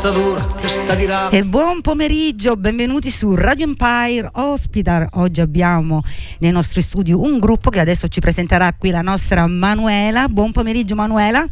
testa 0.00 0.10
dura, 0.10 0.40
testa 0.60 0.94
di 0.94 1.06
rame. 1.06 1.36
E 1.36 1.42
buon 1.42 1.80
pomeriggio, 1.80 2.54
benvenuti 2.54 3.10
su 3.10 3.34
Radio 3.34 3.64
Empire 3.64 4.30
Hospital. 4.34 5.08
Oggi 5.14 5.40
abbiamo 5.40 6.04
nei 6.38 6.52
nostri 6.52 6.82
studi 6.82 7.10
un 7.12 7.40
gruppo 7.40 7.68
che 7.68 7.80
adesso 7.80 8.06
ci 8.06 8.20
presenterà 8.20 8.72
qui 8.78 8.90
la 8.90 9.02
nostra 9.02 9.44
Manuela. 9.48 10.28
Buon 10.28 10.52
pomeriggio 10.52 10.94
Manuela. 10.94 11.44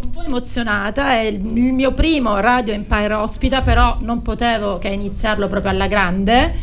un 0.00 0.10
po' 0.10 0.22
emozionata, 0.22 1.10
è 1.14 1.22
il 1.22 1.44
il 1.44 1.72
mio 1.72 1.92
primo 1.92 2.38
Radio 2.38 2.72
Empire 2.72 3.14
ospita, 3.14 3.60
però 3.60 3.98
non 4.00 4.22
potevo 4.22 4.78
che 4.78 4.88
iniziarlo 4.88 5.48
proprio 5.48 5.72
alla 5.72 5.88
grande 5.88 6.54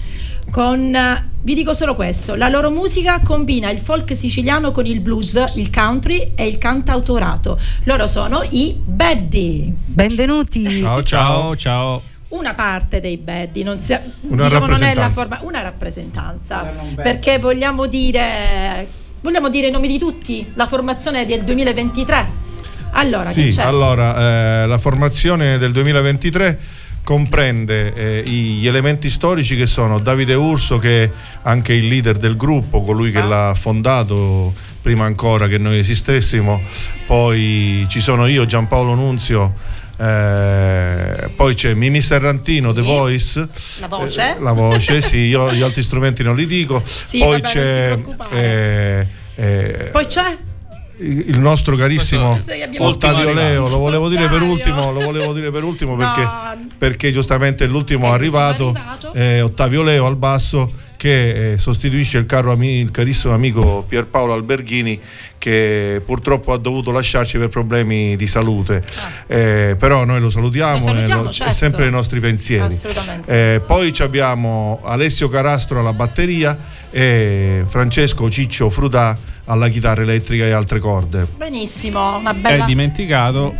con 0.55 0.97
vi 1.41 1.53
dico 1.53 1.73
solo 1.73 1.95
questo, 1.95 2.35
la 2.35 2.47
loro 2.47 2.71
musica 2.71 3.19
combina 3.19 3.69
il 3.69 3.77
folk 3.77 4.15
siciliano 4.15 4.71
con 4.71 4.85
il 4.85 5.01
blues, 5.01 5.51
il 5.57 5.69
country 5.69 6.31
e 6.33 6.47
il 6.47 6.57
cantautorato. 6.57 7.59
Loro 7.83 8.07
sono 8.07 8.41
i 8.51 8.73
Baddy. 8.81 9.73
Benvenuti. 9.85 10.79
Ciao 10.79 11.03
ciao 11.03 11.57
ciao. 11.57 12.01
Una 12.29 12.53
parte 12.53 13.01
dei 13.01 13.17
Baddy, 13.17 13.63
non, 13.63 13.79
Una 14.29 14.43
diciamo 14.45 14.67
non 14.67 14.81
è 14.81 14.93
la 14.95 15.01
rappresentanza. 15.01 15.09
forma, 15.09 15.39
una 15.41 15.61
rappresentanza, 15.61 16.69
perché 16.95 17.37
vogliamo 17.37 17.85
dire, 17.87 18.87
vogliamo 19.19 19.49
dire 19.49 19.67
i 19.67 19.71
nomi 19.71 19.89
di 19.89 19.99
tutti, 19.99 20.49
la 20.53 20.67
formazione 20.67 21.25
del 21.25 21.43
2023. 21.43 22.43
Allora, 22.91 23.29
chi 23.31 23.51
Sì, 23.51 23.57
c'è? 23.57 23.63
allora 23.63 24.63
eh, 24.63 24.67
la 24.67 24.77
formazione 24.77 25.57
del 25.57 25.73
2023 25.73 26.59
comprende 27.05 27.93
eh, 27.93 28.23
gli 28.27 28.65
elementi 28.65 29.09
storici 29.11 29.55
che 29.55 29.67
sono 29.67 29.99
Davide 29.99 30.33
Urso 30.33 30.79
che 30.79 31.03
è 31.03 31.11
anche 31.43 31.71
il 31.73 31.87
leader 31.87 32.17
del 32.17 32.35
gruppo, 32.35 32.81
colui 32.81 33.11
che 33.11 33.19
Ah. 33.19 33.25
l'ha 33.25 33.53
fondato 33.55 34.53
prima 34.81 35.05
ancora 35.05 35.47
che 35.47 35.59
noi 35.59 35.77
esistessimo, 35.79 36.59
poi 37.05 37.85
ci 37.87 37.99
sono 38.01 38.25
io 38.25 38.45
Giampaolo 38.45 38.95
Nunzio 38.95 39.53
eh, 39.97 41.29
poi 41.35 41.53
c'è 41.53 41.73
Mimi 41.73 42.01
Serrantino, 42.01 42.69
Sì. 42.69 42.75
The 42.75 42.81
Voice, 42.81 43.47
La 43.79 43.87
voce? 43.87 44.21
eh, 44.35 44.39
la 44.41 44.51
voce, 44.51 44.99
sì, 45.01 45.17
io 45.19 45.53
gli 45.53 45.61
altri 45.61 45.81
strumenti 45.83 46.21
non 46.23 46.35
li 46.35 46.45
dico. 46.45 46.81
Sì, 46.83 47.19
poi 47.19 47.39
vabbè, 47.39 47.53
c'è 47.53 47.97
eh, 48.33 49.07
eh, 49.35 49.89
Poi 49.91 50.05
c'è? 50.05 50.37
Il 50.97 51.39
nostro 51.39 51.75
carissimo 51.75 52.37
Ottavio 52.77 53.33
Leo, 53.33 53.67
lo 53.67 53.77
volevo 53.79 54.07
dire 54.09 54.27
per 54.29 54.41
ultimo, 54.41 54.91
lo 54.91 55.01
volevo 55.01 55.33
dire 55.33 55.51
per 55.51 55.63
ultimo 55.63 55.95
No. 55.95 56.11
perché, 56.13 56.27
perché 56.77 57.11
giustamente 57.11 57.65
l'ultimo 57.65 58.07
È 58.07 58.11
arrivato, 58.11 58.69
arrivato. 58.69 59.13
eh, 59.13 59.41
Ottavio 59.41 59.83
Leo 59.83 60.05
al 60.05 60.15
basso 60.15 60.71
che 61.05 61.51
eh, 61.53 61.57
sostituisce 61.59 62.17
il, 62.17 62.25
caro 62.25 62.51
ami- 62.51 62.79
il 62.79 62.89
carissimo 62.89 63.31
amico 63.31 63.85
Pierpaolo 63.87 64.33
Alberghini 64.33 64.99
che 65.37 66.01
purtroppo 66.03 66.51
ha 66.51 66.57
dovuto 66.57 66.89
lasciarci 66.91 67.37
per 67.37 67.49
problemi 67.49 68.15
di 68.15 68.25
salute, 68.25 68.81
Eh, 69.27 69.75
però 69.77 70.03
noi 70.03 70.19
lo 70.19 70.31
salutiamo, 70.31 70.71
Ah. 70.71 70.77
Lo 70.77 70.79
salutiamo, 70.81 71.21
e 71.21 71.23
lo- 71.25 71.31
certo. 71.31 71.51
è 71.51 71.53
sempre 71.53 71.81
nei 71.83 71.91
nostri 71.91 72.19
pensieri. 72.19 72.75
Eh, 73.27 73.61
poi 73.67 73.93
ci 73.93 74.01
abbiamo 74.01 74.79
Alessio 74.83 75.29
Carastro 75.29 75.79
alla 75.79 75.93
batteria 75.93 76.57
e 76.89 77.63
Francesco 77.67 78.27
Ciccio 78.31 78.71
Frutà 78.71 79.15
alla 79.45 79.67
chitarra 79.69 80.01
elettrica 80.01 80.45
e 80.45 80.51
altre 80.51 80.79
corde. 80.79 81.27
Benissimo, 81.37 82.17
una 82.17 82.31
Hai 82.31 82.37
bella 82.37 82.65
dimenticato 82.65 83.53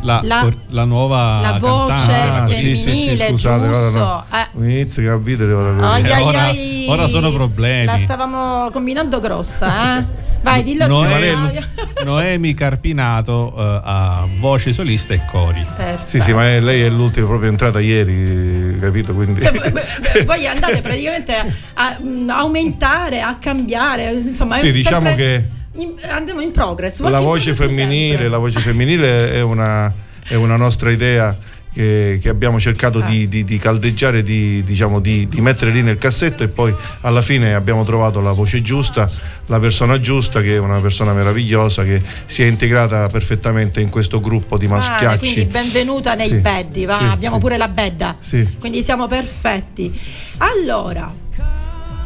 la, 0.00 0.20
La- 0.22 0.52
la 0.68 0.84
nuova 0.84 1.40
la 1.40 1.58
voce 1.58 2.06
cantante. 2.06 2.54
Ah, 2.54 2.56
sì, 2.56 2.70
sì, 2.70 2.76
sì, 2.76 2.84
femminile, 2.90 3.28
scusate, 3.28 3.58
guarda, 3.68 3.80
giusto. 3.82 3.98
no. 3.98 4.24
Eh. 4.30 4.86
Che 4.88 5.08
a 5.08 5.16
vedere 5.16 5.52
ora 5.52 5.92
Ai, 5.92 6.10
ai, 6.12 6.22
ora- 6.22 6.42
ai. 6.44 6.86
ora 6.88 7.08
sono 7.08 7.32
problemi. 7.32 7.84
La 7.86 7.98
stavamo 7.98 8.70
combinando 8.70 9.18
grossa, 9.18 9.98
eh? 9.98 10.26
Vai, 10.40 10.62
dillo 10.62 10.86
Noemi, 10.86 11.30
Flavio. 11.30 11.62
Noemi 12.04 12.54
Carpinato 12.54 13.52
eh, 13.58 13.80
a 13.84 14.24
voce 14.38 14.72
solista 14.72 15.12
e 15.12 15.20
cori. 15.28 15.66
Perfetto. 15.76 16.08
Sì, 16.08 16.20
sì, 16.20 16.32
ma 16.32 16.46
è- 16.46 16.60
lei 16.60 16.82
è 16.82 16.88
l'ultima 16.88 17.26
proprio 17.26 17.50
entrata 17.50 17.80
ieri, 17.80 18.76
capito? 18.78 19.12
Quindi 19.14 19.40
Cioè, 19.40 19.52
voi 20.24 20.46
andate 20.46 20.80
praticamente 20.80 21.34
a, 21.34 21.44
a, 21.74 21.96
mm, 22.00 22.30
aumentare, 22.30 23.20
a 23.20 23.34
cambiare, 23.36 24.12
insomma, 24.12 24.56
è 24.56 24.60
Sì, 24.60 24.70
diciamo 24.70 25.06
sempre 25.06 25.14
che 25.16 25.48
in- 25.78 25.94
andiamo 26.10 26.40
in 26.40 26.50
progress. 26.50 27.00
la 27.02 27.20
voce 27.20 27.54
femminile, 27.54 28.28
la 28.28 28.38
voce 28.38 28.58
femminile 28.60 29.32
è 29.32 29.40
una, 29.40 29.92
è 30.24 30.34
una 30.34 30.56
nostra 30.56 30.90
idea 30.90 31.36
che, 31.72 32.18
che 32.20 32.28
abbiamo 32.28 32.58
cercato 32.58 32.98
Ah. 32.98 33.02
di, 33.06 33.28
di- 33.28 33.44
di 33.44 33.58
caldeggiare, 33.58 34.22
di, 34.22 34.64
diciamo, 34.64 35.00
di, 35.00 35.28
di 35.28 35.40
mettere 35.40 35.70
lì 35.70 35.82
nel 35.82 35.98
cassetto 35.98 36.42
e 36.42 36.48
poi 36.48 36.74
alla 37.02 37.22
fine 37.22 37.54
abbiamo 37.54 37.84
trovato 37.84 38.20
la 38.20 38.32
voce 38.32 38.62
giusta, 38.62 39.08
la 39.46 39.60
persona 39.60 40.00
giusta 40.00 40.40
che 40.40 40.54
è 40.54 40.58
una 40.58 40.80
persona 40.80 41.12
meravigliosa 41.12 41.84
che 41.84 42.02
si 42.26 42.42
è 42.42 42.46
integrata 42.46 43.06
perfettamente 43.08 43.80
in 43.80 43.90
questo 43.90 44.18
gruppo 44.18 44.58
di 44.58 44.66
maschiacci. 44.66 45.32
quindi 45.34 45.44
benvenuta 45.52 46.14
nei 46.14 46.28
Sì, 46.28 46.34
beddi, 46.36 46.84
va, 46.86 46.96
sì, 46.96 47.04
abbiamo 47.04 47.36
sì. 47.36 47.40
pure 47.42 47.56
la 47.56 47.68
bedda. 47.68 48.16
Sì. 48.18 48.56
Quindi 48.58 48.82
siamo 48.82 49.06
perfetti. 49.06 49.92
Allora, 50.38 51.12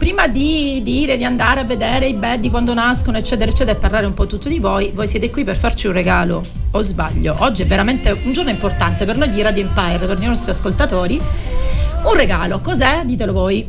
prima 0.03 0.27
di 0.27 0.81
dire 0.83 1.17
di 1.17 1.23
andare 1.23 1.61
a 1.61 1.63
vedere 1.65 2.09
i 2.09 2.15
beddi 2.15 2.51
quando 2.51 2.75
nascono, 2.75 3.19
eccetera, 3.19 3.49
eccetera, 3.49 3.79
e 3.79 3.81
parlare 3.81 4.05
un 4.05 4.15
po' 4.15 4.27
tutto 4.27 4.49
di 4.49 4.59
voi, 4.59 4.91
voi 4.93 5.07
siete 5.07 5.31
qui 5.31 5.45
per 5.45 5.57
farci 5.57 5.87
un 5.87 5.93
regalo, 5.93 6.43
o 6.73 6.83
sbaglio? 6.83 7.37
Oggi 7.39 7.63
è 7.63 7.67
veramente 7.67 8.11
un 8.11 8.33
giorno 8.33 8.51
importante 8.51 9.05
per 9.05 9.17
noi 9.17 9.31
di 9.31 9.41
Radio 9.43 9.63
Empire, 9.63 10.05
per 10.07 10.21
i 10.21 10.27
nostri 10.27 10.51
ascoltatori. 10.51 11.21
Un 12.03 12.17
regalo, 12.17 12.59
cos'è? 12.59 13.03
Ditelo 13.05 13.33
voi. 13.33 13.65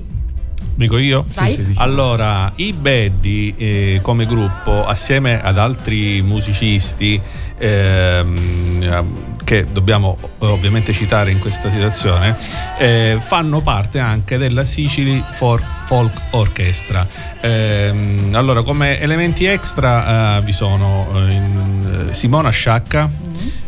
Dico 0.73 0.97
io? 0.97 1.23
Sì, 1.29 1.63
dici. 1.63 1.73
Allora, 1.75 2.51
i 2.55 2.73
Baddy 2.73 3.53
eh, 3.55 3.99
come 4.01 4.25
gruppo, 4.25 4.87
assieme 4.87 5.39
ad 5.39 5.59
altri 5.59 6.23
musicisti 6.23 7.21
ehm, 7.59 9.32
che 9.43 9.65
dobbiamo 9.71 10.17
eh, 10.21 10.45
ovviamente 10.45 10.93
citare 10.93 11.31
in 11.31 11.39
questa 11.39 11.69
situazione, 11.69 12.35
eh, 12.77 13.17
fanno 13.19 13.61
parte 13.61 13.99
anche 13.99 14.37
della 14.37 14.63
Sicily 14.63 15.23
For- 15.31 15.63
Folk 15.85 16.13
Orchestra. 16.31 17.05
Ehm, 17.41 18.31
allora, 18.33 18.61
come 18.63 18.99
elementi 18.99 19.45
extra 19.45 20.37
eh, 20.37 20.41
vi 20.41 20.51
sono 20.51 21.07
eh, 21.15 21.35
eh, 22.09 22.13
Simona 22.13 22.49
Sciacca 22.49 23.09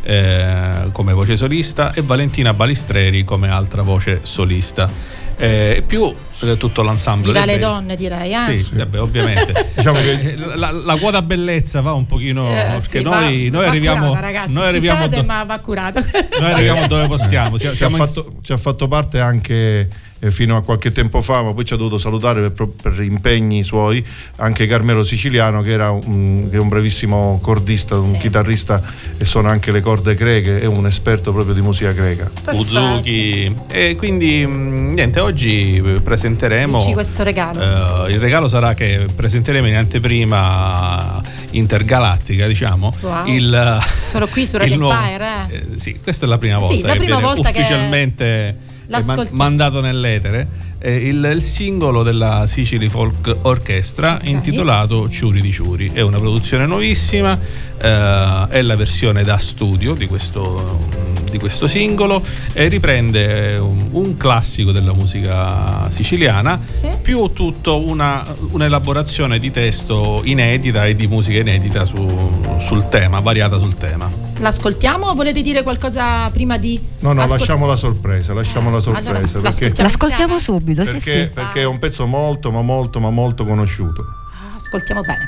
eh, 0.03 0.89
come 0.91 1.13
voce 1.13 1.35
solista 1.35 1.91
e 1.91 2.01
Valentina 2.01 2.53
Balistreri 2.53 3.23
come 3.23 3.49
altra 3.49 3.81
voce 3.81 4.19
solista. 4.23 4.89
Eh, 5.37 5.83
più 5.85 6.13
eh, 6.41 6.57
tutto 6.57 6.81
l'ensemble 6.81 7.31
Viva 7.33 7.45
le 7.45 7.57
donne, 7.57 7.95
direi, 7.95 8.33
eh? 8.33 8.57
Sì, 8.57 8.75
vabbè, 8.75 9.01
ovviamente. 9.01 9.71
Diciamo 9.75 9.97
Cioè, 9.97 10.17
che- 10.17 10.35
la, 10.37 10.71
la 10.71 10.95
quota 10.97 11.21
bellezza 11.21 11.81
va 11.81 11.93
un 11.93 12.05
pochino. 12.05 12.43
Eh, 12.49 12.53
perché 12.53 12.79
sì, 12.79 13.01
noi, 13.01 13.49
va- 13.49 13.57
noi 13.57 13.65
va 13.65 13.69
arriviamo. 13.71 14.07
curata, 14.07 14.25
ragazzi, 14.25 14.51
noi 14.51 14.65
arriviamo, 14.67 14.97
scusate, 15.03 15.15
do- 15.21 15.27
ma 15.27 15.43
va 15.43 15.59
curata. 15.59 16.01
noi 16.39 16.51
arriviamo 16.51 16.87
dove 16.87 17.07
possiamo. 17.07 17.57
Siamo, 17.57 17.59
ci 17.59 17.67
ha, 17.67 17.75
siamo 17.75 17.97
in- 17.97 18.05
fatto, 18.07 18.33
ci 18.41 18.51
ha 18.53 18.57
fatto 18.57 18.87
parte 18.87 19.19
anche 19.19 19.89
eh, 20.19 20.31
fino 20.31 20.55
a 20.57 20.63
qualche 20.63 20.91
tempo 20.91 21.21
fa, 21.21 21.41
ma 21.41 21.53
poi 21.53 21.65
ci 21.65 21.73
ha 21.73 21.77
dovuto 21.77 21.97
salutare 21.97 22.49
per, 22.51 22.67
per 22.81 23.01
impegni 23.01 23.63
suoi 23.63 24.05
anche 24.37 24.65
Carmelo 24.65 25.03
Siciliano, 25.03 25.61
che, 25.61 25.71
era 25.71 25.91
un, 25.91 26.47
che 26.49 26.55
è 26.55 26.59
un 26.59 26.67
bravissimo 26.69 27.39
cordista, 27.41 27.97
un 27.97 28.05
Sì. 28.05 28.17
chitarrista 28.17 28.81
e 29.17 29.25
suona 29.25 29.49
anche 29.49 29.71
le 29.71 29.81
corde 29.81 30.15
greche, 30.15 30.61
è 30.61 30.65
un 30.65 30.85
esperto 30.85 31.31
proprio 31.31 31.53
di 31.53 31.61
musica 31.61 31.91
greca. 31.91 32.29
Uzuki. 32.51 33.53
E 33.67 33.95
quindi 33.97 34.45
mh, 34.45 34.93
niente, 34.93 35.19
oggi 35.19 35.81
eh, 35.83 35.99
presenteremo. 36.01 36.77
Dici 36.77 36.93
questo 36.93 37.23
regalo. 37.23 38.05
eh, 38.05 38.11
il 38.13 38.19
regalo 38.19 38.47
sarà 38.47 38.73
che 38.73 39.05
presenteremo 39.13 39.67
in 39.67 39.75
anteprima 39.75 41.21
intergalattica, 41.51 42.47
diciamo. 42.47 42.93
Wow. 43.01 43.27
Il, 43.27 43.79
Solo 44.03 44.27
qui 44.27 44.45
su 44.45 44.55
il 44.55 44.61
Radio 44.61 44.91
Empire, 44.91 45.47
eh. 45.49 45.55
eh, 45.55 45.79
sì, 45.79 45.99
questa 46.01 46.25
è 46.25 46.29
la 46.29 46.37
prima 46.37 46.57
volta. 46.57 46.73
Sì, 46.73 46.81
la 46.81 46.91
che 46.93 46.97
prima 46.99 47.17
viene 47.17 47.33
volta 47.33 47.51
che 47.51 47.59
ufficialmente 47.59 48.25
eh, 48.25 48.55
man- 49.05 49.27
mandato 49.31 49.81
nell'etere. 49.81 50.47
eh, 50.79 50.93
il, 51.07 51.31
il 51.33 51.41
singolo 51.41 52.03
della 52.03 52.45
Sicily 52.47 52.89
Folk 52.89 53.35
Orchestra 53.41 54.19
intitolato 54.23 55.09
Ciuri 55.09 55.41
di 55.41 55.51
Ciuri. 55.51 55.89
È 55.91 56.01
una 56.01 56.19
produzione 56.19 56.65
nuovissima, 56.67 57.37
eh, 57.81 58.47
è 58.49 58.61
la 58.61 58.75
versione 58.75 59.23
da 59.23 59.37
studio 59.37 59.93
di 59.95 60.05
questo, 60.07 60.87
di 61.35 61.39
questo 61.39 61.67
singolo 61.67 62.23
e 62.53 62.67
riprende 62.69 63.57
un, 63.57 63.89
un 63.91 64.15
classico 64.17 64.71
della 64.71 64.93
musica 64.93 65.89
siciliana, 65.89 66.59
Sì. 66.73 66.87
più 67.01 67.31
tutto 67.33 67.85
una, 67.85 68.25
un'elaborazione 68.51 69.37
di 69.37 69.51
testo 69.51 70.21
inedita 70.23 70.85
e 70.85 70.95
di 70.95 71.07
musica 71.07 71.39
inedita 71.39 71.83
su- 71.85 72.55
sul 72.57 72.87
tema, 72.87 73.19
variata 73.19 73.57
sul 73.57 73.75
tema. 73.75 74.09
L'ascoltiamo 74.39 75.07
o 75.07 75.13
volete 75.13 75.41
dire 75.41 75.61
qualcosa 75.63 76.29
prima 76.29 76.57
di... 76.57 76.79
No, 76.99 77.11
no, 77.13 77.21
Ascol- 77.23 77.39
lasciamo 77.39 77.65
la 77.65 77.75
sorpresa, 77.75 78.33
lasciamo 78.33 78.69
la 78.71 78.77
Allora, 78.77 79.21
sorpresa. 79.21 79.31
perché 79.39 79.43
l'ascoltiamo. 79.43 79.89
L'ascoltiamo 79.89 80.39
subito, 80.39 80.83
sì, 80.85 80.91
perché, 80.93 81.11
sì. 81.11 81.27
perché 81.33 81.61
è 81.61 81.65
un 81.65 81.79
pezzo 81.79 82.05
molto, 82.07 82.51
ma 82.51 82.61
molto, 82.61 82.99
ma 82.99 83.09
molto 83.09 83.43
conosciuto. 83.45 84.05
Ah, 84.31 84.55
Ascoltiamo 84.55 85.01
bene. 85.01 85.27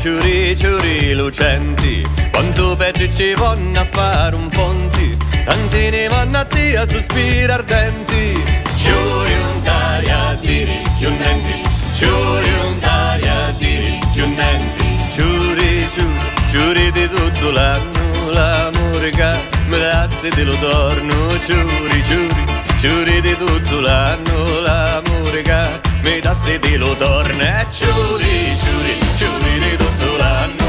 Ciuri, 0.00 0.56
ciuri, 0.56 1.12
lucenti, 1.12 2.02
quanto 2.32 2.74
peggio 2.74 3.06
ci 3.12 3.34
vanno 3.34 3.80
a 3.80 3.84
fare 3.84 4.34
un 4.34 4.48
ponti, 4.48 5.14
tanti 5.44 5.90
ne 5.90 6.08
vanno 6.08 6.38
a 6.38 6.44
te 6.46 6.74
a 6.78 6.88
sospiri 6.88 7.52
ardenti. 7.52 8.42
Ciuri 8.76 9.32
un 9.34 9.62
taria 9.62 10.38
di 10.40 10.64
ricchiunenti, 10.64 11.68
ciuri 11.92 12.48
un 12.64 12.78
taria 12.78 13.54
di 13.58 13.76
ricchiunenti, 13.76 14.84
ciuri, 15.12 15.86
ciuri, 15.92 16.32
ciuri 16.50 16.92
di 16.92 17.08
tutto 17.10 17.50
l'anno, 17.50 18.30
l'amore 18.30 19.10
che 19.10 19.32
me 19.66 19.78
dasti 19.78 20.30
te 20.30 20.44
lo 20.44 20.54
torno, 20.54 21.38
ciuri, 21.44 22.04
ciuri, 22.08 22.44
ciuri 22.80 23.20
di 23.20 23.36
tutto 23.36 23.80
l'anno, 23.80 24.60
l'amore 24.62 25.42
che 25.42 25.80
mi 26.02 26.20
dasti 26.20 26.58
te 26.58 26.76
lo 26.78 26.94
torno, 26.94 27.42
e 27.42 27.66
ciuri, 27.70 28.56
ciuri, 28.58 28.99
ciuri 29.20 29.58
di 29.58 30.59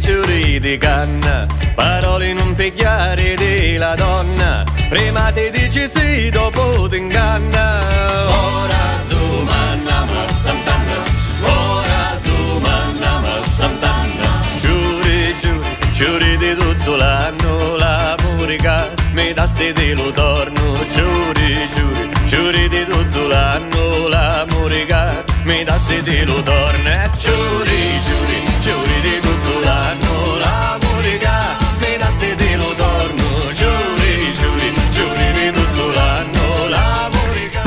ciuri, 0.00 0.78
canna, 0.78 1.46
parole 1.74 2.32
non 2.32 2.54
pigliare 2.54 3.34
della 3.36 3.94
donna, 3.94 4.64
prima 4.88 5.30
ti 5.30 5.50
dici 5.50 5.88
sì, 5.88 6.30
dopo 6.30 6.88
ti 6.88 6.96
inganna. 6.96 7.80
Ora 8.28 9.02
domandiamo 9.08 10.12
a 10.12 10.32
Sant'Anna, 10.32 11.02
ora 11.42 12.18
domandiamo 12.22 13.26
a 13.26 13.46
Sant'Anna. 13.46 14.42
Ciuri, 14.60 15.34
ciuri, 15.40 15.76
ciuri 15.92 16.36
di 16.36 16.54
tutto 16.56 16.96
l'anno, 16.96 17.76
l'amore 17.76 18.56
che 18.56 18.90
mi 19.12 19.32
dasti 19.32 19.72
te 19.72 19.94
lo 19.94 20.10
torno. 20.12 20.76
Ciuri, 20.92 21.58
ciuri, 21.74 22.10
ciuri 22.26 22.68
di 22.68 22.84
tutto 22.84 23.28
l'anno, 23.28 24.08
l'amore 24.08 24.86
che 24.86 25.24
mi 25.44 25.64
dasti 25.64 26.02
te 26.02 26.24
lo 26.24 26.42
torno. 26.42 26.90
Ciuri, 27.16 28.00
ciuri, 28.06 28.38
ciuri 28.60 29.00
di 29.02 29.20
tutto 29.20 29.29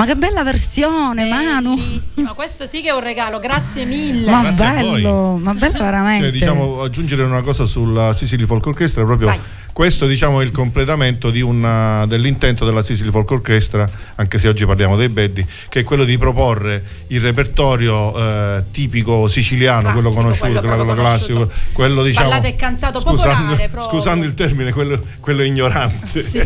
Ma 0.03 0.09
che 0.09 0.17
bella 0.17 0.43
versione, 0.43 1.29
Manu. 1.29 1.75
Bellissima, 1.75 2.33
questo 2.33 2.65
sì 2.65 2.81
che 2.81 2.89
è 2.89 2.93
un 2.93 2.99
regalo, 2.99 3.39
grazie 3.39 3.85
mille. 3.85 4.29
Ma 4.29 4.41
Grazie 4.51 4.65
bello, 4.65 5.37
ma 5.41 5.53
bello 5.53 5.77
veramente. 5.79 6.25
Cioè, 6.25 6.31
diciamo, 6.33 6.81
aggiungere 6.81 7.23
una 7.23 7.41
cosa 7.41 7.65
sulla 7.65 8.11
Sicily 8.11 8.45
Folk 8.45 8.65
Orchestra, 8.65 9.05
proprio 9.05 9.27
Vai. 9.27 9.39
questo 9.71 10.05
diciamo, 10.05 10.41
è 10.41 10.43
il 10.43 10.51
completamento 10.51 11.29
di 11.29 11.39
una- 11.39 12.05
dell'intento 12.05 12.65
della 12.65 12.83
Sicily 12.83 13.11
Folk 13.11 13.31
Orchestra, 13.31 13.89
anche 14.15 14.39
se 14.39 14.49
oggi 14.49 14.65
parliamo 14.65 14.97
dei 14.97 15.07
Beddi, 15.07 15.45
che 15.69 15.79
è 15.79 15.83
quello 15.85 16.03
di 16.03 16.17
proporre 16.17 16.83
il 17.07 17.21
repertorio 17.21 18.13
eh, 18.17 18.63
tipico 18.71 19.29
siciliano, 19.29 19.93
quello 19.93 20.11
Classico, 20.11 20.21
conosciuto, 20.21 20.59
quello 20.59 20.75
quello, 20.83 20.93
classico, 20.95 21.33
conosciuto. 21.39 21.61
quello 21.71 22.03
diciamo... 22.03 22.27
Ballato 22.27 22.47
e 22.47 22.55
cantato 22.57 22.99
scusando, 22.99 23.35
popolare, 23.35 23.69
proprio. 23.69 23.93
scusando 23.97 24.25
il 24.25 24.33
termine, 24.33 24.73
quello, 24.73 24.99
quello 25.21 25.43
ignorante. 25.43 26.21
Sì. 26.21 26.39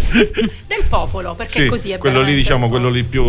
Del 0.67 0.85
popolo, 0.87 1.33
perché 1.33 1.63
Sì, 1.63 1.65
così 1.67 1.89
è 1.91 1.97
quello 1.97 2.21
lì 2.21 2.35
diciamo 2.35 2.69
quello 2.69 2.89
lì 2.89 3.03
più, 3.03 3.23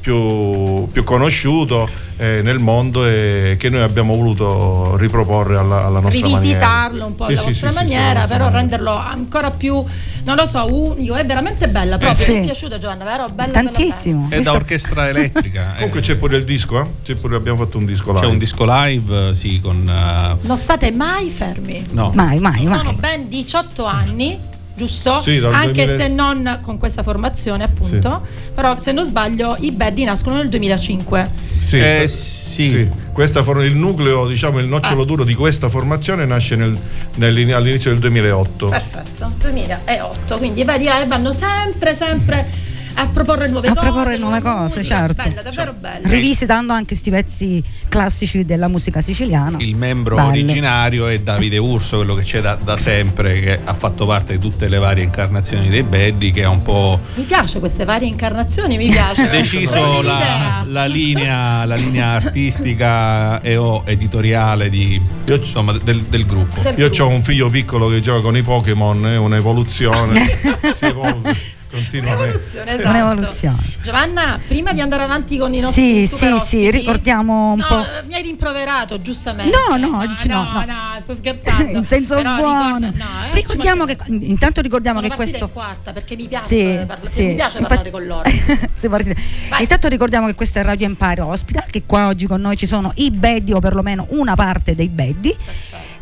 più, 0.00 0.86
più 0.88 1.02
conosciuto 1.02 1.88
eh, 2.18 2.40
nel 2.42 2.58
mondo 2.58 3.06
e 3.06 3.56
che 3.58 3.70
noi 3.70 3.80
abbiamo 3.80 4.14
voluto 4.14 4.96
riproporre 4.98 5.56
alla, 5.56 5.86
alla 5.86 6.00
nostra 6.00 6.26
rivisitarlo 6.26 6.88
maniera. 6.88 7.06
un 7.06 7.14
po' 7.14 7.24
Sì, 7.24 7.30
alla 7.32 7.40
sì, 7.40 7.46
vostra 7.46 7.70
sì, 7.70 7.74
sì, 7.76 7.80
sì, 7.86 7.94
maniera, 7.94 8.18
nostra 8.20 8.36
però 8.36 8.50
renderlo 8.50 8.90
ancora 8.94 9.50
più, 9.50 9.82
non 10.24 10.36
lo 10.36 10.44
so, 10.46 10.66
unico. 10.70 11.14
È 11.14 11.24
veramente 11.24 11.68
bella 11.68 11.96
proprio. 11.96 12.22
sì. 12.22 12.32
Mi 12.34 12.40
è 12.40 12.44
piaciuta 12.44 12.78
Giovanna, 12.78 13.04
vero? 13.04 13.26
Bella, 13.34 13.52
Tantissimo. 13.52 14.26
È 14.30 14.40
da 14.42 14.52
orchestra 14.52 15.08
elettrica. 15.08 15.72
Comunque 15.78 16.00
eh. 16.00 16.02
c'è 16.02 16.16
pure 16.16 16.36
il 16.36 16.44
disco, 16.44 16.80
eh? 16.82 16.86
C'è 17.02 17.14
pure- 17.14 17.36
abbiamo 17.36 17.58
fatto 17.64 17.78
un 17.78 17.86
disco 17.86 18.12
C'è 18.12 18.20
live. 18.20 18.32
un 18.32 18.38
disco 18.38 18.64
live, 18.68 19.28
eh, 19.30 19.34
sì, 19.34 19.58
con... 19.60 19.88
eh, 19.88 20.46
Non 20.46 20.58
state 20.58 20.92
mai 20.92 21.30
fermi. 21.30 21.82
no, 21.92 22.10
Mai, 22.14 22.38
mai, 22.40 22.66
Sono 22.66 22.82
mai. 22.84 22.94
ben 22.96 23.28
18 23.30 23.84
anni, 23.86 24.38
giusto? 24.74 25.20
Sì, 25.22 25.38
dal 25.38 25.52
Anche 25.52 25.84
2000 25.84 25.96
se 25.96 26.08
non 26.08 26.58
con 26.62 26.78
questa 26.78 27.02
formazione, 27.02 27.64
appunto. 27.64 28.22
Però 28.54 28.78
se 28.78 28.92
non 28.92 29.04
sbaglio, 29.04 29.56
i 29.60 29.72
Beddi 29.72 30.04
nascono 30.04 30.36
nel 30.36 30.48
2005. 30.48 31.30
Sì, 31.58 31.76
Eh, 31.78 31.80
per- 31.80 32.08
sì. 32.08 32.68
sì. 32.68 32.88
Questa 33.12 33.42
for- 33.42 33.64
il 33.64 33.76
nucleo, 33.76 34.26
diciamo, 34.26 34.58
il 34.58 34.66
nocciolo 34.66 35.02
Ah. 35.02 35.06
duro 35.06 35.24
di 35.24 35.34
questa 35.34 35.68
formazione 35.68 36.26
nasce 36.26 36.56
nel- 36.56 36.76
nell'ini- 37.16 37.52
all'inizio 37.52 37.90
del 37.90 38.00
2008. 38.00 38.68
Perfetto, 38.68 39.32
2008. 39.38 40.36
Quindi 40.38 40.64
vedi, 40.64 40.86
eh, 40.86 41.06
vanno 41.06 41.30
sempre, 41.32 41.94
sempre 41.94 42.48
a 42.94 43.08
proporre 43.08 43.48
nuove 43.48 43.68
a 43.68 43.74
cose. 43.74 43.86
proporre 43.86 44.16
nuove 44.18 44.40
cose, 44.40 44.76
musica. 44.78 44.96
certo. 44.98 45.22
Bella, 45.28 45.42
davvero 45.42 45.74
bella. 45.78 46.08
rivisitando 46.08 46.72
anche 46.72 46.86
questi 46.86 47.10
pezzi 47.10 47.62
classici 47.88 48.44
della 48.44 48.68
musica 48.68 49.00
siciliana. 49.00 49.58
Il 49.60 49.76
membro 49.76 50.16
Bello. 50.16 50.28
originario 50.28 51.06
è 51.06 51.18
Davide 51.20 51.58
Urso, 51.58 51.96
quello 51.96 52.14
che 52.14 52.22
c'è 52.22 52.40
da, 52.40 52.54
da 52.54 52.76
sempre, 52.76 53.40
che 53.40 53.60
ha 53.64 53.74
fatto 53.74 54.06
parte 54.06 54.34
di 54.34 54.38
tutte 54.38 54.68
le 54.68 54.78
varie 54.78 55.04
incarnazioni 55.04 55.68
dei 55.68 55.82
Beddi, 55.82 56.30
che 56.32 56.44
ha 56.44 56.50
un 56.50 56.62
po' 56.62 57.00
Mi 57.14 57.24
piace 57.24 57.58
queste 57.58 57.84
varie 57.84 58.08
incarnazioni, 58.08 58.76
mi 58.76 58.88
piace. 58.88 59.28
deciso 59.30 59.72
Prendi 59.72 60.06
la, 60.06 60.64
la 60.66 60.84
linea, 60.86 61.64
la 61.64 61.74
linea 61.76 62.08
artistica 62.12 63.40
e 63.40 63.56
o 63.56 63.82
editoriale 63.86 64.70
di, 64.70 65.00
Io- 65.26 65.36
insomma, 65.36 65.72
del, 65.72 66.02
del 66.02 66.24
gruppo. 66.26 66.60
Del 66.60 66.74
Io 66.78 66.88
gruppo. 66.88 67.04
ho 67.04 67.08
un 67.08 67.22
figlio 67.22 67.48
piccolo 67.50 67.88
che 67.88 68.00
gioca 68.00 68.20
con 68.20 68.36
i 68.36 68.42
Pokémon, 68.42 69.06
è 69.06 69.16
un'evoluzione, 69.16 70.20
si 70.74 70.84
evolve. 70.84 71.53
Un'evoluzione, 71.92 72.74
esatto. 72.74 72.88
Un'evoluzione. 72.88 73.56
Giovanna, 73.82 74.40
prima 74.46 74.72
di 74.72 74.80
andare 74.80 75.02
avanti 75.02 75.36
con 75.38 75.52
i 75.54 75.60
nostri 75.60 76.02
Sì, 76.04 76.08
super 76.08 76.28
sì, 76.28 76.32
ospiti- 76.34 76.62
sì, 76.64 76.70
ricordiamo 76.70 77.52
un 77.52 77.58
No, 77.58 77.66
po'. 77.66 77.80
eh, 77.80 78.02
mi 78.06 78.14
hai 78.14 78.22
rimproverato, 78.22 78.98
giustamente. 78.98 79.56
No, 79.68 79.76
no, 79.76 79.98
oggi 79.98 80.28
no, 80.28 80.42
no, 80.44 80.64
no. 80.64 81.00
sto 81.00 81.14
scherzando. 81.16 81.78
in 81.78 81.84
senso 81.84 82.14
Però 82.14 82.36
buono. 82.36 82.76
ricorda- 82.78 82.90
no, 83.04 83.04
eh, 83.30 83.34
ricordiamo 83.34 83.84
che 83.84 83.96
intanto 84.08 84.60
ricordiamo 84.60 84.98
sono 85.00 85.10
che 85.10 85.16
questo 85.16 85.44
in 85.44 85.52
quarta 85.52 85.92
perché 85.92 86.16
mi 86.16 86.28
piace, 86.28 86.46
Sì, 86.80 86.86
parla- 86.86 87.08
sì. 87.08 87.26
mi 87.26 87.34
piace 87.34 87.58
Infatti- 87.58 87.74
parlare 87.74 87.90
con 87.90 88.06
loro. 88.06 88.22
Intanto 89.58 89.88
ricordiamo 89.88 90.26
che 90.26 90.34
questo 90.34 90.58
è 90.58 90.62
Radio 90.62 90.86
Empire 90.86 91.20
Hospital, 91.22 91.64
che 91.70 91.82
qua 91.86 92.06
oggi 92.06 92.26
con 92.26 92.40
noi 92.40 92.56
ci 92.56 92.66
sono 92.66 92.92
i 92.96 93.10
beddi 93.10 93.52
o 93.52 93.58
perlomeno 93.60 94.06
una 94.10 94.34
parte 94.34 94.74
dei 94.74 94.88
beddi. 94.88 95.34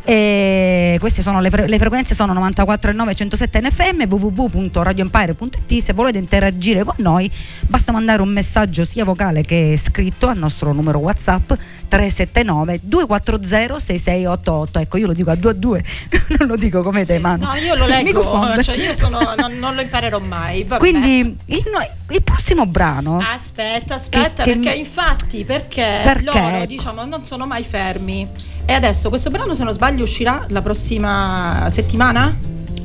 E 0.05 0.97
queste 0.99 1.21
sono 1.21 1.39
le, 1.39 1.49
fre- 1.49 1.67
le 1.67 1.77
frequenze 1.77 2.13
sono 2.13 2.33
94,9 2.33 3.09
e 3.09 3.15
107 3.15 3.61
NFM 3.61 4.03
www.radioempire.it 4.09 5.81
se 5.81 5.93
volete 5.93 6.17
interagire 6.17 6.83
con 6.83 6.95
noi 6.97 7.31
basta 7.61 7.91
mandare 7.93 8.21
un 8.21 8.27
messaggio 8.27 8.83
sia 8.83 9.05
vocale 9.05 9.43
che 9.43 9.77
scritto 9.77 10.27
al 10.27 10.37
nostro 10.37 10.73
numero 10.73 10.99
whatsapp 10.99 11.53
379 11.87 12.81
240 12.83 13.79
6688 13.79 14.79
ecco 14.79 14.97
io 14.97 15.07
lo 15.07 15.13
dico 15.13 15.31
a 15.31 15.35
2 15.35 15.51
a 15.51 15.53
2 15.53 15.83
non 16.39 16.47
lo 16.49 16.55
dico 16.57 16.81
come 16.81 17.05
te 17.05 17.15
Sì. 17.15 17.19
Manu 17.21 17.45
No, 17.45 17.53
io 17.55 17.75
lo 17.75 17.85
leggo, 17.87 18.61
cioè 18.61 18.75
io 18.75 18.93
sono, 18.93 19.19
non, 19.37 19.57
non 19.57 19.73
lo 19.75 19.81
imparerò 19.81 20.19
mai. 20.19 20.63
vabbè. 20.63 20.79
quindi 20.79 21.19
il, 21.45 21.63
il 22.09 22.21
prossimo 22.23 22.65
brano 22.65 23.21
Aspetta, 23.33 23.93
aspetta, 23.95 24.43
Che- 24.43 24.51
che- 24.53 24.59
perché 24.59 24.77
infatti, 24.77 25.45
perché, 25.45 26.01
Perché? 26.03 26.23
loro 26.25 26.65
diciamo 26.65 27.05
non 27.05 27.23
sono 27.25 27.45
mai 27.45 27.63
fermi. 27.63 28.27
E 28.65 28.73
adesso 28.73 29.09
questo 29.09 29.29
brano, 29.29 29.53
se 29.53 29.63
non 29.63 29.73
sbaglio, 29.73 30.03
uscirà 30.03 30.45
la 30.49 30.61
prossima 30.61 31.67
settimana? 31.69 32.35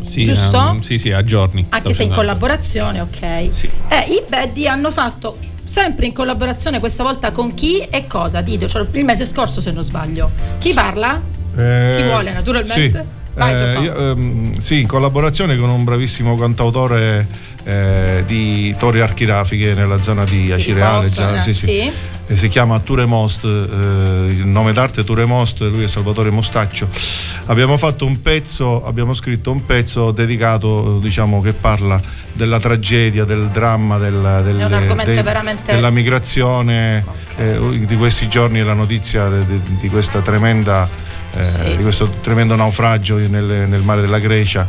Sì, 0.01 0.25
Giusto? 0.25 0.57
ehm, 0.57 0.81
sì, 0.81 0.99
sì, 0.99 1.13
a 1.13 1.23
giorni. 1.23 1.67
Anche 1.69 1.93
sto 1.93 2.03
se 2.03 2.09
in 2.09 2.15
collaborazione, 2.15 3.01
ok. 3.01 3.49
Sì. 3.53 3.71
Eh, 3.89 4.01
i 4.13 4.23
Baddi 4.29 4.67
hanno 4.67 4.91
fatto 4.91 5.39
sempre 5.63 6.07
in 6.07 6.13
collaborazione 6.13 6.81
questa 6.81 7.03
volta 7.03 7.31
con 7.31 7.53
chi 7.55 7.79
e 7.81 8.07
cosa? 8.07 8.41
Dito, 8.41 8.67
cioè 8.67 8.87
il 8.93 9.05
mese 9.05 9.25
scorso 9.25 9.61
se 9.61 9.71
non 9.71 9.85
sbaglio. 9.85 10.31
Chi 10.59 10.73
parla? 10.73 11.21
Eh, 11.57 11.95
Chi 11.97 12.03
vuole, 12.05 12.33
naturalmente. 12.33 13.01
Sì. 13.01 13.17
Vai, 13.35 13.55
Eh, 13.55 13.81
io, 13.83 13.97
ehm, 14.11 14.59
sì, 14.59 14.81
in 14.81 14.89
collaborazione 14.89 15.57
con 15.57 15.69
un 15.69 15.85
bravissimo 15.85 16.35
cantautore 16.35 17.27
eh, 17.63 18.25
di 18.27 18.75
Torri 18.79 19.01
Archirafiche 19.01 19.75
nella 19.75 20.03
zona 20.03 20.25
di 20.25 20.51
Acireale. 20.51 21.07
Riposo, 21.07 21.21
già- 21.21 21.39
sì, 21.39 21.55
sì. 21.55 21.93
Eh, 22.31 22.37
si 22.37 22.49
chiama 22.49 22.79
Ture 22.81 23.07
Most, 23.07 23.45
eh, 23.45 23.49
il 23.49 24.45
nome 24.47 24.73
d'arte 24.75 25.01
è 25.01 25.05
Ture 25.05 25.25
Most, 25.25 25.63
lui 25.63 25.85
è 25.85 25.87
Salvatore 25.89 26.29
Mostaccio. 26.29 26.87
Abbiamo 27.47 27.79
fatto 27.79 28.05
un 28.05 28.21
pezzo, 28.21 28.85
abbiamo 28.85 29.15
scritto 29.15 29.51
un 29.51 29.65
pezzo 29.65 30.11
dedicato, 30.11 30.99
diciamo, 31.01 31.41
che 31.41 31.55
parla 31.55 31.99
della 32.35 32.61
tragedia, 32.61 33.25
del 33.25 33.49
dramma, 33.49 33.97
del- 33.97 34.43
del- 34.45 34.59
È 34.59 34.65
un 34.65 34.73
argomento 34.75 35.13
del- 35.13 35.23
veramente- 35.25 35.73
della 35.75 35.89
migrazione. 35.91 37.03
eh, 37.39 37.85
di 37.87 37.97
questi 37.97 38.29
giorni 38.29 38.59
è 38.59 38.63
la 38.65 38.73
notizia 38.75 39.29
de- 39.29 39.47
de- 39.47 39.61
di 39.81 39.89
questa 39.89 40.21
tremenda 40.21 40.89
eh, 41.37 41.47
Sì. 41.47 41.77
di 41.77 41.83
questo 41.83 42.09
tremendo 42.23 42.57
naufragio 42.57 43.17
nel, 43.17 43.67
nel 43.69 43.83
mare 43.83 44.01
della 44.01 44.19
Grecia 44.19 44.67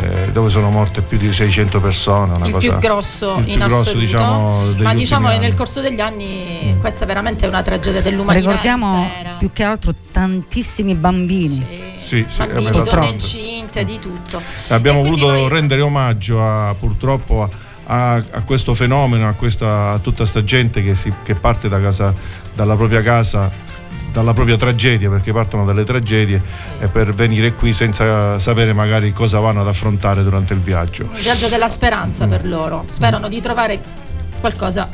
eh, 0.00 0.30
dove 0.32 0.48
sono 0.50 0.70
morte 0.70 1.02
più 1.02 1.18
di 1.18 1.32
600 1.32 1.80
persone 1.80 2.32
una 2.36 2.46
il 2.46 2.52
cosa- 2.52 2.68
più 2.70 2.78
grosso 2.78 3.36
il 3.38 3.44
più 3.44 3.52
in 3.52 3.58
grosso, 3.58 3.76
assoluto. 3.76 3.98
diciamo, 4.00 4.62
ma 4.78 4.94
diciamo 4.94 5.28
che 5.28 5.38
nel 5.38 5.54
corso 5.54 5.80
degli 5.80 6.00
anni 6.00 6.76
questa 6.80 7.04
veramente 7.06 7.44
è 7.44 7.48
una 7.48 7.62
tragedia 7.62 8.00
dell'umanità 8.00 8.48
ricordiamo 8.48 9.02
intera. 9.02 9.34
più 9.38 9.50
che 9.52 9.62
altro 9.64 9.92
tantissimi 10.10 10.94
bambini. 10.94 11.64
Sì, 11.98 12.06
Sì, 12.06 12.24
sì, 12.28 12.38
bambini, 12.38 12.64
donne 12.70 12.70
purtroppo. 12.82 13.12
incinte 13.12 13.84
di 13.84 13.98
tutto. 13.98 14.40
Abbiamo 14.68 15.00
E 15.00 15.02
voluto 15.02 15.28
noi- 15.30 15.48
rendere 15.48 15.80
omaggio 15.82 16.42
a, 16.42 16.74
purtroppo 16.78 17.42
a, 17.42 17.48
a- 18.14 18.14
a 18.30 18.42
questo 18.42 18.74
fenomeno 18.74 19.28
a, 19.28 19.32
questa, 19.32 19.90
a 19.92 19.98
tutta 19.98 20.24
sta 20.26 20.42
gente 20.44 20.82
che, 20.82 20.94
si- 20.94 21.12
che 21.22 21.34
parte 21.34 21.68
da 21.68 21.80
casa, 21.80 22.14
dalla 22.54 22.74
propria 22.76 23.02
casa 23.02 23.50
dalla 24.12 24.32
propria 24.34 24.56
tragedia 24.56 25.08
perché 25.08 25.32
partono 25.32 25.64
dalle 25.64 25.84
tragedie 25.84 26.42
e 26.80 26.88
per 26.88 27.14
venire 27.14 27.54
qui 27.54 27.72
senza 27.72 28.38
sapere 28.38 28.72
magari 28.72 29.12
cosa 29.12 29.38
vanno 29.40 29.60
ad 29.60 29.68
affrontare 29.68 30.22
durante 30.22 30.52
il 30.52 30.60
viaggio 30.60 31.04
un 31.04 31.10
viaggio 31.20 31.48
della 31.48 31.68
speranza 31.68 32.26
per 32.26 32.46
loro 32.46 32.84
sperano 32.88 33.28
di 33.28 33.40
trovare 33.40 33.80
qualcosa 34.40 34.88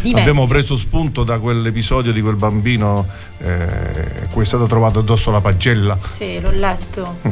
di 0.00 0.08
meglio 0.10 0.18
Abbiamo 0.20 0.46
preso 0.46 0.76
spunto 0.76 1.24
da 1.24 1.38
quell'episodio 1.38 2.12
di 2.12 2.20
quel 2.20 2.36
bambino 2.36 3.06
eh, 3.38 4.28
cui 4.30 4.42
è 4.42 4.46
stato 4.46 4.66
trovato 4.66 4.98
addosso 5.00 5.30
la 5.30 5.40
pagella. 5.40 5.98
sì 6.08 6.40
l'ho 6.40 6.50
letto 6.50 7.16
Mm. 7.26 7.30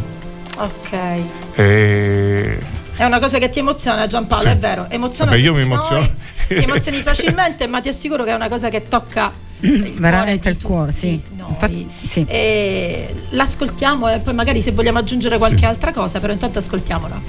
ok 0.59 1.21
E... 1.57 2.59
È 2.97 3.05
una 3.05 3.19
cosa 3.19 3.37
che 3.39 3.51
ti 3.51 3.59
emoziona 3.59 4.07
Giampaolo, 4.07 4.45
Sì. 4.49 4.49
è 4.55 4.57
vero, 4.59 4.87
emoziona 4.89 5.31
Vabbè, 5.33 5.43
io 5.43 5.53
mi 5.53 5.61
emoziono. 5.61 5.99
noi, 6.01 6.15
ti 6.49 6.55
emozioni 6.55 6.99
facilmente, 7.03 7.67
ma 7.67 7.81
ti 7.83 7.89
assicuro 7.89 8.25
che 8.25 8.31
è 8.31 8.35
una 8.35 8.49
cosa 8.49 8.69
che 8.71 8.85
tocca 8.89 9.31
il 9.61 9.95
veramente 9.99 10.49
cuore 10.49 10.51
il 10.51 10.63
cuore, 10.63 10.93
sì. 10.93 11.21
Infatti, 11.49 11.89
sì. 12.07 12.25
E 12.29 13.15
l'ascoltiamo 13.31 14.13
e 14.13 14.19
poi 14.19 14.35
magari 14.35 14.61
se 14.61 14.73
vogliamo 14.73 14.99
aggiungere 14.99 15.39
qualche 15.39 15.59
Sì. 15.59 15.65
altra 15.65 15.93
cosa, 15.93 16.19
però 16.21 16.33
intanto 16.33 16.59
ascoltiamola. 16.59 17.21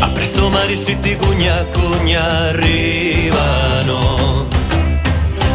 Appresso 0.00 0.48
mari 0.48 0.76
sitti 0.78 1.14
cugna 1.16 1.64
cugna 1.66 2.48
arrivano 2.48 4.48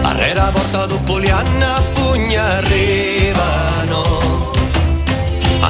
Arrera 0.04 0.46
porta 0.52 0.86
Polianna 0.86 1.00
pugna 1.00 1.75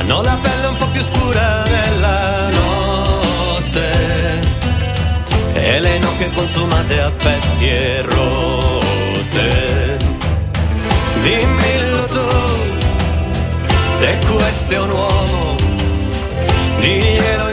Hanno 0.08 0.22
la 0.22 0.38
pelle 0.40 0.68
un 0.68 0.76
po' 0.76 0.86
più 0.90 1.02
scura 1.02 1.64
della 1.64 2.50
notte. 2.52 3.90
E 5.54 5.80
le 5.80 5.98
nocche 5.98 6.30
consumate 6.30 7.02
a 7.02 7.10
pezzi 7.10 7.68
e 7.68 8.04
rotte. 8.04 9.98
Dimmelo 11.24 12.06
tu 12.06 12.28
se 13.98 14.20
questo 14.32 14.74
è 14.74 14.80
un 14.80 14.90
uomo 14.92 15.56
diglielo 16.80 17.45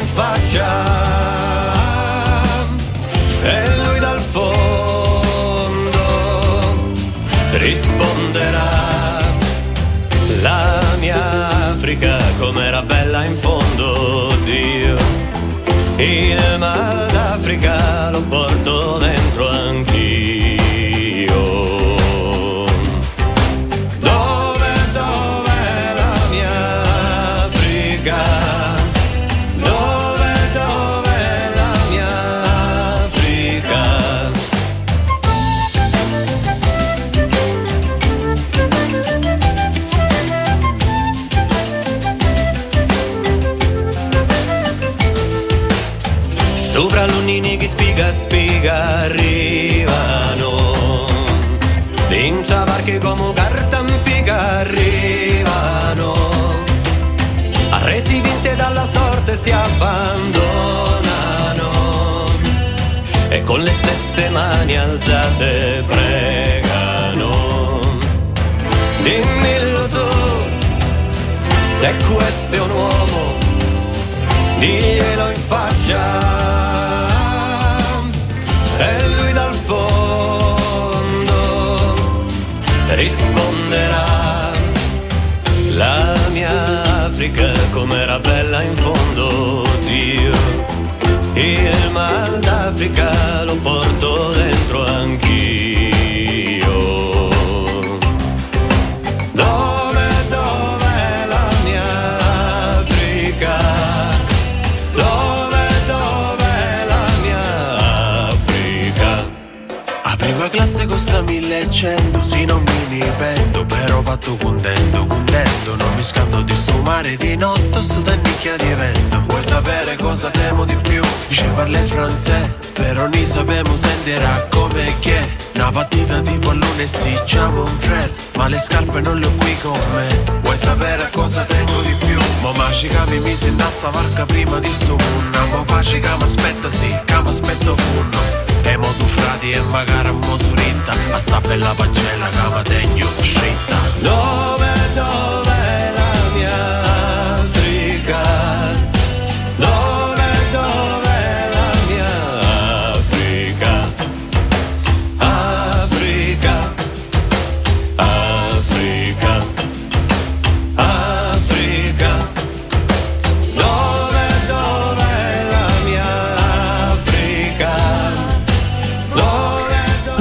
patto 114.23 114.37
contento, 114.37 115.07
contento, 115.07 115.76
non 115.76 115.95
mi 115.95 116.02
scando 116.02 116.43
di 116.43 116.55
sto 116.55 116.81
mare 116.83 117.17
di 117.17 117.37
notte, 117.37 117.83
sto 117.83 118.00
da 118.00 118.14
nicchia 118.14 118.57
di 118.57 118.73
vento. 118.75 119.25
Vuoi 119.26 119.43
sapere 119.43 119.97
cosa 119.97 120.31
temo 120.31 120.64
di 120.64 120.76
più? 120.76 121.02
Ci 121.29 121.45
parla 121.55 121.79
francese, 121.87 122.57
però 122.73 123.09
ne 123.09 123.26
sappiamo 123.26 123.76
sentirà 123.76 124.47
come 124.50 124.95
che 125.00 125.41
Una 125.55 125.71
partita 125.71 126.21
tipo 126.21 126.50
a 126.50 126.55
lunedì, 126.55 127.21
siamo 127.26 127.62
un 127.62 127.79
fred, 127.79 128.12
ma 128.37 128.49
le 128.49 128.59
scarpe 128.59 129.00
non 129.00 129.19
le 129.19 129.26
ho 129.26 129.33
qui 129.37 129.57
con 129.61 129.79
me. 129.95 130.41
Vuoi 130.43 130.57
sapere 130.57 131.09
cosa 131.12 131.43
tengo 131.43 131.81
di 131.83 131.95
più? 132.07 132.19
Mo 132.41 132.52
maci 132.52 132.88
che 132.88 132.99
mi 133.09 133.19
mise 133.21 133.49
in 133.49 133.62
sta 133.76 133.91
varca 133.91 134.25
prima 134.25 134.59
di 134.61 134.73
sto 134.73 134.97
munna, 134.97 135.45
mo 135.47 135.64
pace 135.64 135.99
che 135.99 136.09
mi 136.17 136.23
aspetta 136.23 136.71
sì, 136.71 136.97
che 137.05 137.23
mi 137.23 137.29
aspetto 137.29 137.76
funno. 137.76 138.51
E 138.64 138.76
mo 138.76 138.87
tu 138.97 139.07
frati 139.07 139.50
e 139.50 139.61
magari 139.71 140.09
a 140.09 140.12
mo 140.12 140.38
suritta 140.38 140.92
A 141.12 141.19
sta 141.19 141.40
bella 141.40 141.75
pagella 141.75 142.28
che 142.28 142.54
mi 142.54 142.62
tegno 142.62 143.09
scitta 143.21 143.76
Dove, 144.00 144.73
dove 144.95 145.41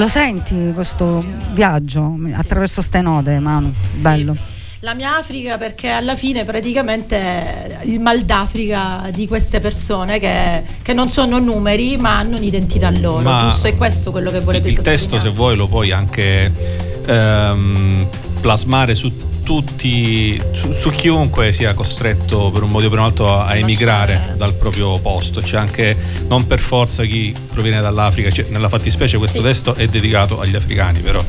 Lo 0.02 0.08
senti 0.08 0.72
questo 0.74 1.24
viaggio 1.52 2.16
attraverso 2.34 2.82
ste 2.82 3.02
note, 3.02 3.38
Manu? 3.38 3.72
Bello. 4.00 4.36
La 4.80 4.96
mia 4.96 5.16
Africa 5.18 5.60
perché 5.60 5.90
alla 5.90 6.16
fine 6.16 6.44
praticamente 6.44 7.18
è 7.20 7.82
il 7.84 8.00
mal 8.00 8.22
d'Africa 8.22 9.12
di 9.14 9.28
queste 9.28 9.60
persone 9.60 10.18
che, 10.18 10.64
che 10.82 10.94
non 10.94 11.08
sono 11.08 11.38
numeri 11.38 11.98
ma 11.98 12.18
hanno 12.18 12.38
un'identità 12.38 12.90
loro, 12.90 13.22
Ma 13.22 13.42
giusto? 13.42 13.68
È 13.68 13.76
questo 13.76 14.10
quello 14.10 14.32
che 14.32 14.40
volete 14.40 14.70
il 14.70 14.82
testo, 14.82 15.20
se 15.20 15.30
vuoi, 15.30 15.56
lo 15.56 15.68
puoi 15.68 15.92
anche 15.92 16.52
ehm, 17.06 18.08
plasmare 18.42 18.96
su 18.96 19.30
tutti, 19.44 20.42
su, 20.52 20.72
su 20.74 20.90
chiunque 20.92 21.52
sia 21.52 21.74
costretto 21.74 22.50
per 22.52 22.64
un 22.64 22.70
motivo 22.72 22.88
o 22.88 22.92
per 22.92 23.00
un 23.00 23.06
altro 23.06 23.34
a, 23.38 23.46
a 23.48 23.56
emigrare 23.56 24.34
dal 24.38 24.54
proprio 24.54 24.98
posto. 25.00 25.42
C'è 25.42 25.58
anche 25.58 25.96
non 26.28 26.46
per 26.48 26.60
forza 26.60 27.04
chi 27.04 27.34
proviene 27.54 27.80
dall'Africa, 27.82 28.30
cioè, 28.32 28.46
nella 28.50 28.70
fattispecie 28.70 29.18
questo 29.18 29.40
Sì. 29.40 29.44
testo 29.44 29.76
è 29.76 29.88
dedicato 29.88 30.40
agli 30.40 30.56
africani, 30.56 31.00
però 31.00 31.24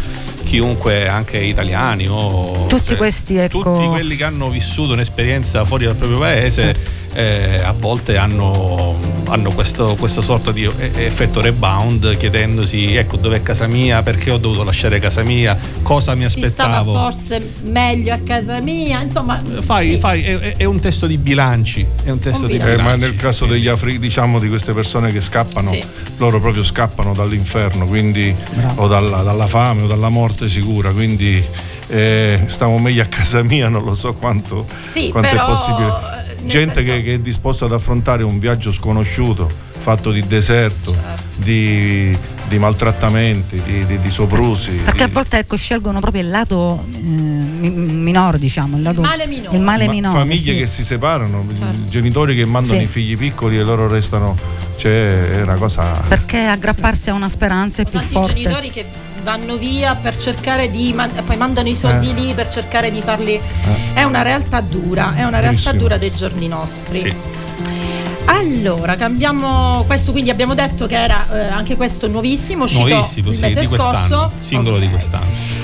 chiunque, 0.45 1.09
anche 1.09 1.39
italiani 1.39 2.07
o 2.09 2.67
Tutti 2.69 2.89
cioè, 2.89 2.97
questi, 2.97 3.37
ecco- 3.37 3.63
tutti 3.63 3.87
quelli 3.87 4.17
che 4.17 4.25
hanno 4.25 4.49
vissuto 4.51 4.93
un'esperienza 4.93 5.65
fuori 5.65 5.85
dal 5.87 5.95
proprio 5.97 6.19
paese. 6.19 7.01
eh, 7.15 7.61
a 7.63 7.73
volte 7.73 8.17
hanno, 8.17 8.97
hanno 9.33 9.51
questo, 9.53 9.97
questa 9.99 10.21
sorta 10.21 10.53
di 10.53 10.65
e- 10.65 10.91
effetto 11.05 11.41
rebound 11.41 12.17
chiedendosi 12.19 12.95
ecco 12.97 13.17
dov'è 13.17 13.43
casa 13.43 13.67
mia 13.67 14.03
perché 14.03 14.31
ho 14.31 14.37
dovuto 14.37 14.63
lasciare 14.63 14.99
casa 14.99 15.23
mia 15.23 15.59
cosa 15.83 16.15
mi 16.15 16.29
Si 16.29 16.43
stava 16.45 16.79
aspettavo 16.79 16.93
forse 16.99 17.53
meglio 17.65 18.13
a 18.13 18.19
casa 18.19 18.61
mia, 18.61 19.01
insomma, 19.01 19.41
fai, 19.61 19.93
sì. 19.93 19.99
fai- 19.99 20.23
è, 20.23 20.57
è- 20.57 20.65
un 20.65 20.81
testo 20.81 21.07
di 21.07 21.17
bilanci 21.17 21.85
è 22.05 22.11
un 22.11 22.19
testo 22.19 22.43
Un 22.45 22.47
di 22.51 22.53
bilancio. 22.59 22.73
Eh, 22.75 22.77
bilanci 22.83 23.01
ma 23.01 23.07
nel 23.07 23.17
caso 23.17 23.47
degli 23.47 23.69
afri, 23.69 23.99
diciamo 23.99 24.39
di 24.39 24.49
queste 24.49 24.73
persone 24.75 25.11
che 25.13 25.21
scappano, 25.23 25.69
Sì. 25.71 25.83
loro 26.19 26.39
proprio 26.41 26.63
scappano 26.63 27.15
dall'inferno, 27.15 27.87
quindi 27.87 28.35
o 28.77 28.87
dalla, 28.87 29.23
dalla 29.23 29.47
fame 29.47 29.83
o 29.83 29.87
dalla 29.87 30.09
morte 30.11 30.49
sicura, 30.49 30.91
quindi 30.91 31.43
eh, 31.89 32.41
stavo 32.47 32.79
meglio 32.79 33.03
a 33.03 33.07
casa 33.07 33.43
mia, 33.43 33.69
non 33.69 33.83
lo 33.85 33.95
so 33.95 34.13
quanto, 34.15 34.67
Sì, 34.85 35.09
quanto 35.11 35.31
però, 35.31 35.45
è 35.45 35.47
possibile. 35.49 36.12
Gente 36.45 36.83
che, 36.83 37.03
che 37.03 37.15
è 37.15 37.19
disposta 37.21 37.65
ad 37.67 37.73
affrontare 37.73 38.23
un 38.23 38.39
viaggio 38.39 38.73
sconosciuto, 38.73 39.51
fatto 39.77 40.11
di 40.11 40.27
deserto, 40.27 40.93
Certo. 40.93 41.41
di, 41.43 42.17
di 42.49 42.59
maltrattamenti, 42.59 43.63
di, 43.63 43.85
di- 43.87 44.01
di 44.01 44.11
soprusi. 44.11 44.73
Perché 44.73 45.05
a 45.05 45.09
volte 45.09 45.39
ecco, 45.39 45.57
scelgono 45.57 46.01
proprio 46.01 46.23
il 46.23 46.31
lato 46.31 46.85
eh, 46.93 46.99
mi- 46.99 47.71
minore, 47.71 48.39
diciamo. 48.39 48.77
Il, 48.77 48.83
lato, 48.83 49.01
male 49.01 49.27
minore. 49.27 49.57
Il 49.57 49.63
male 49.63 49.87
ma- 49.87 49.93
minore. 49.93 50.19
famiglie 50.19 50.53
sì. 50.53 50.57
che 50.59 50.67
si 50.67 50.85
separano, 50.85 51.45
Certo. 51.57 51.85
genitori 51.89 52.35
che 52.35 52.45
mandano 52.45 52.79
Sì. 52.79 52.85
i 52.85 52.89
figli 52.89 53.17
piccoli 53.17 53.59
e 53.59 53.63
loro 53.63 53.87
restano, 53.89 54.37
cioè 54.77 55.31
è 55.39 55.43
una 55.43 55.55
cosa... 55.55 56.03
Perché 56.09 56.39
aggrapparsi 56.47 57.11
a 57.11 57.15
una 57.15 57.29
speranza 57.29 57.83
è 57.83 57.87
più 57.89 58.01
forte. 58.01 58.35
genitori 58.35 58.71
che 58.71 58.85
vanno 59.23 59.57
via 59.57 59.95
per 59.95 60.17
cercare 60.17 60.71
di 60.71 60.93
man- 60.93 61.11
poi 61.25 61.37
mandano 61.37 61.69
i 61.69 61.75
soldi 61.75 62.11
Eh. 62.11 62.13
lì 62.15 62.35
per 62.35 62.49
cercare 62.49 62.91
di 62.91 63.01
farli 63.01 63.41
è 63.95 64.03
una 64.03 64.23
realtà 64.23 64.61
dura 64.61 65.15
è 65.15 65.21
una 65.23 65.39
realtà 65.41 65.49
Verissimo. 65.71 65.79
dura 65.79 65.97
dei 65.99 66.15
giorni 66.15 66.49
nostri 66.49 67.01
Sì. 67.01 67.15
allora 68.27 68.97
cambiamo 68.97 69.85
questo 69.87 70.13
quindi 70.13 70.31
abbiamo 70.31 70.55
detto 70.55 70.87
che 70.87 70.97
era 71.01 71.27
eh, 71.33 71.49
anche 71.49 71.77
questo 71.77 72.09
nuovissimo 72.09 72.65
uscito 72.65 72.87
nuovissimo 72.89 73.29
il 73.31 73.35
sì, 73.37 73.41
mese 73.43 73.61
di 73.61 73.67
quest'anno 73.67 73.99
scorso 74.07 74.33
singolo 74.41 74.79
di 74.79 74.85
Ok. 74.87 74.91
quest'anno 74.93 75.61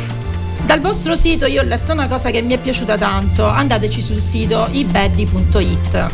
dal 0.64 0.80
vostro 0.80 1.14
sito 1.14 1.46
io 1.46 1.62
ho 1.62 1.64
letto 1.64 1.92
una 1.92 2.08
cosa 2.08 2.30
che 2.30 2.42
mi 2.42 2.52
è 2.54 2.58
piaciuta 2.58 2.96
tanto 2.98 3.46
andateci 3.46 4.00
sul 4.02 4.20
sito 4.20 4.68
ibeddi.it 4.70 6.10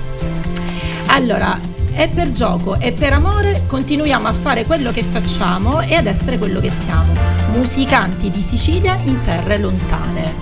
allora 1.07 1.59
è 1.95 2.09
per 2.09 2.33
gioco 2.33 2.79
e 2.81 2.93
per 2.93 3.13
amore 3.13 3.63
continuiamo 3.67 4.27
a 4.27 4.33
fare 4.33 4.65
quello 4.65 4.91
che 4.91 5.05
facciamo 5.05 5.81
e 5.81 5.95
ad 5.95 6.07
essere 6.07 6.39
quello 6.39 6.59
che 6.61 6.71
siamo 6.71 7.13
musicanti 7.53 8.31
di 8.31 8.43
Sicilia 8.43 8.99
in 9.05 9.21
terre 9.23 9.59
lontane 9.59 10.35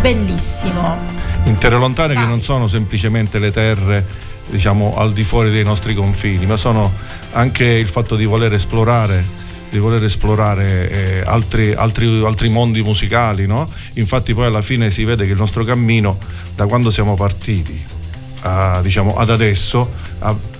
bellissimo 0.00 0.96
in 1.44 1.56
terre 1.56 1.78
lontane 1.78 2.12
che 2.12 2.20
Vai. 2.20 2.28
non 2.28 2.42
sono 2.42 2.68
semplicemente 2.68 3.38
le 3.38 3.50
terre 3.50 4.06
diciamo 4.50 4.94
al 4.96 5.14
di 5.14 5.24
fuori 5.24 5.50
dei 5.50 5.64
nostri 5.64 5.94
confini 5.94 6.44
ma 6.44 6.56
sono 6.56 6.92
anche 7.32 7.64
il 7.64 7.88
fatto 7.88 8.14
di 8.14 8.26
voler 8.26 8.52
esplorare 8.52 9.42
di 9.70 9.78
voler 9.78 10.04
esplorare 10.04 10.90
eh, 10.90 11.22
altri, 11.24 11.72
altri- 11.72 12.22
altri 12.24 12.50
mondi 12.50 12.82
musicali 12.82 13.46
no? 13.46 13.66
infatti 13.94 14.34
poi 14.34 14.44
alla 14.44 14.62
fine 14.62 14.90
si 14.90 15.04
vede 15.04 15.24
che 15.24 15.32
il 15.32 15.38
nostro 15.38 15.64
cammino 15.64 16.18
da 16.54 16.66
quando 16.66 16.90
siamo 16.90 17.14
partiti 17.14 17.82
a- 18.42 18.80
diciamo 18.82 19.16
ad 19.16 19.30
adesso 19.30 19.90
ha- 20.18 20.52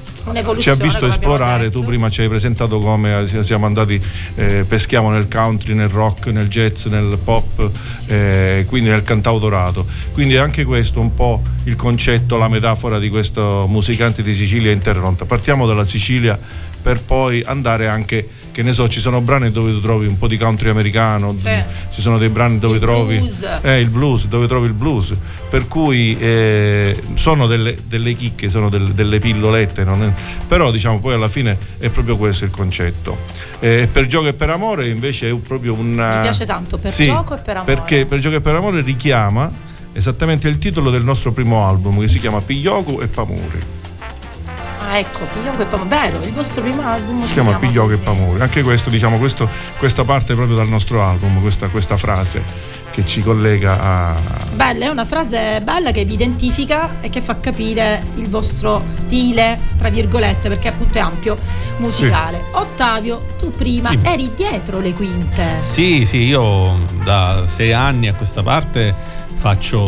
ci 0.59 0.71
ha 0.71 0.75
visto 0.75 1.07
esplorare 1.07 1.71
tu 1.71 1.83
prima 1.85 2.09
ci 2.09 2.23
hai 2.23 2.29
presentato 2.29 2.81
come 2.81 3.21
eh, 3.21 3.27
si- 3.27 3.43
siamo 3.43 3.67
andati 3.67 4.01
eh, 4.37 4.65
peschiamo 4.67 5.11
nel 5.11 5.29
country 5.29 5.75
nel 5.75 5.89
rock 5.89 6.27
nel 6.27 6.49
jazz 6.49 6.87
nel 6.87 7.19
pop 7.23 7.71
eh, 8.09 8.65
quindi 8.69 8.89
nel 8.89 9.03
cantautorato. 9.03 9.87
Quindi 10.13 10.37
anche 10.37 10.65
questo 10.65 11.01
un 11.01 11.15
po' 11.15 11.43
il 11.65 11.77
concetto 11.77 12.37
la 12.37 12.49
metafora 12.49 12.99
di 12.99 13.09
questo 13.09 13.67
musicante 13.69 14.23
di 14.23 14.35
Sicilia 14.35 14.71
in 14.71 14.81
terra 14.81 15.01
lontana 15.01 15.29
partiamo 15.29 15.67
dalla 15.67 15.87
Sicilia 15.87 16.39
per 16.85 17.01
poi 17.01 17.43
andare 17.47 17.89
anche 17.89 18.29
che 18.53 18.63
ne 18.63 18.75
so 18.75 18.87
ci 18.91 19.01
sono 19.01 19.23
brani 19.23 19.51
dove 19.51 19.73
tu 19.73 19.81
trovi 19.81 20.07
un 20.07 20.19
po' 20.19 20.29
di 20.29 20.37
country 20.37 20.69
americano 20.69 21.35
Sì. 21.35 21.49
ci 21.91 22.03
sono 22.03 22.19
dei 22.19 22.29
brani 22.29 22.59
dove 22.59 22.75
Il 22.75 22.81
trovi 22.83 23.17
blues. 23.17 23.49
eh, 23.63 23.81
il 23.81 23.89
blues 23.89 24.27
dove 24.27 24.47
trovi 24.47 24.67
il 24.67 24.75
blues 24.75 25.15
per 25.49 25.67
cui 25.67 26.15
eh, 26.21 27.01
sono 27.15 27.47
delle, 27.47 27.79
delle 27.87 28.13
chicche 28.13 28.51
sono 28.51 28.69
del- 28.69 28.93
delle 28.93 29.19
pillolette 29.19 29.83
non 29.83 30.03
è- 30.03 30.13
però 30.47 30.71
diciamo 30.71 31.01
poi 31.01 31.15
alla 31.15 31.29
fine 31.29 31.57
è 31.79 31.89
proprio 31.89 32.19
questo 32.19 32.45
il 32.45 32.51
concetto 32.51 33.17
Eh, 33.61 33.89
per 33.91 34.05
gioco 34.07 34.27
e 34.27 34.35
per 34.35 34.51
amore 34.51 34.89
invece 34.89 35.31
è 35.31 35.35
proprio 35.37 35.73
una 35.73 36.17
Mi 36.17 36.23
piace 36.23 36.45
tanto, 36.45 36.77
per 36.77 36.91
Sì, 36.91 37.07
gioco 37.07 37.35
e 37.35 37.39
per 37.41 37.57
amore. 37.57 37.75
perché 37.75 38.05
per 38.05 38.19
gioco 38.19 38.37
e 38.37 38.41
per 38.43 38.55
amore 38.55 38.83
richiama 38.83 39.51
esattamente 39.95 40.49
il 40.49 40.59
titolo 40.59 40.91
del 40.91 41.03
nostro 41.03 41.33
primo 41.33 41.67
album 41.67 41.99
che 42.01 42.09
si 42.09 42.21
chiama 42.21 42.43
Piglioco 42.43 43.01
e 43.01 43.07
Pamuri 43.07 43.59
Ah, 44.87 44.99
ecco, 44.99 45.21
Piglioco 45.33 45.63
e 45.63 45.65
Pamore. 45.65 45.89
Vero, 45.89 46.25
il 46.25 46.33
vostro 46.33 46.63
primo 46.63 46.83
album 46.83 47.23
si 47.23 47.33
chiama 47.33 47.57
Piglioco 47.57 47.93
e. 47.93 47.99
Pamore. 47.99 48.43
Anche 48.43 48.63
questo, 48.63 48.91
diciamo, 48.91 49.19
questo, 49.19 49.49
questa 49.79 50.05
parte 50.05 50.35
proprio 50.35 50.57
dal 50.57 50.69
nostro 50.69 51.03
album, 51.03 51.41
questa, 51.41 51.69
questa 51.69 51.97
frase 51.97 52.43
che 52.91 53.05
ci 53.05 53.23
collega 53.23 53.81
a. 53.81 54.15
Bella, 54.53 54.85
è 54.87 54.89
una 54.89 55.05
frase 55.05 55.61
bella 55.63 55.91
che 55.91 56.05
vi 56.05 56.13
identifica 56.13 57.01
e 57.01 57.09
che 57.09 57.21
fa 57.21 57.41
capire 57.41 58.05
il 58.17 58.29
vostro 58.29 58.83
stile, 58.87 59.59
tra 59.79 59.89
virgolette, 59.89 60.49
perché 60.49 60.69
appunto 60.69 60.99
è 60.99 61.01
ampio, 61.01 61.37
musicale. 61.79 62.45
Ottavio, 62.53 63.35
tu 63.39 63.53
prima 63.53 63.89
Dimmi. 63.91 64.07
eri 64.07 64.31
dietro 64.37 64.81
le 64.81 64.93
quinte. 64.93 65.57
Sì, 65.61 66.05
sì, 66.05 66.19
io 66.19 66.79
da 67.03 67.45
sei 67.47 67.73
anni 67.73 68.09
a 68.09 68.15
questa 68.15 68.43
parte 68.43 69.23
faccio, 69.35 69.81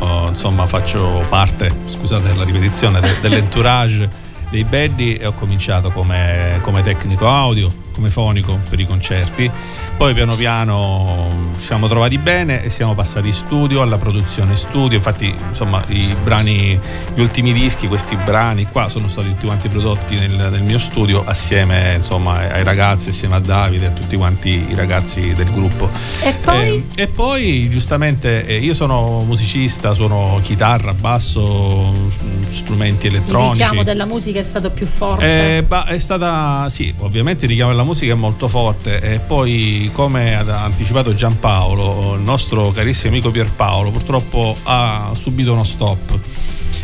eh, 0.00 0.26
insomma, 0.28 0.66
faccio 0.66 1.24
parte, 1.28 1.72
scusate 1.86 2.34
la 2.34 2.44
ripetizione, 2.44 3.00
de- 3.00 3.20
dell'entourage 3.20 4.08
dei 4.50 4.64
Baddy 4.64 5.14
e 5.14 5.26
ho 5.26 5.32
cominciato 5.32 5.90
come, 5.90 6.58
come 6.62 6.82
tecnico 6.82 7.28
audio, 7.28 7.72
come 7.94 8.10
fonico 8.10 8.58
per 8.68 8.80
i 8.80 8.86
concerti. 8.86 9.50
Poi 9.96 10.12
piano 10.12 10.34
piano 10.34 11.52
ci 11.58 11.66
siamo 11.66 11.86
trovati 11.86 12.18
bene 12.18 12.62
e 12.62 12.70
siamo 12.70 12.94
passati 12.94 13.28
in 13.28 13.32
studio, 13.32 13.80
alla 13.80 13.96
produzione 13.96 14.56
studio. 14.56 14.96
Infatti, 14.98 15.32
insomma, 15.48 15.82
i 15.88 16.14
brani, 16.22 16.78
gli 17.14 17.20
ultimi 17.20 17.52
dischi, 17.52 17.86
questi 17.86 18.16
brani 18.16 18.66
qua 18.70 18.88
sono 18.88 19.08
stati 19.08 19.28
tutti 19.28 19.46
quanti 19.46 19.68
prodotti 19.68 20.16
nel, 20.16 20.48
nel 20.50 20.62
mio 20.62 20.78
studio 20.78 21.22
assieme 21.24 21.94
insomma, 21.94 22.38
ai 22.38 22.64
ragazzi, 22.64 23.10
assieme 23.10 23.36
a 23.36 23.40
Davide 23.40 23.84
e 23.84 23.88
a 23.88 23.92
tutti 23.92 24.16
quanti 24.16 24.66
i 24.68 24.74
ragazzi 24.74 25.32
del 25.34 25.50
gruppo. 25.52 25.88
E 26.22 26.34
poi 26.42 26.84
Eh, 26.96 27.02
e 27.02 27.06
poi 27.06 27.68
giustamente 27.70 28.46
eh, 28.46 28.58
io 28.58 28.74
sono 28.74 29.22
musicista, 29.24 29.94
suono 29.94 30.40
chitarra, 30.42 30.92
basso, 30.92 32.10
strumenti 32.50 33.06
il 33.06 33.14
elettronici. 33.14 33.52
richiamo 33.52 33.82
della 33.82 34.06
musica 34.06 34.40
è 34.40 34.44
stato 34.44 34.70
più 34.70 34.86
forte. 34.86 35.58
Eh, 35.58 35.66
è 35.86 35.98
stata, 35.98 36.68
sì, 36.68 36.92
ovviamente 36.98 37.44
il 37.44 37.50
richiamo 37.50 37.70
della 37.70 37.83
musica 37.84 38.12
è 38.12 38.16
molto 38.16 38.48
forte 38.48 39.00
e 39.00 39.18
poi 39.20 39.90
come 39.92 40.36
ha 40.36 40.64
anticipato 40.64 41.14
Giampaolo, 41.14 42.14
il 42.14 42.22
nostro 42.22 42.70
carissimo 42.70 43.12
amico 43.12 43.30
Pierpaolo 43.30 43.90
purtroppo 43.90 44.56
ha 44.64 45.10
subito 45.14 45.52
uno 45.52 45.64
stop 45.64 46.18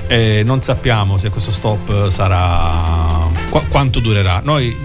e 0.07 0.43
non 0.45 0.63
sappiamo 0.63 1.19
se 1.19 1.31
questo 1.31 1.51
stop 1.53 2.09
sarà, 2.09 3.29
qua- 3.49 3.65
quanto 3.69 4.01
durerà. 4.01 4.41
Noi 4.45 4.77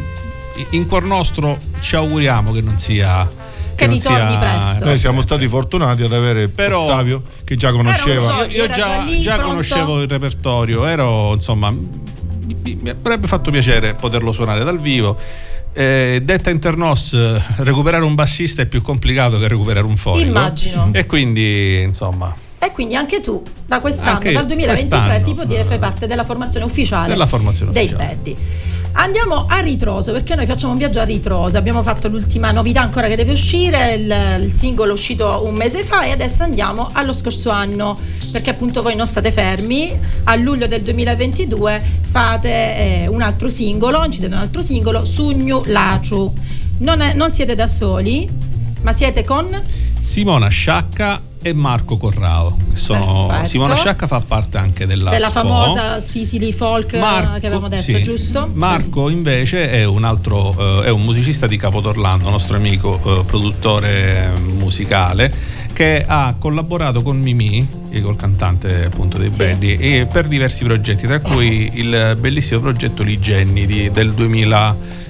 in 0.72 0.88
cuor 0.88 1.04
nostro 1.04 1.58
ci 1.80 1.96
auguriamo 1.96 2.52
che 2.52 2.62
non 2.62 2.78
sia... 2.78 3.28
Che 3.76 3.88
non 3.88 3.96
ritorni 3.96 4.30
sia- 4.30 4.40
presto. 4.40 4.86
Noi 4.86 4.98
siamo 4.98 5.22
stati 5.22 5.48
fortunati 5.50 6.04
ad 6.04 6.14
avere 6.14 6.48
Però- 6.48 6.84
Ottavio 6.84 7.24
che 7.44 7.56
già 7.58 7.72
conosceva. 7.74 8.26
uno 8.34 8.44
Io, 8.46 8.68
già, 8.68 9.04
già 9.20 9.40
conoscevo 9.40 10.02
il 10.02 10.08
repertorio, 10.08 10.86
ero 10.86 11.34
insomma. 11.34 11.72
Mi, 11.72 12.56
mi- 12.64 12.76
mi 12.80 12.90
avrebbe 12.90 13.28
fatto 13.28 13.52
piacere 13.52 13.94
poterlo 13.96 14.32
suonare 14.32 14.64
dal 14.64 14.80
vivo. 14.80 15.18
Eh, 15.78 16.22
detta 16.24 16.50
internos, 16.52 17.12
eh, 17.12 17.44
recuperare 17.58 18.06
un 18.06 18.16
bassista 18.16 18.62
è 18.62 18.66
più 18.66 18.82
complicato 18.82 19.38
che 19.40 19.48
recuperare 19.50 19.86
un 19.86 19.98
fonico. 19.98 20.26
Immagino. 20.26 20.90
E 20.94 21.06
quindi, 21.06 21.82
insomma, 21.82 22.34
E 22.60 22.72
quindi 22.72 22.96
anche 22.96 23.20
tu, 23.20 23.44
da 23.66 23.82
quest'anno, 23.82 24.12
Anche 24.12 24.32
dal 24.32 24.46
2023, 24.46 24.98
quest'anno, 24.98 25.20
si 25.26 25.34
può 25.34 25.44
dire, 25.44 25.66
fai 25.66 25.78
parte 25.78 26.08
della 26.08 26.24
formazione 26.24 26.66
ufficiale 26.66 27.10
Della 27.10 27.28
formazione 27.28 27.74
dei 27.74 27.88
ufficiale. 27.88 28.16
Baddi. 28.16 28.38
Andiamo 28.98 29.46
a 29.48 29.60
ritroso 29.60 30.14
perché 30.14 30.36
noi 30.36 30.46
facciamo 30.46 30.72
un 30.72 30.78
viaggio 30.78 31.02
a 31.02 31.04
ritroso. 31.04 31.58
Abbiamo 31.58 31.84
fatto 31.84 32.08
l'ultima 32.08 32.52
novità 32.52 32.82
ancora 32.82 33.08
che 33.08 33.18
deve 33.18 33.34
uscire. 33.34 33.94
Il, 33.96 34.44
il 34.46 34.54
singolo 34.56 34.92
è 34.92 34.94
uscito 34.94 35.44
un 35.46 35.54
mese 35.54 35.84
fa 35.84 36.06
e 36.06 36.12
adesso 36.12 36.44
andiamo 36.44 36.90
allo 36.94 37.12
scorso 37.12 37.50
anno 37.50 38.00
perché 38.32 38.52
appunto 38.52 38.82
voi 38.82 38.96
non 38.96 39.06
state 39.06 39.34
fermi. 39.34 39.98
A 40.24 40.36
luglio 40.36 40.66
del 40.68 40.82
2022 40.82 41.84
fate 42.10 42.50
eh, 43.04 43.08
un 43.08 43.22
altro 43.22 43.50
singolo, 43.50 44.04
incidete 44.04 44.34
un 44.34 44.40
altro 44.40 44.62
singolo, 44.62 45.04
Sugnu 45.04 45.64
Laciu. 45.66 46.34
Non, 46.78 47.02
è- 47.02 47.14
non 47.14 47.32
siete 47.32 47.54
da 47.54 47.68
soli, 47.68 48.30
ma 48.82 48.94
siete 48.94 49.26
con 49.26 49.62
Simona 50.00 50.48
Sciacca 50.48 51.22
e 51.46 51.54
Marco 51.54 51.98
Corrao. 51.98 52.58
Sono, 52.74 53.28
Perfetto. 53.28 53.50
Simona 53.50 53.76
Sciacca 53.76 54.08
fa 54.08 54.20
parte 54.20 54.58
anche 54.58 54.88
della, 54.88 55.12
della 55.12 55.28
SFO. 55.28 55.42
famosa 55.42 56.00
Sicily 56.00 56.52
Folk 56.52 56.94
eh, 56.94 57.00
Marco- 57.00 57.38
che 57.40 57.46
avevamo 57.46 57.68
detto, 57.68 57.84
sì. 57.84 58.02
giusto? 58.02 58.50
Marco 58.52 59.10
invece 59.10 59.70
è 59.70 59.84
un 59.84 60.06
altro, 60.06 60.82
eh, 60.82 60.86
è 60.86 60.90
un 60.90 61.04
musicista 61.04 61.46
di 61.46 61.56
Capodorlando, 61.58 62.32
nostro 62.32 62.58
amico 62.58 63.00
eh, 63.04 63.24
produttore 63.26 64.32
musicale, 64.58 65.32
che 65.72 66.04
ha 66.08 66.34
collaborato 66.40 67.04
con 67.04 67.20
Mimì, 67.20 67.68
e 67.92 68.02
col 68.02 68.16
cantante 68.16 68.86
appunto 68.86 69.20
dei 69.20 69.32
Sì. 69.32 69.44
E 69.74 70.08
per 70.12 70.28
diversi 70.28 70.64
progetti, 70.64 71.06
tra 71.06 71.20
cui 71.20 71.70
il 71.76 72.18
bellissimo 72.20 72.60
progetto 72.60 73.04
Ligenni 73.04 73.68
di- 73.68 73.92
del 73.92 74.14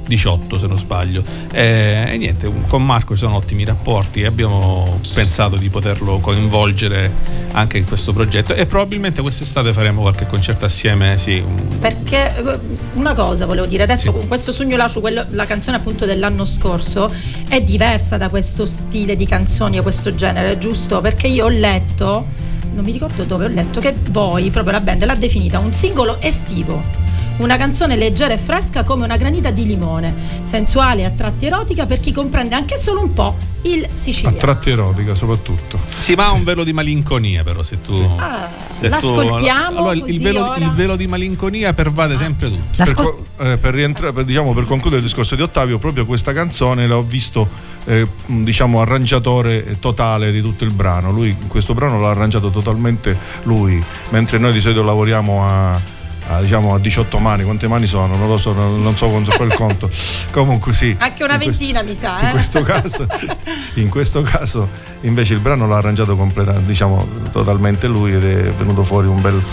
2018 0.05 0.59
se 0.59 0.67
non 0.67 0.77
sbaglio. 0.77 1.23
E, 1.51 2.05
e 2.09 2.17
niente, 2.17 2.51
con 2.67 2.85
Marco 2.85 3.13
ci 3.13 3.19
sono 3.21 3.35
ottimi 3.35 3.65
rapporti 3.65 4.21
e 4.21 4.25
abbiamo 4.25 4.99
pensato 5.13 5.55
di 5.57 5.69
poterlo 5.69 6.19
coinvolgere 6.19 7.11
anche 7.51 7.77
in 7.77 7.85
questo 7.85 8.13
progetto 8.13 8.53
e 8.53 8.65
probabilmente 8.65 9.21
quest'estate 9.21 9.73
faremo 9.73 10.01
qualche 10.01 10.27
concerto 10.27 10.65
assieme, 10.65 11.17
sì, 11.17 11.43
Perché 11.79 12.35
eh, 12.35 12.59
una 12.93 13.13
cosa 13.13 13.45
volevo 13.45 13.65
dire, 13.65 13.83
adesso 13.83 14.11
Sì. 14.11 14.11
con 14.11 14.27
questo 14.27 14.51
Sogno 14.51 14.75
Lacio, 14.77 14.99
quello- 14.99 15.25
la 15.29 15.45
canzone 15.45 15.77
appunto 15.77 16.05
dell'anno 16.05 16.45
scorso, 16.45 17.11
è 17.47 17.61
diversa 17.61 18.17
da 18.17 18.29
questo 18.29 18.65
stile 18.65 19.15
di 19.15 19.25
canzoni 19.25 19.79
o 19.79 19.83
questo 19.83 20.13
genere, 20.15 20.57
giusto? 20.57 21.01
Perché 21.01 21.27
io 21.27 21.45
ho 21.45 21.49
letto, 21.49 22.25
non 22.73 22.83
mi 22.83 22.91
ricordo 22.91 23.23
dove, 23.23 23.45
ho 23.45 23.49
letto 23.49 23.79
che 23.79 23.93
voi, 24.09 24.49
proprio 24.49 24.73
la 24.73 24.81
band, 24.81 25.05
l'ha 25.05 25.15
definita 25.15 25.59
un 25.59 25.73
singolo 25.73 26.19
estivo. 26.21 27.04
Una 27.37 27.57
canzone 27.57 27.97
leggera 27.97 28.33
e 28.33 28.37
fresca 28.37 28.83
come 28.83 29.03
una 29.03 29.17
granita 29.17 29.51
di 29.51 29.65
limone, 29.65 30.13
sensuale 30.43 31.01
e 31.01 31.05
a 31.05 31.11
tratti 31.11 31.45
erotica 31.47 31.85
per 31.85 31.99
chi 31.99 32.13
comprende 32.13 32.55
anche 32.55 32.77
solo 32.77 33.01
un 33.01 33.11
po' 33.11 33.35
il 33.63 33.83
A 33.83 33.93
siciliano. 33.93 34.37
tratti 34.37 34.69
erotica 34.69 35.15
soprattutto. 35.15 35.77
Sì, 35.97 36.13
ma 36.13 36.27
ha 36.27 36.31
un 36.31 36.45
velo 36.45 36.63
di 36.63 36.71
malinconia, 36.71 37.43
però 37.43 37.61
se 37.61 37.81
tu. 37.81 38.09
Ah, 38.17 38.47
se 38.69 38.83
tu- 38.83 38.87
l'ascoltiamo 38.89 39.79
allora, 39.79 39.93
il, 39.95 40.01
così 40.01 40.23
velo, 40.23 40.49
ora. 40.49 40.63
il 40.63 40.71
velo 40.71 40.95
di 40.95 41.07
malinconia 41.07 41.73
pervade 41.73 42.15
sempre 42.15 42.49
tutto. 42.49 42.61
Per, 42.69 42.77
L'ascol- 42.77 43.03
co- 43.35 43.43
eh, 43.43 43.57
per 43.57 43.73
rientrare, 43.73 44.13
per, 44.13 44.23
diciamo, 44.23 44.53
per 44.53 44.63
concludere 44.63 45.01
il 45.01 45.07
discorso 45.07 45.35
di 45.35 45.41
Ottavio, 45.41 45.77
proprio 45.77 46.05
questa 46.05 46.31
canzone 46.31 46.87
l'ho 46.87 47.03
visto 47.03 47.49
eh, 47.83 48.07
diciamo 48.27 48.79
arrangiatore 48.79 49.77
totale 49.79 50.31
di 50.31 50.41
tutto 50.41 50.63
il 50.63 50.71
brano. 50.71 51.11
Lui 51.11 51.35
questo 51.47 51.73
brano 51.73 51.99
l'ha 51.99 52.11
arrangiato 52.11 52.49
totalmente 52.49 53.17
lui, 53.43 53.83
mentre 54.11 54.37
noi 54.37 54.53
di 54.53 54.61
solito 54.61 54.83
lavoriamo 54.83 55.43
a, 55.43 55.81
a, 56.27 56.41
diciamo, 56.41 56.73
a 56.73 56.79
18 56.79 57.17
mani. 57.19 57.43
Quante 57.43 57.67
mani 57.67 57.85
sono? 57.85 58.15
Non 58.15 58.27
lo 58.27 58.37
so, 58.37 58.53
non, 58.53 58.81
non 58.81 58.95
so 58.95 59.07
quanto 59.07 59.31
fa 59.31 59.43
il 59.43 59.53
conto. 59.53 59.89
Comunque 60.31 60.73
sì. 60.73 60.95
Anche 60.99 61.23
una 61.23 61.35
questo- 61.37 61.57
ventina 61.57 61.81
mi 61.83 61.95
sa, 61.95 62.19
in 62.21 62.27
eh? 62.27 62.31
questo 62.31 62.61
caso, 62.61 63.07
in 63.75 63.89
questo 63.89 64.21
caso 64.21 64.69
invece 65.01 65.33
il 65.33 65.39
brano 65.39 65.67
l'ha 65.67 65.77
arrangiato 65.77 66.15
completamente, 66.15 66.67
diciamo 66.67 67.07
totalmente 67.31 67.87
lui 67.87 68.13
ed 68.13 68.23
è 68.23 68.51
venuto 68.53 68.83
fuori 68.83 69.07
un 69.07 69.21
bel, 69.21 69.43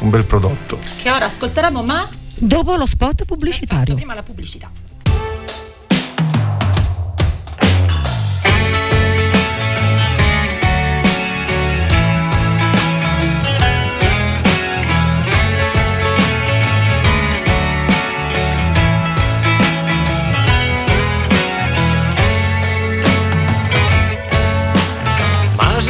un 0.00 0.10
bel 0.10 0.24
prodotto. 0.24 0.78
Che 0.96 1.10
ora 1.10 1.26
ascolteremo, 1.26 1.82
ma 1.82 2.08
Dopo 2.44 2.74
lo 2.74 2.86
spot 2.86 3.24
pubblicitario. 3.24 3.94
Prima 3.94 4.14
la 4.14 4.22
pubblicità. 4.24 4.68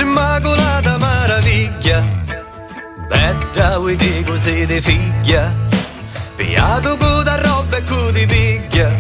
Immacolata 0.03 0.99
meraviglia, 0.99 2.03
bella 3.09 3.79
vuoi 3.79 3.97
di 3.97 4.23
così 4.25 4.67
di 4.67 4.81
figlia, 4.81 5.53
piato 6.37 6.97
con 6.97 7.23
da 7.23 7.41
roba 7.41 7.77
e 7.77 7.85
con 7.85 8.13
di 8.13 8.27
piglia, 8.27 8.91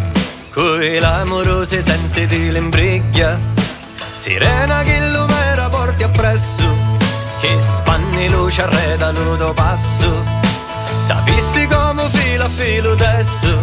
coi 0.52 0.98
l'amorosa 1.00 1.82
sensi 1.82 2.26
di 2.26 2.52
l'imbriglia, 2.52 3.38
sirena 3.96 4.82
che 4.84 5.00
l'umera 5.10 5.68
porti 5.68 6.04
appresso, 6.04 6.64
che 7.40 7.58
spanni 7.60 8.30
luce 8.30 8.62
arreda 8.62 9.10
l'udo 9.10 9.52
passo, 9.52 10.24
sapissi 11.04 11.66
come 11.66 12.08
filo 12.10 12.44
a 12.44 12.48
filo 12.48 12.92
adesso, 12.92 13.58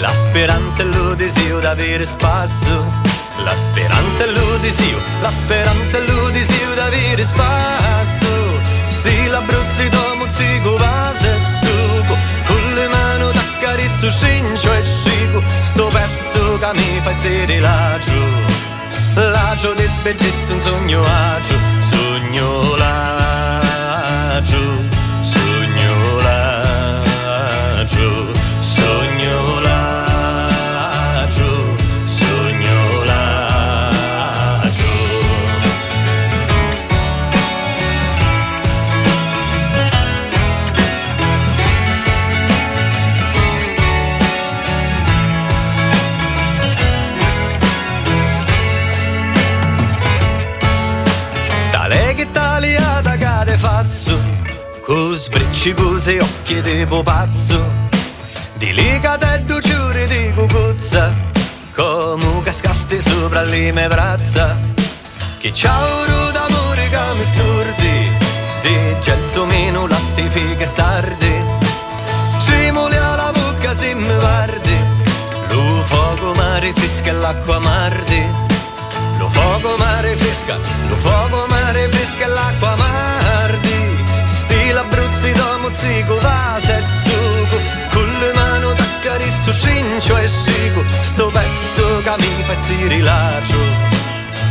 la 0.00 0.12
speranza 0.14 0.82
e 0.82 0.86
l'udisio 0.86 1.58
d'avere 1.60 2.06
spasso. 2.06 3.09
La 3.44 3.54
speranza 3.54 4.24
e 4.24 4.30
l'udisio, 4.32 4.98
la 5.20 5.30
speranza 5.30 5.98
e 5.98 6.06
l'udisio 6.06 6.74
d'avere 6.74 7.24
spasso. 7.24 8.60
Stile 8.90 9.36
Abruzzi 9.36 9.88
do 9.88 10.14
muzzico 10.16 10.76
vase 10.76 11.36
sugo, 11.60 12.16
con 12.46 12.74
le 12.74 12.86
mani 12.88 13.32
t'accarezzo 13.32 14.10
cincio 14.10 14.72
e 14.72 14.84
scico, 14.84 15.42
sto 15.62 15.86
petto 15.86 16.58
che 16.58 16.70
mi 16.74 17.00
fa 17.02 17.10
essere 17.10 17.60
laggiù. 17.60 18.22
Laggiù 19.14 19.74
di 19.74 19.88
bellezza 20.02 20.52
un 20.52 20.60
sogno 20.60 21.04
agio, 21.04 21.56
sogno 21.90 22.76
laggiù. 22.76 23.29
Cose 54.90 55.30
occhi 56.18 56.60
di 56.62 56.84
pupazzo. 56.84 57.62
Di 58.54 58.72
licadello 58.72 59.60
giuri 59.60 60.04
di 60.08 60.32
cucuzza. 60.34 61.14
Come 61.76 62.42
cascaste 62.42 63.00
sopra 63.00 63.42
le 63.42 63.70
mie 63.70 63.86
braccia 63.86 64.56
Che 65.38 65.54
ciao 65.54 66.30
d'amore 66.32 66.88
che 66.88 66.98
mi 67.14 67.24
sturdi 67.24 68.10
Di 68.62 68.96
gelsomino, 69.00 69.86
latte, 69.86 70.28
fighe 70.28 70.66
sardi. 70.66 71.34
Cimoli 72.40 72.96
alla 72.96 73.30
bocca 73.32 73.72
se 73.76 73.94
mi 73.94 74.12
guardi 74.12 74.76
Lo 75.50 75.84
fuoco 75.84 76.34
mare 76.34 76.72
fresca 76.74 77.10
e 77.10 77.12
l'acqua 77.12 77.60
mardi. 77.60 78.26
Lo 79.18 79.28
fuoco 79.28 79.76
mare 79.78 80.16
fresca, 80.16 80.56
lo 80.88 80.96
fuoco 80.96 81.46
mare 81.48 81.88
fresca 81.90 82.24
e 82.24 82.28
l'acqua 82.28 82.74
mardi 82.74 83.29
Abruzzi 85.70 85.70
da 85.70 85.78
mozzico, 86.06 86.18
vase 86.20 86.78
e 86.78 86.82
sugo 86.82 87.58
Con 87.92 88.08
le 88.18 88.32
mani 88.34 88.74
t'accarezzo, 88.74 89.52
cincio 89.52 90.16
e 90.16 90.28
scico 90.28 90.82
Sto 91.02 91.28
petto 91.28 92.00
che 92.02 92.10
mi 92.18 92.42
fa 92.44 92.56
si 92.56 92.88
rilascio 92.88 94.00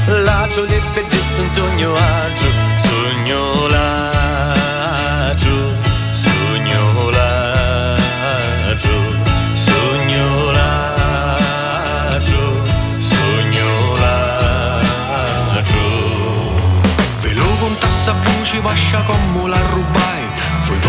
Lagio 0.08 0.66
di 0.66 0.82
bellezza, 0.94 1.42
un 1.42 1.50
sogno 1.54 1.96
agio. 1.96 2.48
Sogno 2.82 3.68
lagio, 3.68 5.76
sogno 6.14 7.10
lagio. 7.12 9.18
Sogno 9.56 10.52
lagio, 10.52 12.42
sogno 12.98 13.96
lagio. 13.98 15.78
Ve 17.22 17.34
lo 17.34 17.46
contassi 17.60 18.10
a 18.10 18.14
voce 18.14 18.60
vascia 18.62 19.04
come 19.04 19.48
la 19.48 19.62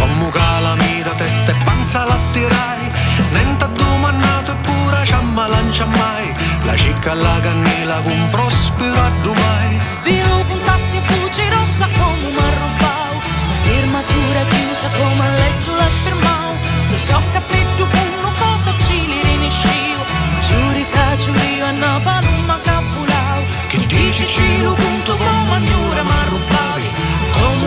come 0.00 0.30
calamita, 0.30 1.10
testa 1.14 1.50
e 1.52 1.56
panza 1.64 2.04
la 2.04 2.18
tirai. 2.32 2.90
Nenta 3.32 3.66
domannato 3.66 4.52
eppure 4.52 5.04
ci 5.04 5.14
lancia 5.34 5.86
mai. 5.86 6.50
La 6.64 6.76
cicca 6.76 7.12
alla 7.12 7.40
cannella 7.40 8.00
con 8.02 8.28
prospero 8.30 9.00
a 9.00 9.10
Dubai 9.22 9.80
Vino 10.04 10.44
puntassi 10.46 10.96
e 10.98 11.00
pucci 11.00 11.48
rossa 11.48 11.88
come 11.98 12.26
un 12.28 12.36
arrubau 12.36 13.20
Sta 13.36 13.54
firmatura 13.62 14.44
chiusa 14.48 14.88
come 14.98 15.26
a 15.26 15.30
leggio 15.30 15.74
la 15.74 15.88
spermau. 15.88 16.52
Lo 16.90 16.98
so 16.98 17.22
capito 17.32 17.88
uno 18.18 18.30
cosa 18.38 18.72
ci 18.86 19.04
li 19.06 19.20
rinesciu 19.22 19.98
Giurica 20.46 21.16
giurio 21.16 21.64
a 21.64 21.70
Napaluma 21.70 22.58
capulau 22.62 23.42
Che 23.68 23.86
dici 23.86 24.26
cilo 24.26 24.74
punto 24.74 25.16
come 25.16 25.54
agnura 25.54 26.02
ma 26.02 26.18
rubavi 26.28 26.29
Come 26.29 26.29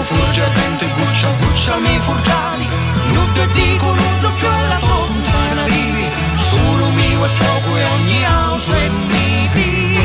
furgia 0.03 0.47
dente 0.49 0.87
guccia 0.97 1.29
guccia 1.39 1.77
mi 1.77 1.97
furgiali 1.99 2.67
Nudo 3.11 3.45
dico 3.53 3.87
nudo 3.93 4.31
più 4.37 4.47
alla 4.47 4.77
tua 4.77 5.05
fontana 5.05 5.63
vivi. 5.63 6.09
Solo 6.35 6.89
mio 6.89 7.25
e 7.25 7.29
fuoco 7.29 7.77
e 7.77 7.83
ogni 7.83 8.25
auto 8.25 8.73
e 8.73 8.89
nivi 8.89 9.99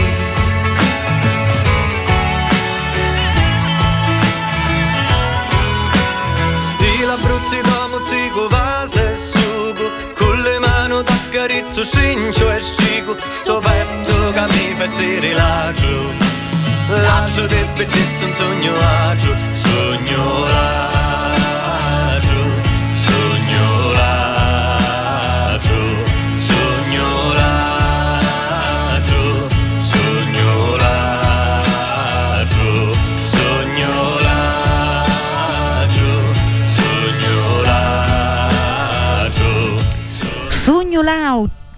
Stile 6.73 7.13
Abruzzi 7.13 7.61
da 7.63 7.87
mozzico, 7.89 8.49
vase 8.49 9.17
sugo. 9.17 9.91
Con 10.17 10.41
le 10.43 10.59
mani 10.59 11.03
t'accarezzo, 11.03 11.85
cincio 11.85 12.51
e 12.51 12.61
scico 12.61 13.17
Sto 13.33 13.61
petto 13.61 14.33
che 14.33 14.47
mi 14.53 14.75
fa 14.77 14.87
si 14.89 15.19
rilascio 15.19 16.13
Lagio 16.89 17.47
di 17.47 17.65
bellezza, 17.77 18.25
un 18.25 18.33
sogno 18.33 18.73
agio 18.79 19.37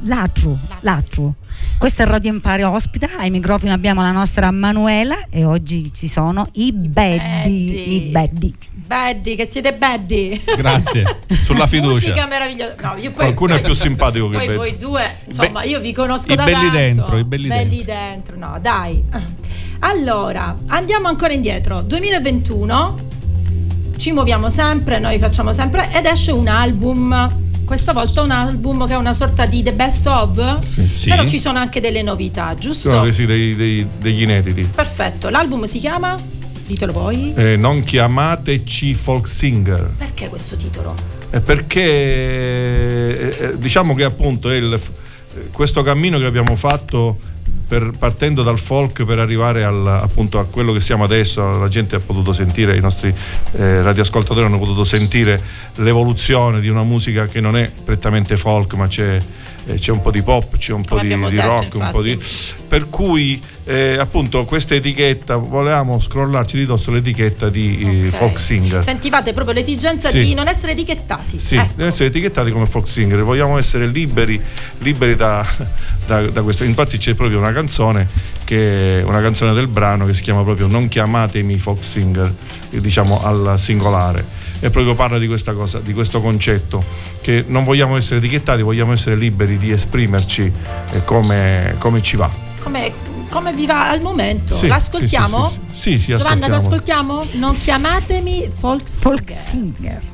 Lacciu, 0.04 0.58
Lacciu. 0.82 1.34
Questo 1.80 2.02
è 2.02 2.04
Radio 2.04 2.28
Empire 2.28 2.64
ospita, 2.64 3.08
ai 3.16 3.30
microfoni 3.30 3.72
abbiamo 3.72 4.02
la 4.02 4.10
nostra 4.10 4.50
Manuela 4.50 5.16
e 5.30 5.46
oggi 5.46 5.90
ci 5.94 6.08
sono 6.08 6.46
i 6.52 6.72
beddi, 6.74 7.94
i 7.94 8.00
beddi. 8.10 8.54
Beddi, 8.70 9.34
che 9.34 9.48
siete 9.50 9.74
beddi. 9.74 10.42
Grazie, 10.58 11.20
sulla 11.40 11.66
fiducia. 11.68 11.94
Musica 11.94 12.26
meravigliosa. 12.26 12.74
No, 12.82 12.96
io 12.98 13.10
poi, 13.12 13.14
Qualcuno 13.14 13.54
è 13.54 13.60
poi- 13.60 13.64
più 13.64 13.74
simpatico 13.74 14.28
che 14.28 14.36
Poi 14.36 14.46
Betty. 14.46 14.58
voi 14.58 14.76
due, 14.76 15.16
insomma, 15.26 15.62
io 15.62 15.80
vi 15.80 15.94
conosco 15.94 16.30
i 16.30 16.36
da 16.36 16.44
belli 16.44 16.54
tanto. 16.66 16.76
dentro, 16.76 17.16
i 17.18 17.24
belli 17.24 17.82
dentro. 17.82 18.36
no, 18.36 18.58
dai. 18.60 19.02
Allora, 19.78 20.54
andiamo 20.66 21.08
ancora 21.08 21.32
indietro. 21.32 21.80
2021, 21.80 22.98
ci 23.96 24.12
muoviamo 24.12 24.50
sempre, 24.50 24.98
noi 24.98 25.18
facciamo 25.18 25.54
sempre, 25.54 25.88
ed 25.94 26.04
esce 26.04 26.30
un 26.30 26.46
album. 26.46 27.48
Questa 27.70 27.92
volta 27.92 28.22
un 28.22 28.32
album 28.32 28.84
che 28.88 28.94
è 28.94 28.96
una 28.96 29.12
sorta 29.14 29.46
di 29.46 29.62
The 29.62 29.72
Best 29.72 30.04
of, 30.08 30.58
Sì. 30.92 31.08
però 31.08 31.24
ci 31.24 31.38
sono 31.38 31.60
anche 31.60 31.80
delle 31.80 32.02
novità, 32.02 32.52
giusto? 32.58 32.90
Sono 32.90 33.02
dei, 33.08 33.26
dei- 33.26 33.54
dei- 33.54 33.86
degli 33.96 34.22
inediti. 34.22 34.62
Perfetto, 34.74 35.28
l'album 35.28 35.62
si 35.66 35.78
chiama? 35.78 36.16
Ditelo 36.66 36.90
voi. 36.92 37.32
Eh, 37.36 37.54
non 37.54 37.84
chiamateci 37.84 38.92
folk 38.94 39.28
singer. 39.28 39.88
Perché 39.96 40.28
questo 40.28 40.56
titolo? 40.56 40.96
È 41.30 41.38
perché 41.38 41.80
eh, 41.80 43.36
eh, 43.38 43.58
diciamo 43.58 43.94
che 43.94 44.02
appunto 44.02 44.50
il- 44.50 44.74
eh, 44.74 45.50
questo 45.52 45.84
cammino 45.84 46.18
che 46.18 46.26
abbiamo 46.26 46.56
fatto 46.56 47.18
per- 47.70 47.92
partendo 47.96 48.42
dal 48.42 48.58
folk 48.58 49.04
per 49.04 49.20
arrivare 49.20 49.62
al- 49.62 49.86
appunto 49.86 50.40
a 50.40 50.44
quello 50.44 50.72
che 50.72 50.80
siamo 50.80 51.04
adesso, 51.04 51.56
la 51.56 51.68
gente 51.68 51.94
ha 51.94 52.00
potuto 52.00 52.32
sentire, 52.32 52.76
i 52.76 52.80
nostri 52.80 53.14
eh, 53.52 53.80
radioascoltatori 53.80 54.44
hanno 54.44 54.58
potuto 54.58 54.82
sentire 54.82 55.40
l'evoluzione 55.76 56.60
di 56.60 56.68
una 56.68 56.82
musica 56.82 57.26
che 57.26 57.40
non 57.40 57.56
è 57.56 57.70
prettamente 57.84 58.36
folk 58.36 58.74
ma 58.74 58.88
c'è, 58.88 59.20
eh, 59.72 59.78
c'è 59.78 59.92
un 59.92 60.00
po' 60.02 60.10
di 60.10 60.22
pop, 60.22 60.56
c'è 60.56 60.72
un 60.72 60.82
po' 60.82 60.96
Come 60.96 61.00
di, 61.02 61.06
abbiamo 61.12 61.28
di 61.28 61.36
detto, 61.36 61.48
rock, 61.48 61.74
un 61.74 61.88
po' 61.90 62.02
di... 62.02 62.18
per 62.68 62.88
cui 62.88 63.40
eh, 63.64 63.96
appunto 63.98 64.44
questa 64.44 64.74
etichetta, 64.74 65.36
volevamo 65.36 66.00
scrollarci 66.00 66.56
di 66.56 66.66
dosso 66.66 66.90
l'etichetta 66.90 67.48
di 67.50 67.78
eh, 67.80 68.08
Ok. 68.08 68.14
folk 68.14 68.38
singer. 68.40 68.82
Sentivate 68.82 69.32
proprio 69.32 69.54
l'esigenza 69.54 70.08
Sì. 70.10 70.20
di 70.24 70.34
non 70.34 70.48
essere 70.48 70.72
etichettati. 70.72 71.38
Sì, 71.38 71.54
Ecco. 71.56 71.68
devono 71.70 71.88
essere 71.88 72.08
etichettati 72.08 72.50
come 72.50 72.66
folk 72.66 72.88
singer, 72.88 73.22
vogliamo 73.22 73.58
essere 73.58 73.86
liberi, 73.86 74.40
liberi 74.78 75.14
da, 75.14 75.46
da- 76.06 76.28
da 76.28 76.42
questo. 76.42 76.64
Infatti 76.64 76.98
c'è 76.98 77.14
proprio 77.14 77.38
una 77.38 77.52
canzone, 77.52 78.08
che, 78.44 79.02
una 79.04 79.20
canzone 79.20 79.52
del 79.52 79.68
brano 79.68 80.06
che 80.06 80.14
si 80.14 80.22
chiama 80.22 80.42
proprio 80.42 80.66
Non 80.66 80.88
chiamatemi 80.88 81.58
folk 81.58 81.84
singer, 81.84 82.32
eh, 82.70 82.80
diciamo 82.80 83.22
al 83.24 83.54
singolare. 83.58 84.39
E 84.60 84.70
proprio 84.70 84.94
parla 84.94 85.18
di 85.18 85.26
questa 85.26 85.52
cosa, 85.54 85.80
di 85.80 85.92
questo 85.94 86.20
concetto, 86.20 86.84
che 87.20 87.44
non 87.46 87.64
vogliamo 87.64 87.96
essere 87.96 88.18
etichettati, 88.18 88.62
vogliamo 88.62 88.92
essere 88.92 89.16
liberi 89.16 89.56
di 89.56 89.70
esprimerci 89.70 90.52
eh, 90.92 91.04
come, 91.04 91.76
come 91.78 92.02
ci 92.02 92.16
va. 92.16 92.30
Come, 92.62 92.92
come 93.30 93.52
vi 93.54 93.64
va 93.66 93.88
al 93.88 94.02
momento? 94.02 94.54
Sì, 94.54 94.66
L'ascoltiamo? 94.66 95.48
sì, 95.48 95.52
sì, 95.52 95.60
sì. 95.72 95.90
Sì, 95.92 95.98
sì, 95.98 96.16
Giovanna, 96.16 96.46
ascoltiamo. 96.46 97.16
l'ascoltiamo? 97.16 97.26
Non 97.38 97.56
chiamatemi 97.56 98.50
folk 98.54 99.30
singer. 99.30 100.09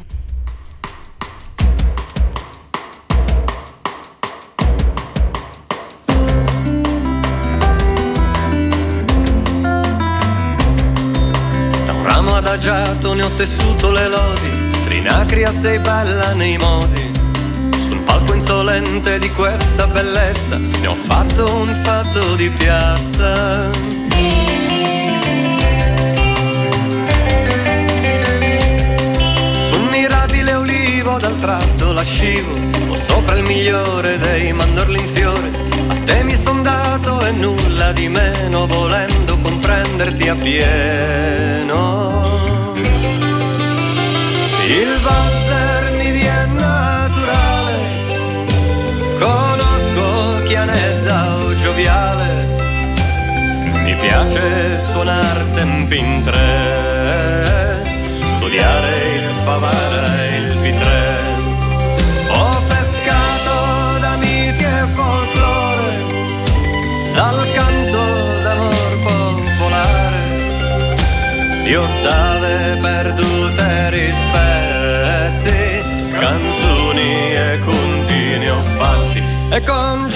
Adagiato 12.97 13.15
ne 13.15 13.23
ho 13.23 13.31
tessuto 13.31 13.91
le 13.91 14.09
lodi, 14.09 14.71
Trinacria 14.85 15.51
sei 15.51 15.79
bella 15.79 16.33
nei 16.33 16.57
modi. 16.57 17.13
Sul 17.87 18.01
palco 18.01 18.35
insolente 18.35 19.19
di 19.19 19.31
questa 19.31 19.87
bellezza 19.87 20.57
ne 20.57 20.87
ho 20.87 20.95
fatto 20.95 21.55
un 21.55 21.79
fatto 21.83 22.35
di 22.35 22.49
piazza. 22.49 23.71
Su 29.67 29.75
un 29.75 29.89
mirabile 29.91 30.55
olivo 30.55 31.19
dal 31.19 31.39
tratto 31.39 31.93
lascivo, 31.93 32.53
o 32.89 32.97
sopra 32.97 33.37
il 33.37 33.43
migliore 33.45 34.19
dei 34.19 34.53
mandorli 34.53 34.99
in 34.99 35.09
fiore. 35.13 35.65
A 35.89 35.95
te 36.05 36.23
mi 36.23 36.37
son 36.37 36.63
dato 36.63 37.25
e 37.25 37.31
nulla 37.31 37.93
di 37.93 38.09
meno, 38.09 38.67
volendo 38.67 39.37
comprenderti 39.39 40.29
appieno. 40.29 42.26
Il 44.68 44.98
valzer 44.98 45.92
mi 45.92 46.11
viene 46.11 46.52
naturale, 46.55 47.79
conosco 49.16 50.42
Chianetta 50.42 51.37
o 51.37 51.55
Gioviale, 51.55 52.29
mi 53.85 53.94
piace 53.94 54.83
suonar 54.90 55.37
tempi 55.55 55.98
in 55.98 56.20
tre, 56.24 57.81
studiare 58.35 58.90
il 59.14 59.35
favare 59.44 60.55
P3. 60.61 60.85
Ho 62.31 62.61
pescato 62.66 63.98
da 64.00 64.16
miti 64.16 64.64
e 64.64 64.85
folklore, 64.94 65.94
dal 67.14 67.52
canto 67.52 68.02
d'amor 68.42 68.98
popolare, 69.05 70.22
di 71.62 71.74
ottave 71.76 72.79
perdute 72.81 73.90
rispetti, 73.90 74.46
fatti. 79.61 80.15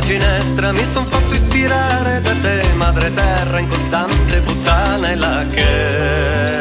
ginestra, 0.00 0.72
mi 0.72 0.84
son 0.84 1.06
fatto 1.06 1.34
ispirare 1.34 2.20
da 2.20 2.34
te, 2.40 2.62
madre 2.74 3.12
terra, 3.12 3.58
in 3.58 3.68
costante 3.68 4.40
puttana 4.40 5.10
e 5.10 5.14
la 5.16 5.46
che. 5.50 6.57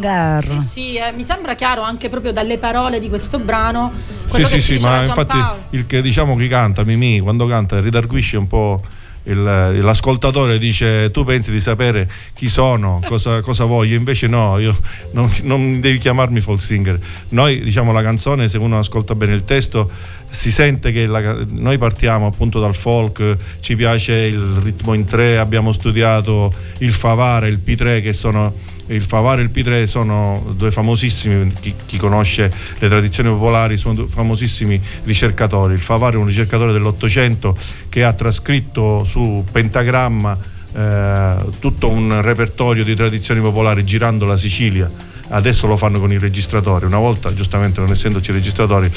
Singer. 0.00 0.44
Sì, 0.44 0.58
sì, 0.58 0.94
eh, 0.96 1.12
mi 1.12 1.22
sembra 1.24 1.54
chiaro 1.54 1.82
anche 1.82 2.08
proprio 2.08 2.32
dalle 2.32 2.58
parole 2.58 3.00
di 3.00 3.08
questo 3.08 3.38
brano. 3.38 3.92
Sì, 4.24 4.30
quello 4.30 4.46
sì, 4.46 4.60
sì, 4.60 4.78
ma 4.78 5.04
infatti 5.04 5.38
il 5.70 5.86
che 5.86 6.02
diciamo 6.02 6.36
chi 6.36 6.48
canta, 6.48 6.84
Mimì, 6.84 7.20
quando 7.20 7.46
canta 7.46 7.80
ridarguisce 7.80 8.36
un 8.36 8.46
po' 8.46 8.82
il- 9.28 9.42
l'ascoltatore 9.82 10.56
dice 10.56 11.10
tu 11.10 11.24
pensi 11.24 11.50
di 11.50 11.58
sapere 11.58 12.08
chi 12.32 12.48
sono, 12.48 13.00
cosa, 13.06 13.40
cosa 13.40 13.64
voglio, 13.64 13.96
invece 13.96 14.28
no, 14.28 14.58
io 14.58 14.76
non, 15.12 15.28
non 15.42 15.80
devi 15.80 15.98
chiamarmi 15.98 16.40
folk 16.40 16.60
singer. 16.62 16.96
Noi 17.30 17.60
diciamo 17.60 17.90
la 17.90 18.02
canzone, 18.02 18.48
se 18.48 18.58
uno 18.58 18.78
ascolta 18.78 19.16
bene 19.16 19.34
il 19.34 19.44
testo, 19.44 19.90
si 20.28 20.52
sente 20.52 20.92
che 20.92 21.06
la- 21.06 21.44
noi 21.48 21.76
partiamo 21.78 22.26
appunto 22.26 22.60
dal 22.60 22.74
folk, 22.76 23.36
ci 23.60 23.74
piace 23.74 24.12
il 24.14 24.58
ritmo 24.62 24.94
in 24.94 25.04
tre, 25.04 25.38
abbiamo 25.38 25.72
studiato 25.72 26.52
il 26.78 26.92
favare, 26.92 27.48
il 27.48 27.58
P3 27.64 28.00
che 28.02 28.12
sono 28.12 28.54
il 28.88 29.04
Favare 29.04 29.40
e 29.40 29.44
il 29.44 29.50
P3 29.52 29.84
sono 29.84 30.54
due 30.56 30.70
famosissimi, 30.70 31.52
chi, 31.60 31.74
chi 31.86 31.96
conosce 31.96 32.52
le 32.78 32.88
tradizioni 32.88 33.28
popolari, 33.30 33.76
sono 33.76 33.94
due 33.94 34.08
famosissimi 34.08 34.80
ricercatori. 35.04 35.74
Il 35.74 35.80
Favare 35.80 36.16
è 36.16 36.18
un 36.18 36.26
ricercatore 36.26 36.72
dell'Ottocento 36.72 37.56
che 37.88 38.04
ha 38.04 38.12
trascritto 38.12 39.04
su 39.04 39.44
pentagramma 39.50 40.38
eh, 40.76 41.36
tutto 41.58 41.88
un 41.88 42.20
repertorio 42.20 42.84
di 42.84 42.94
tradizioni 42.94 43.40
popolari 43.40 43.84
girando 43.84 44.26
la 44.26 44.36
Sicilia. 44.36 44.90
Adesso 45.28 45.66
lo 45.66 45.76
fanno 45.76 45.98
con 45.98 46.12
i 46.12 46.18
registratori, 46.18 46.84
una 46.86 46.98
volta 46.98 47.34
giustamente 47.34 47.80
non 47.80 47.90
essendoci 47.90 48.30
registratori, 48.32 48.90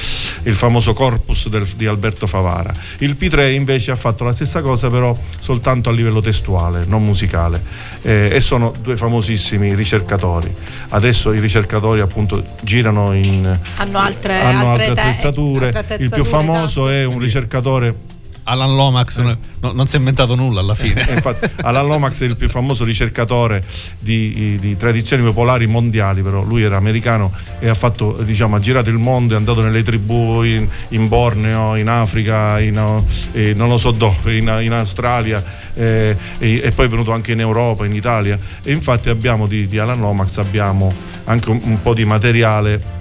il 0.44 0.56
famoso 0.56 0.94
corpus 0.94 1.50
del- 1.50 1.68
di 1.76 1.86
Alberto 1.88 2.28
Favara. 2.28 2.72
Il 3.00 3.16
P3 3.20 3.52
invece 3.54 3.92
ha 3.92 3.96
fatto 3.96 4.24
la 4.24 4.32
stessa 4.32 4.62
cosa 4.62 4.90
però 4.90 5.18
soltanto 5.40 5.90
a 5.90 5.92
livello 5.92 6.22
testuale, 6.22 6.86
non 6.86 7.04
musicale 7.04 7.88
Eh, 8.02 8.30
e 8.32 8.40
sono 8.42 8.74
due 8.82 8.96
famosissimi 8.96 9.76
ricercatori. 9.76 10.54
Adesso 10.90 11.34
i 11.34 11.40
ricercatori 11.40 12.00
appunto 12.00 12.44
girano 12.62 13.14
in 13.14 13.46
Hanno 13.78 13.98
altre, 13.98 14.40
hanno 14.40 14.70
altre 14.70 14.88
altre 14.88 15.02
attrezzature. 15.02 15.66
altre 15.66 15.80
Il 15.80 16.10
più 16.10 16.22
attrezzature, 16.22 16.24
famoso 16.30 16.88
esatto. 16.88 16.90
è 16.90 17.04
un 17.06 17.20
ricercatore 17.20 17.96
Alan 18.50 18.76
Lomax 18.76 19.20
no- 19.20 19.38
no- 19.60 19.72
non 19.72 19.88
si 19.88 19.96
è 19.96 20.00
inventato 20.00 20.34
nulla 20.36 20.60
alla 20.60 20.74
fine. 20.74 21.08
Eh, 21.08 21.14
infatti, 21.14 21.48
Alan 21.62 21.88
Lomax 21.88 22.22
è 22.22 22.26
il 22.26 22.36
più 22.36 22.50
famoso 22.50 22.84
ricercatore 22.84 23.64
di, 24.00 24.58
di 24.60 24.76
tradizioni 24.76 25.22
popolari 25.22 25.68
mondiali, 25.68 26.22
però 26.22 26.44
lui 26.44 26.64
era 26.64 26.78
americano 26.78 27.32
e 27.60 27.70
ha 27.70 27.74
fatto, 27.74 28.22
diciamo, 28.24 28.56
ha 28.56 28.60
girato 28.60 28.90
il 28.90 28.98
mondo, 28.98 29.36
è 29.36 29.38
andato 29.38 29.62
nelle 29.62 29.84
tribù 29.84 30.42
in, 30.44 30.68
in 30.90 31.08
Borneo, 31.08 31.76
in 31.76 31.88
Africa, 31.88 32.60
in, 32.60 33.04
eh, 33.34 33.54
non 33.54 33.70
lo 33.70 33.78
so 33.78 33.92
dove, 33.92 34.36
in, 34.36 34.60
in 34.62 34.74
Australia 34.74 35.44
eh, 35.76 36.18
e, 36.40 36.62
e 36.64 36.72
poi 36.72 36.88
è 36.88 36.90
venuto 36.90 37.12
anche 37.12 37.34
in 37.34 37.40
Europa, 37.40 37.86
in 37.86 37.94
Italia. 37.94 38.38
E 38.64 38.72
infatti 38.72 39.10
abbiamo 39.10 39.46
di, 39.48 39.68
di 39.68 39.78
Alan 39.78 40.00
Lomax 40.00 40.38
abbiamo 40.38 40.92
anche 41.26 41.50
un, 41.50 41.60
un 41.64 41.82
po' 41.82 41.94
di 41.94 42.06
materiale. 42.06 42.98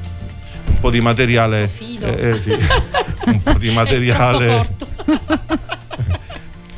Un 0.79 0.85
po' 0.85 0.91
di 0.91 1.01
materiale. 1.01 1.69
Eh, 2.01 2.31
eh, 2.31 2.41
sì, 2.41 2.51
un 3.27 3.43
po' 3.43 3.59
di 3.59 3.71
materiale. 3.71 4.67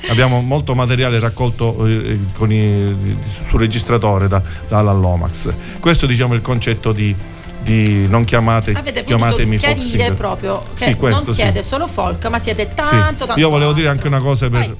Abbiamo 0.08 0.40
molto 0.40 0.74
materiale 0.74 1.20
raccolto 1.20 1.86
eh, 1.86 2.18
con 2.32 2.50
i- 2.50 3.18
sul 3.48 3.60
registratore 3.60 4.26
da, 4.26 4.42
da 4.66 4.78
Alan 4.78 4.98
Lomax. 5.00 5.60
Questo 5.78 6.06
diciamo 6.06 6.32
è 6.32 6.36
il 6.36 6.42
concetto 6.42 6.92
di, 6.92 7.14
di 7.62 8.08
non 8.08 8.24
chiamate, 8.24 8.72
Avete 8.72 9.04
chiamatemi 9.04 9.58
chiarire 9.58 10.12
proprio 10.14 10.58
che 10.74 10.84
Sì, 10.86 10.94
questo 10.94 11.24
non 11.26 11.34
sì. 11.34 11.40
siete 11.42 11.62
solo 11.62 11.86
folk, 11.86 12.24
ma 12.26 12.38
siete 12.38 12.66
Sì. 12.68 12.74
tanto, 12.74 13.26
tanto 13.26 13.38
Io 13.40 13.50
volevo 13.50 13.72
dire 13.72 13.88
altro. 13.88 14.06
anche 14.08 14.16
una 14.16 14.26
cosa 14.26 14.48
per. 14.50 14.76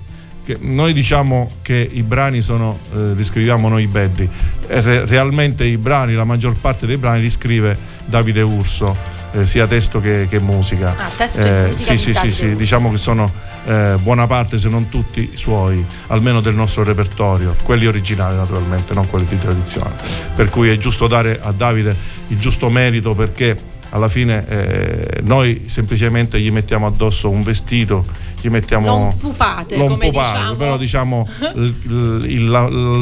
Che 0.50 0.56
noi 0.60 0.92
diciamo 0.92 1.50
che 1.62 1.88
i 1.90 2.02
brani 2.02 2.40
sono, 2.40 2.80
eh, 2.92 3.14
li 3.14 3.22
scriviamo 3.22 3.68
noi 3.68 3.86
belli, 3.86 4.28
E 4.66 4.80
re- 4.80 5.04
realmente 5.04 5.64
i 5.64 5.76
brani, 5.76 6.14
la 6.14 6.24
maggior 6.24 6.56
parte 6.56 6.86
dei 6.86 6.96
brani 6.96 7.20
li 7.20 7.30
scrive 7.30 7.76
Davide 8.04 8.42
Urso, 8.42 8.96
eh, 9.32 9.46
sia 9.46 9.66
testo 9.68 10.00
che, 10.00 10.26
che 10.28 10.40
musica. 10.40 10.96
Ah, 10.98 11.10
testo 11.16 11.42
e 11.42 11.66
musica 11.66 11.96
sì, 11.96 12.10
di 12.10 12.12
sì, 12.12 12.30
sì, 12.30 12.56
diciamo 12.56 12.90
che 12.90 12.96
sono 12.96 13.32
eh, 13.64 13.96
buona 14.00 14.26
parte, 14.26 14.58
se 14.58 14.68
non 14.68 14.88
tutti, 14.88 15.32
suoi, 15.34 15.84
almeno 16.08 16.40
del 16.40 16.54
nostro 16.54 16.82
repertorio, 16.82 17.54
quelli 17.62 17.86
originali 17.86 18.36
naturalmente, 18.36 18.92
non 18.92 19.08
quelli 19.08 19.26
più 19.26 19.38
tradizionali. 19.38 19.94
Per 20.34 20.48
cui 20.48 20.70
è 20.70 20.78
giusto 20.78 21.06
dare 21.06 21.38
a 21.40 21.52
Davide 21.52 21.94
il 22.28 22.38
giusto 22.38 22.70
merito 22.70 23.14
perché 23.14 23.56
alla 23.90 24.08
fine 24.08 24.46
eh, 24.48 25.20
noi 25.22 25.64
semplicemente 25.66 26.40
gli 26.40 26.50
mettiamo 26.50 26.86
addosso 26.86 27.28
un 27.28 27.42
vestito, 27.42 28.04
gli 28.40 28.48
mettiamo 28.48 28.86
Non 28.86 29.16
pupate, 29.16 29.76
non 29.76 29.88
come 29.88 30.08
pupate, 30.10 30.32
diciamo. 30.38 30.54
però 30.56 30.76
diciamo 30.76 31.28
l- 31.54 31.64
l- 31.88 32.24
il- 32.26 32.48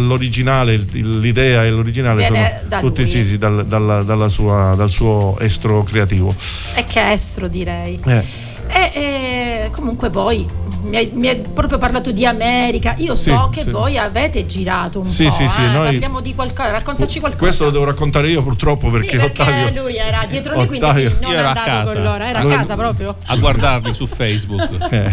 l'originale, 0.06 0.74
il- 0.74 1.18
l'idea 1.20 1.64
e 1.64 1.70
l'originale 1.70 2.20
Viene 2.28 2.64
sono 2.68 2.80
tutti 2.80 3.02
lui. 3.02 3.10
sì, 3.10 3.24
sì, 3.24 3.38
dal, 3.38 3.66
dalla- 3.66 4.02
dalla 4.02 4.28
sua- 4.28 4.74
dal 4.76 4.90
suo 4.90 5.36
estro 5.40 5.82
creativo. 5.82 6.34
E 6.74 6.84
che 6.84 7.12
estro 7.12 7.48
direi. 7.48 8.00
Eh, 8.06 8.46
E, 8.68 8.90
e 8.94 9.70
comunque 9.72 10.10
poi 10.10 10.46
mi 10.82 10.96
hai, 10.96 11.10
mi 11.12 11.26
hai 11.28 11.40
proprio 11.52 11.78
parlato 11.78 12.12
di 12.12 12.24
America. 12.24 12.94
Io 12.98 13.14
Sì, 13.14 13.30
so 13.30 13.48
che 13.52 13.62
sì. 13.62 13.70
voi 13.70 13.98
avete 13.98 14.46
girato 14.46 15.00
un 15.00 15.06
Sì, 15.06 15.24
po'. 15.24 15.30
sì, 15.30 15.48
sì, 15.48 15.60
eh. 15.62 15.66
noi- 15.68 15.90
Parliamo 15.90 16.20
di 16.20 16.34
qualcosa, 16.34 16.70
raccontaci 16.70 17.18
qualcosa. 17.20 17.42
questo 17.44 17.64
lo 17.64 17.70
devo 17.70 17.84
raccontare 17.84 18.28
io 18.28 18.42
purtroppo 18.42 18.88
perché, 18.90 19.10
sì, 19.10 19.16
perché 19.16 19.42
Ottavio 19.42 19.82
lui 19.82 19.96
era 19.96 20.24
dietro 20.28 20.56
le 20.56 20.66
quinte, 20.66 20.84
Ottavio- 20.84 21.08
quindi 21.08 21.26
non 21.26 21.34
ero 21.34 21.46
a 21.46 21.48
andato 21.48 21.66
casa. 21.68 21.92
con 21.92 22.02
loro, 22.02 22.24
era 22.24 22.38
a 22.38 22.46
casa 22.46 22.76
proprio. 22.76 23.16
a 23.26 23.36
guardarli 23.36 23.94
su 23.94 24.06
Facebook. 24.06 24.76
Eh, 24.90 25.12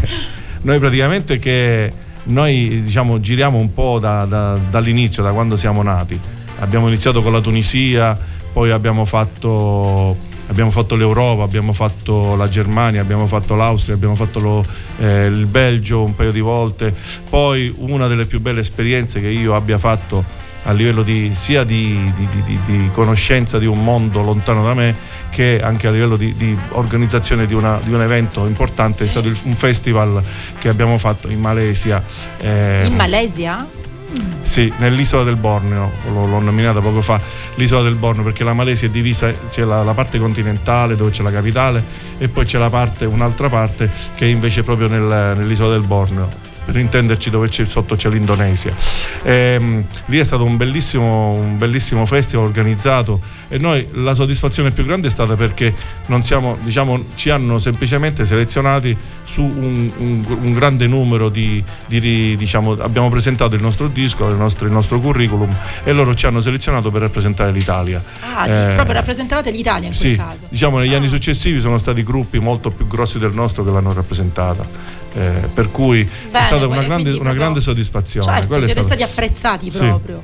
noi 0.61 0.79
praticamente 0.79 1.37
che 1.37 1.91
noi 2.25 2.81
diciamo 2.83 3.19
giriamo 3.19 3.57
un 3.57 3.71
po' 3.73 3.99
da- 3.99 4.25
da- 4.25 4.57
dall'inizio, 4.69 5.21
da 5.23 5.31
quando 5.31 5.57
siamo 5.57 5.81
nati. 5.83 6.19
Abbiamo 6.59 6.87
iniziato 6.87 7.21
con 7.21 7.31
la 7.31 7.39
Tunisia, 7.41 8.17
poi 8.53 8.71
abbiamo 8.71 9.03
fatto, 9.05 10.15
abbiamo 10.47 10.71
fatto 10.71 10.95
l'Europa, 10.95 11.43
abbiamo 11.43 11.73
fatto 11.73 12.35
la 12.35 12.47
Germania, 12.49 13.01
abbiamo 13.01 13.27
fatto 13.27 13.55
l'Austria, 13.55 13.95
abbiamo 13.95 14.15
fatto 14.15 14.39
lo- 14.39 14.65
eh, 14.99 15.25
il 15.25 15.45
Belgio 15.45 16.03
un 16.03 16.15
paio 16.15 16.31
di 16.31 16.39
volte. 16.41 16.93
Poi 17.29 17.73
una 17.77 18.07
delle 18.07 18.25
più 18.25 18.39
belle 18.39 18.61
esperienze 18.61 19.19
che 19.19 19.27
io 19.29 19.55
abbia 19.55 19.77
fatto 19.77 20.43
a 20.67 20.71
livello 20.71 21.03
di, 21.03 21.31
sia 21.35 21.63
di, 21.63 22.11
di- 22.17 22.59
di- 22.65 22.89
conoscenza 22.91 23.59
di 23.59 23.67
un 23.67 23.83
mondo 23.83 24.23
lontano 24.23 24.63
da 24.63 24.73
me 24.73 24.95
che 25.29 25.59
anche 25.61 25.85
a 25.85 25.91
livello 25.91 26.17
di, 26.17 26.33
organizzazione 26.71 27.45
di, 27.45 27.53
una- 27.53 27.79
di 27.83 27.93
un 27.93 28.01
evento 28.01 28.47
importante 28.47 29.03
è 29.03 29.07
stato 29.07 29.27
il- 29.27 29.37
un 29.43 29.55
festival 29.55 30.23
che 30.57 30.67
abbiamo 30.69 30.97
fatto 30.97 31.29
in 31.29 31.39
Malesia 31.39 32.03
eh, 32.39 32.85
In 32.87 32.95
Malesia? 32.95 33.67
Sì, 34.41 34.71
nell'isola 34.77 35.23
del 35.23 35.35
Borneo, 35.35 35.91
l'ho, 36.11 36.39
nominata 36.39 36.79
poco 36.79 37.01
fa, 37.01 37.19
l'isola 37.55 37.81
del 37.81 37.95
Borneo 37.95 38.23
perché 38.23 38.43
la 38.43 38.53
Malesia 38.53 38.87
è 38.87 38.91
divisa, 38.91 39.31
c'è 39.49 39.63
la, 39.63 39.83
la 39.83 39.93
parte 39.93 40.19
continentale 40.19 40.95
dove 40.95 41.11
c'è 41.11 41.23
la 41.23 41.31
capitale 41.31 41.83
e 42.17 42.27
poi 42.27 42.45
c'è 42.45 42.57
parte, 42.69 43.05
un'altra 43.05 43.49
parte 43.49 43.91
che 44.15 44.25
è 44.25 44.29
invece 44.29 44.63
proprio 44.63 44.87
nel- 44.87 45.33
nell'isola 45.37 45.71
del 45.71 45.85
Borneo. 45.85 46.54
Per 46.65 46.75
intenderci 46.77 47.29
dove 47.29 47.47
c'è, 47.47 47.63
sotto 47.65 47.95
c'è 47.95 48.09
l'Indonesia. 48.09 48.73
Ehm, 49.23 49.83
lì 50.05 50.17
è 50.17 50.23
stato 50.23 50.43
un 50.43 50.57
bellissimo, 50.57 51.31
un 51.33 51.57
bellissimo 51.59 52.05
festival 52.07 52.45
organizzato 52.45 53.19
e 53.47 53.59
noi 53.59 53.87
la 53.93 54.13
soddisfazione 54.15 54.71
più 54.71 54.83
grande 54.83 55.07
è 55.07 55.11
stata 55.11 55.35
perché 55.35 55.73
non 56.07 56.23
siamo, 56.23 56.57
diciamo, 56.61 57.03
ci 57.13 57.29
hanno 57.29 57.59
semplicemente 57.59 58.25
selezionati 58.25 58.97
su 59.23 59.41
un, 59.43 59.91
un- 59.97 60.37
un 60.41 60.53
grande 60.53 60.87
numero 60.87 61.29
di, 61.29 61.63
di 61.85 62.35
diciamo, 62.35 62.71
abbiamo 62.73 63.09
presentato 63.09 63.53
il 63.55 63.61
nostro 63.61 63.87
disco, 63.87 64.27
il 64.27 64.35
nostro, 64.35 64.65
il 64.65 64.71
nostro 64.73 64.99
curriculum 64.99 65.55
e 65.83 65.93
loro 65.93 66.15
ci 66.15 66.25
hanno 66.25 66.41
selezionato 66.41 66.89
per 66.89 67.01
rappresentare 67.01 67.51
l'Italia. 67.51 68.03
Ah, 68.35 68.47
Eh, 68.47 68.73
proprio 68.73 68.95
rappresentavate 68.95 69.51
l'Italia 69.51 69.87
in 69.87 69.93
sì, 69.93 70.15
quel 70.15 70.27
caso. 70.27 70.45
diciamo 70.49 70.79
negli 70.79 70.93
Ah. 70.93 70.97
anni 70.97 71.07
successivi 71.07 71.59
sono 71.59 71.77
stati 71.77 72.01
gruppi 72.03 72.39
molto 72.39 72.71
più 72.71 72.87
grossi 72.87 73.19
del 73.19 73.33
nostro 73.33 73.63
che 73.63 73.69
l'hanno 73.71 73.93
rappresentata. 73.93 75.03
Eh, 75.17 75.47
per 75.53 75.71
cui 75.71 76.01
è 76.01 76.07
Bene, 76.29 76.45
stata 76.45 76.67
una 76.67 76.83
grande, 76.83 77.11
una 77.13 77.33
grande 77.33 77.61
soddisfazione. 77.61 78.25
Certo, 78.27 78.47
Quella 78.47 78.63
è 78.63 78.65
siete 78.65 78.83
stata- 78.83 78.95
stati 79.05 79.11
apprezzati 79.11 79.71
Sì. 79.71 79.77
proprio. 79.77 80.21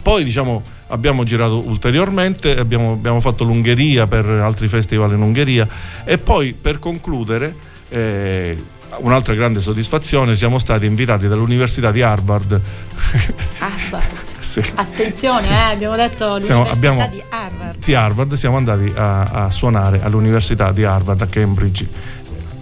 Poi 0.00 0.22
diciamo 0.24 0.62
abbiamo 0.88 1.24
girato 1.24 1.66
ulteriormente, 1.66 2.56
abbiamo, 2.56 2.92
abbiamo 2.92 3.20
fatto 3.20 3.44
l'Ungheria 3.44 4.06
per 4.06 4.26
altri 4.28 4.68
festival 4.68 5.12
in 5.12 5.22
Ungheria 5.22 5.66
e 6.04 6.18
poi 6.18 6.52
per 6.54 6.78
concludere 6.78 7.54
eh, 7.88 8.62
un'altra 8.98 9.34
grande 9.34 9.60
soddisfazione 9.60 10.34
siamo 10.34 10.58
stati 10.58 10.86
invitati 10.86 11.26
dall'Università 11.28 11.90
di 11.90 12.02
Harvard. 12.02 12.60
Harvard. 13.58 14.20
Sì. 14.42 14.60
Attenzione, 14.74 15.48
eh, 15.48 15.54
abbiamo 15.54 15.94
detto 15.94 16.40
Siamo- 16.40 16.68
abbiamo- 16.68 17.06
di 17.08 17.22
Harvard. 17.28 17.78
Di 17.78 17.94
Harvard 17.94 18.32
siamo 18.34 18.56
andati 18.56 18.92
a, 18.92 19.22
a 19.22 19.50
suonare 19.52 20.02
all'Università 20.02 20.72
di 20.72 20.82
Harvard 20.82 21.20
a 21.20 21.26
Cambridge. 21.26 21.86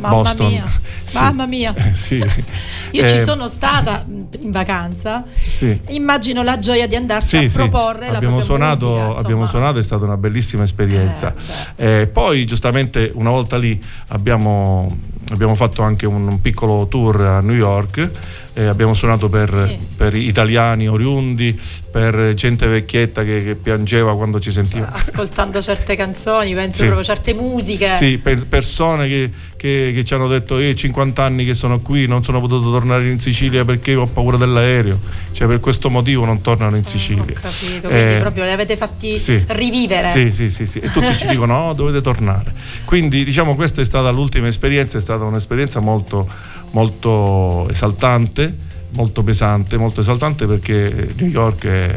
Mamma 0.00 0.16
Boston. 0.22 0.46
mia, 0.48 0.64
Sì. 1.04 1.18
mamma 1.18 1.46
mia. 1.46 1.74
Sì. 1.92 2.16
Io 2.92 3.04
Eh, 3.04 3.08
ci 3.08 3.20
sono 3.20 3.46
stata 3.48 4.04
in 4.08 4.50
vacanza. 4.50 5.24
Sì. 5.48 5.78
Immagino 5.88 6.42
la 6.42 6.58
gioia 6.58 6.86
di 6.86 6.96
andarci 6.96 7.36
a 7.36 7.48
proporre 7.52 8.10
la 8.10 8.16
abbiamo 8.16 8.36
propria 8.38 8.42
suonato, 8.44 8.88
musica, 8.88 9.20
abbiamo 9.20 9.46
suonato, 9.46 9.78
è 9.78 9.82
stata 9.82 10.04
una 10.04 10.16
bellissima 10.16 10.62
esperienza. 10.64 11.34
Eh, 11.76 12.00
Eh, 12.00 12.06
poi 12.06 12.44
giustamente 12.46 13.10
una 13.14 13.30
volta 13.30 13.56
lì 13.58 13.80
abbiamo, 14.08 14.96
abbiamo 15.32 15.54
fatto 15.54 15.82
anche 15.82 16.06
un, 16.06 16.26
un 16.26 16.40
piccolo 16.40 16.86
tour 16.88 17.20
a 17.20 17.40
New 17.40 17.54
York, 17.54 18.10
eh, 18.54 18.64
abbiamo 18.66 18.94
suonato 18.94 19.28
per, 19.28 19.64
Sì. 19.68 19.78
per 19.96 20.14
italiani 20.14 20.88
oriundi, 20.88 21.58
per 21.90 22.34
gente 22.34 22.66
vecchietta 22.66 23.22
che, 23.24 23.42
che 23.44 23.54
piangeva 23.56 24.14
quando 24.16 24.38
ci 24.40 24.50
sentiva. 24.52 24.90
Ascoltando 24.92 25.60
certe 25.62 25.96
canzoni, 25.96 26.54
penso 26.54 26.78
Sì. 26.78 26.84
proprio 26.84 27.04
certe 27.04 27.34
musiche. 27.34 27.92
Sì, 27.94 28.18
pe- 28.18 28.36
persone 28.46 29.06
che, 29.08 29.30
che- 29.56 29.92
che 29.94 30.04
ci 30.04 30.14
hanno 30.14 30.28
detto 30.28 30.58
io 30.58 30.72
50 30.74 31.22
anni 31.22 31.44
che 31.44 31.54
sono 31.54 31.80
qui, 31.80 32.06
non 32.06 32.22
sono 32.24 32.40
potuto 32.40 32.70
tornare 32.70 33.08
in 33.08 33.18
Sicilia 33.20 33.64
perché 33.64 33.94
ho 33.94 34.06
paura 34.06 34.36
dell'aereo, 34.36 34.98
cioè 35.32 35.46
per 35.48 35.60
questo 35.60 35.90
motivo 35.90 36.24
non 36.24 36.40
tornano 36.40 36.76
in 36.76 36.84
Sicilia. 36.86 37.22
Ho 37.22 37.40
capito, 37.40 37.88
quindi 37.88 38.14
Eh, 38.14 38.18
proprio 38.20 38.44
li 38.44 38.50
avete 38.52 38.76
fatti 38.76 39.18
sì. 39.18 39.42
rivivere. 39.48 40.02
Sì, 40.08 40.30
sì, 40.32 40.48
sì, 40.48 40.66
sì. 40.66 40.78
E 40.78 40.90
tutti 40.92 41.16
ci 41.16 41.26
dicono: 41.28 41.56
no, 41.66 41.72
dovete 41.72 42.00
tornare. 42.00 42.52
Quindi, 42.84 43.24
diciamo, 43.24 43.54
questa 43.54 43.80
è 43.80 43.84
stata 43.84 44.10
l'ultima 44.10 44.46
esperienza, 44.48 44.98
è 44.98 45.00
stata 45.00 45.24
un'esperienza 45.24 45.80
molto, 45.80 46.28
molto 46.72 47.68
esaltante, 47.68 48.54
molto 48.92 49.22
pesante, 49.22 49.76
molto 49.76 50.00
esaltante 50.00 50.46
perché 50.46 51.12
New 51.16 51.28
York 51.28 51.66
è 51.66 51.94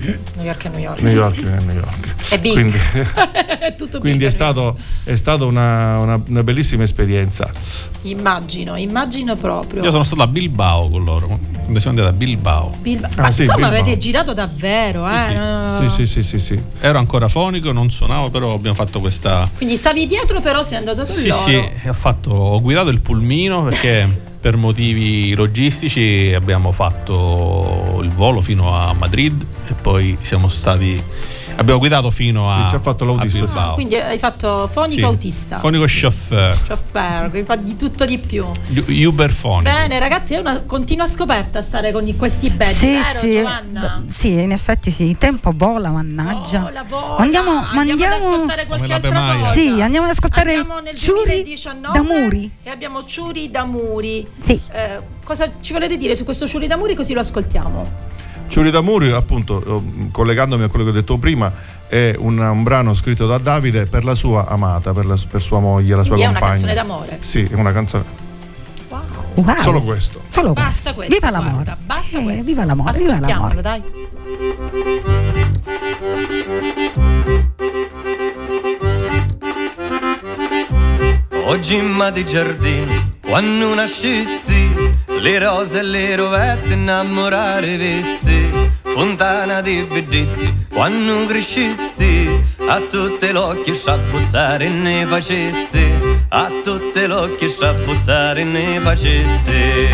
New 0.00 0.44
York 0.44 0.64
è 0.64 0.68
New 0.68 0.78
York. 0.78 1.00
New 1.00 1.12
York. 1.12 1.42
È 1.42 1.60
New 1.64 1.74
York. 1.76 2.28
È 2.30 2.38
big. 2.38 2.52
Quindi, 2.52 2.76
è 3.60 3.74
tutto 3.76 3.98
quindi 3.98 4.18
big 4.18 4.28
è, 4.28 4.30
stato, 4.30 4.76
è 5.04 5.14
stata 5.16 5.44
una, 5.44 5.98
una- 5.98 6.22
una 6.26 6.42
bellissima 6.42 6.84
esperienza. 6.84 7.50
Immagino, 8.02 8.76
immagino 8.76 9.34
proprio. 9.36 9.82
Io 9.82 9.90
sono 9.90 10.04
stato 10.04 10.22
a 10.22 10.26
Bilbao 10.28 10.88
con 10.88 11.04
loro. 11.04 11.26
Quando 11.26 11.80
siamo 11.80 11.98
andati 11.98 12.14
a 12.14 12.16
Bilbao. 12.16 12.76
Bilba- 12.80 13.08
Ah, 13.16 13.22
Ma 13.22 13.30
sì, 13.32 13.40
insomma 13.42 13.66
Bilbao. 13.68 13.80
avete 13.80 13.98
girato 13.98 14.32
davvero, 14.32 15.08
eh? 15.08 15.24
sì. 15.28 15.34
no? 15.34 15.76
Sì, 15.80 15.88
sì, 15.88 16.06
sì, 16.06 16.22
sì, 16.22 16.38
sì. 16.38 16.62
Ero 16.80 16.98
ancora 16.98 17.28
fonico, 17.28 17.72
non 17.72 17.90
suonavo, 17.90 18.30
però 18.30 18.54
abbiamo 18.54 18.76
fatto 18.76 19.00
questa. 19.00 19.50
Quindi 19.56 19.76
stavi 19.76 20.06
dietro 20.06 20.40
però 20.40 20.62
sei 20.62 20.78
andato 20.78 21.04
con 21.04 21.14
Sì, 21.14 21.28
loro. 21.28 21.42
sì, 21.42 21.56
ho, 21.88 21.92
fatto- 21.92 22.30
ho 22.30 22.60
guidato 22.62 22.88
il 22.90 23.00
pulmino 23.00 23.62
perché 23.64 24.26
per 24.40 24.56
motivi 24.56 25.34
logistici 25.34 26.32
abbiamo 26.34 26.72
fatto 26.72 28.00
il 28.02 28.10
volo 28.10 28.40
fino 28.40 28.74
a 28.74 28.92
Madrid 28.92 29.44
e 29.68 29.74
poi 29.74 30.16
siamo 30.22 30.48
stati. 30.48 31.02
Abbiamo 31.60 31.80
guidato 31.80 32.10
fino 32.12 32.48
a, 32.52 32.62
Sì, 32.62 32.68
ci 32.68 32.74
ha 32.76 32.78
fatto 32.78 33.04
l'autista, 33.04 33.38
a 33.38 33.46
sì. 33.46 33.52
Bilbao. 33.52 33.74
Quindi 33.74 33.96
hai 33.96 34.18
fatto 34.18 34.68
fonico 34.68 35.00
Sì, 35.00 35.04
autista. 35.04 35.58
Fonico 35.58 35.84
chauffeur. 35.88 36.56
Chauffeur, 36.66 37.30
quindi 37.30 37.46
fa 37.48 37.56
di 37.56 37.74
tutto 37.74 38.04
di 38.04 38.16
più. 38.18 38.46
Uber 39.06 39.30
fonico. 39.32 39.68
Bene, 39.68 39.98
ragazzi, 39.98 40.34
è 40.34 40.38
una 40.38 40.62
continua 40.62 41.06
scoperta 41.06 41.60
stare 41.62 41.90
con 41.90 42.14
questi 42.16 42.48
band, 42.50 42.70
Sì, 42.72 42.90
vero 42.90 43.18
sì, 43.18 43.32
Giovanna? 43.34 44.04
sì, 44.06 44.32
in 44.40 44.52
effetti 44.52 44.92
sì, 44.92 45.04
il 45.04 45.18
tempo 45.18 45.50
vola, 45.52 45.90
mannaggia. 45.90 46.64
Oh, 46.64 46.70
la 46.70 46.84
vola. 46.88 47.16
Andiamo- 47.16 47.50
andiamo 47.50 47.60
ad 47.70 47.74
mandiamo- 47.74 48.14
ascoltare 48.14 48.66
qualche 48.66 48.92
altra 48.92 49.34
cosa. 49.36 49.50
Sì, 49.52 49.80
andiamo 49.80 50.06
ad 50.06 50.12
ascoltare 50.12 50.54
Andiamo 50.54 50.78
nel 50.80 50.94
Ciuri 50.94 51.24
2019 51.42 51.98
da 51.98 52.02
Muri. 52.04 52.52
E 52.62 52.70
abbiamo 52.70 53.04
Ciuri 53.04 53.50
da 53.50 53.64
Muri. 53.64 54.24
Sì. 54.38 54.60
Eh, 54.72 55.00
cosa 55.24 55.50
ci 55.60 55.72
volete 55.72 55.96
dire 55.96 56.14
su 56.14 56.22
questo 56.22 56.46
Ciuri 56.46 56.68
da 56.68 56.76
Muri 56.76 56.94
così 56.94 57.14
lo 57.14 57.20
ascoltiamo? 57.20 57.90
Ciuri 58.48 58.70
d'Amuri, 58.70 59.10
appunto, 59.10 59.62
eh, 59.62 60.10
collegandomi 60.10 60.64
a 60.64 60.68
quello 60.68 60.84
che 60.84 60.90
ho 60.90 60.94
detto 60.94 61.16
prima, 61.18 61.52
è 61.86 62.14
un, 62.18 62.38
un 62.38 62.62
brano 62.62 62.94
scritto 62.94 63.26
da 63.26 63.38
Davide 63.38 63.86
per 63.86 64.04
la 64.04 64.14
sua 64.14 64.46
amata, 64.48 64.92
per, 64.92 65.06
la- 65.06 65.18
per 65.30 65.40
sua 65.40 65.60
moglie, 65.60 65.94
la 65.94 66.02
sua 66.02 66.14
Quindi 66.16 66.22
è 66.22 66.28
una 66.28 66.38
compagna. 66.40 66.60
canzone 66.60 66.74
d'amore. 66.74 67.16
Sì, 67.20 67.42
è 67.50 67.54
una 67.54 67.72
canzone. 67.72 68.04
Wow. 68.88 69.00
Wow. 69.34 69.56
Solo 69.60 69.82
questo. 69.82 70.22
Solo 70.28 70.52
Basta 70.54 70.94
questo. 70.94 71.14
Viva 71.14 71.30
l'amore. 71.30 71.52
guarda, 71.64 71.78
basta 71.84 72.18
Eh, 72.18 72.22
questo. 72.24 72.44
Viva 72.44 72.64
l'amore, 72.64 72.98
viva 72.98 73.18
l'amore. 73.20 73.60
dai. 73.60 73.82
Oggi 81.46 81.76
in 81.76 81.86
ma 81.90 82.10
di 82.10 82.24
giardino, 82.24 83.12
quando 83.22 83.74
nascisti, 83.74 84.68
le 85.20 85.38
rose 85.38 85.80
e 85.80 85.82
le 85.82 86.16
rovette 86.16 86.74
innamorare 86.74 87.76
vesti, 87.76 88.50
fontana 88.82 89.60
di 89.60 89.82
bellezze, 89.82 90.52
quando 90.72 91.26
crescisti, 91.26 92.28
a 92.66 92.80
tutte 92.80 93.32
l'occhio 93.32 93.74
sciapuzzare 93.74 94.68
ne 94.68 95.06
facesti, 95.06 95.92
a 96.28 96.50
tutte 96.62 97.06
l'occhio 97.06 97.48
sciapuzzare 97.48 98.44
ne 98.44 98.80
facesti. 98.80 99.88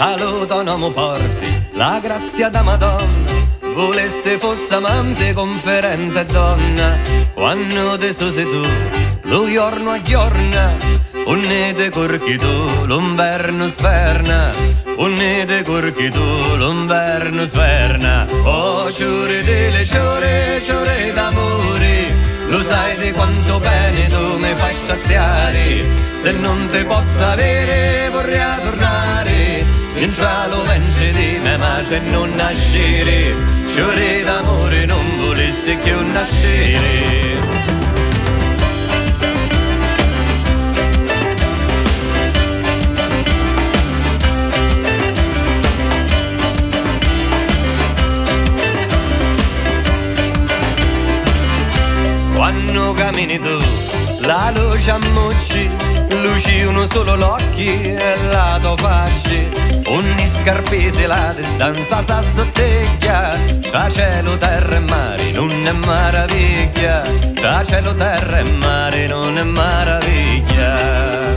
All'autonomo 0.00 0.90
porti 0.90 1.62
la 1.72 1.98
grazia 2.00 2.48
da 2.48 2.62
Madonna 2.62 3.27
volesse 3.78 4.38
fosse 4.38 4.74
amante 4.74 5.32
conferente 5.32 6.26
donna. 6.26 6.98
Quando 7.32 7.96
te 7.96 8.12
so 8.12 8.28
sei 8.30 8.44
tu 8.44 8.66
lo 9.22 9.48
giorno 9.48 9.90
a 9.92 10.02
giorno 10.02 10.96
un 11.26 11.40
nede 11.40 11.90
corchi 11.90 12.36
tu 12.36 12.86
l'umberno 12.86 13.68
sferna. 13.68 14.52
Un 14.96 15.14
nede 15.14 15.62
corchi 15.62 16.10
tu 16.10 16.56
l'umberno 16.56 17.46
sferna. 17.46 18.26
Oh 18.44 18.90
ciure 18.90 19.44
delle 19.44 19.84
ciore 19.84 20.60
ciore 20.64 21.12
d'amore. 21.12 22.16
Lo 22.48 22.60
sai 22.62 22.96
di 22.96 23.12
quanto 23.12 23.60
bene 23.60 24.08
tu 24.08 24.38
mi 24.38 24.54
fai 24.56 24.74
straziare 24.74 25.84
se 26.14 26.32
non 26.32 26.68
te 26.70 26.84
posso 26.84 27.24
avere 27.24 28.08
vorrei 28.10 28.40
tornare 28.62 29.37
in 30.08 30.14
cielo 30.14 30.64
vence 30.64 31.12
di 31.12 31.38
me 31.38 31.56
ma 31.58 31.84
se 31.84 31.98
non 31.98 32.34
nascere 32.34 33.34
Ciore 33.74 34.22
d'amore 34.24 34.86
non 34.86 35.04
volesse 35.18 35.76
più 35.76 35.96
nascere 36.10 37.36
Quando 52.34 52.94
cammini 52.94 53.38
tu, 53.40 53.58
la 54.20 54.52
luce 54.54 54.90
ammucci, 54.92 55.68
luci 56.22 56.62
uno 56.62 56.86
solo 56.86 57.16
l'occhio 57.16 57.72
e 57.72 58.16
la 58.30 58.58
tua 58.62 58.76
faccia. 58.76 59.67
Ogni 59.90 60.26
scarpese 60.26 61.06
la 61.06 61.32
distanza 61.34 62.02
sa 62.02 62.22
sotteglia, 62.22 63.38
c'ha 63.62 63.88
cielo, 63.88 64.36
terra 64.36 64.76
e 64.76 64.80
mare, 64.80 65.30
non 65.32 65.50
è 65.50 65.72
maraviglia. 65.72 67.02
C'ha 67.34 67.64
cielo, 67.64 67.94
terra 67.94 68.38
e 68.38 68.44
mare, 68.44 69.06
non 69.06 69.38
è 69.38 69.42
maraviglia. 69.42 71.28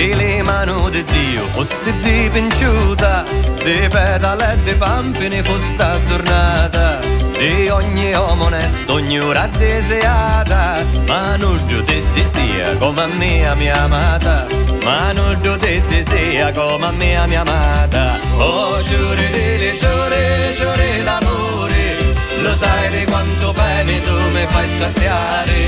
di 0.00 0.14
le 0.14 0.42
mano 0.42 0.88
di 0.88 1.04
Dio 1.04 1.42
foste 1.52 1.92
dipinciuta 2.00 3.22
di 3.62 3.86
pedale 3.88 4.54
e 4.54 4.62
di 4.62 4.74
pampine 4.74 5.42
foste 5.42 5.82
adornata 5.82 6.99
di 7.40 7.70
ogni 7.70 8.12
uomo 8.12 8.44
onesto 8.44 8.92
ognura 8.92 9.46
deseata 9.46 10.84
ma 11.06 11.36
non 11.36 11.58
te 11.86 12.02
ti 12.12 12.24
sia 12.24 12.76
come 12.76 13.00
a 13.00 13.06
me 13.06 13.46
a 13.46 13.54
mia 13.54 13.82
amata 13.84 14.46
ma 14.84 15.12
non 15.12 15.40
te 15.40 15.82
ti 15.88 16.04
sia 16.04 16.52
come 16.52 16.84
a 16.84 16.90
me 16.90 17.16
a 17.16 17.26
mia 17.26 17.40
amata. 17.40 18.18
Oh 18.36 18.78
giuri 18.82 19.30
delle 19.30 19.72
giure 19.72 20.52
giure 20.54 21.02
d'amore 21.02 22.14
lo 22.42 22.54
sai 22.54 22.90
di 22.90 23.04
quanto 23.06 23.52
bene 23.54 24.02
tu 24.02 24.16
mi 24.34 24.44
fai 24.46 24.68
straziare 24.74 25.58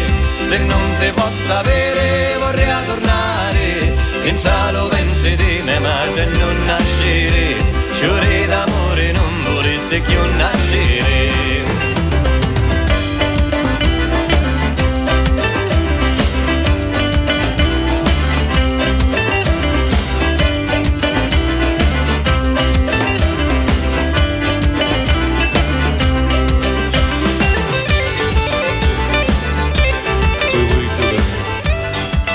se 0.49 0.59
non 0.59 0.97
ti 1.01 1.11
posso 1.15 1.53
avere 1.55 2.37
vorrei 2.39 2.85
tornare 2.87 3.95
in 4.25 4.39
cielo 4.39 4.89
vence 4.89 5.37
di 5.37 5.63
me 5.65 5.79
ma 5.79 6.05
se 6.15 6.25
non 6.27 6.65
nascere 6.67 7.81
Giuri 7.99 8.47
d'amore 8.47 9.13
non 9.13 9.33
volesse 9.55 10.01
più 10.01 10.19
nascere 10.37 11.02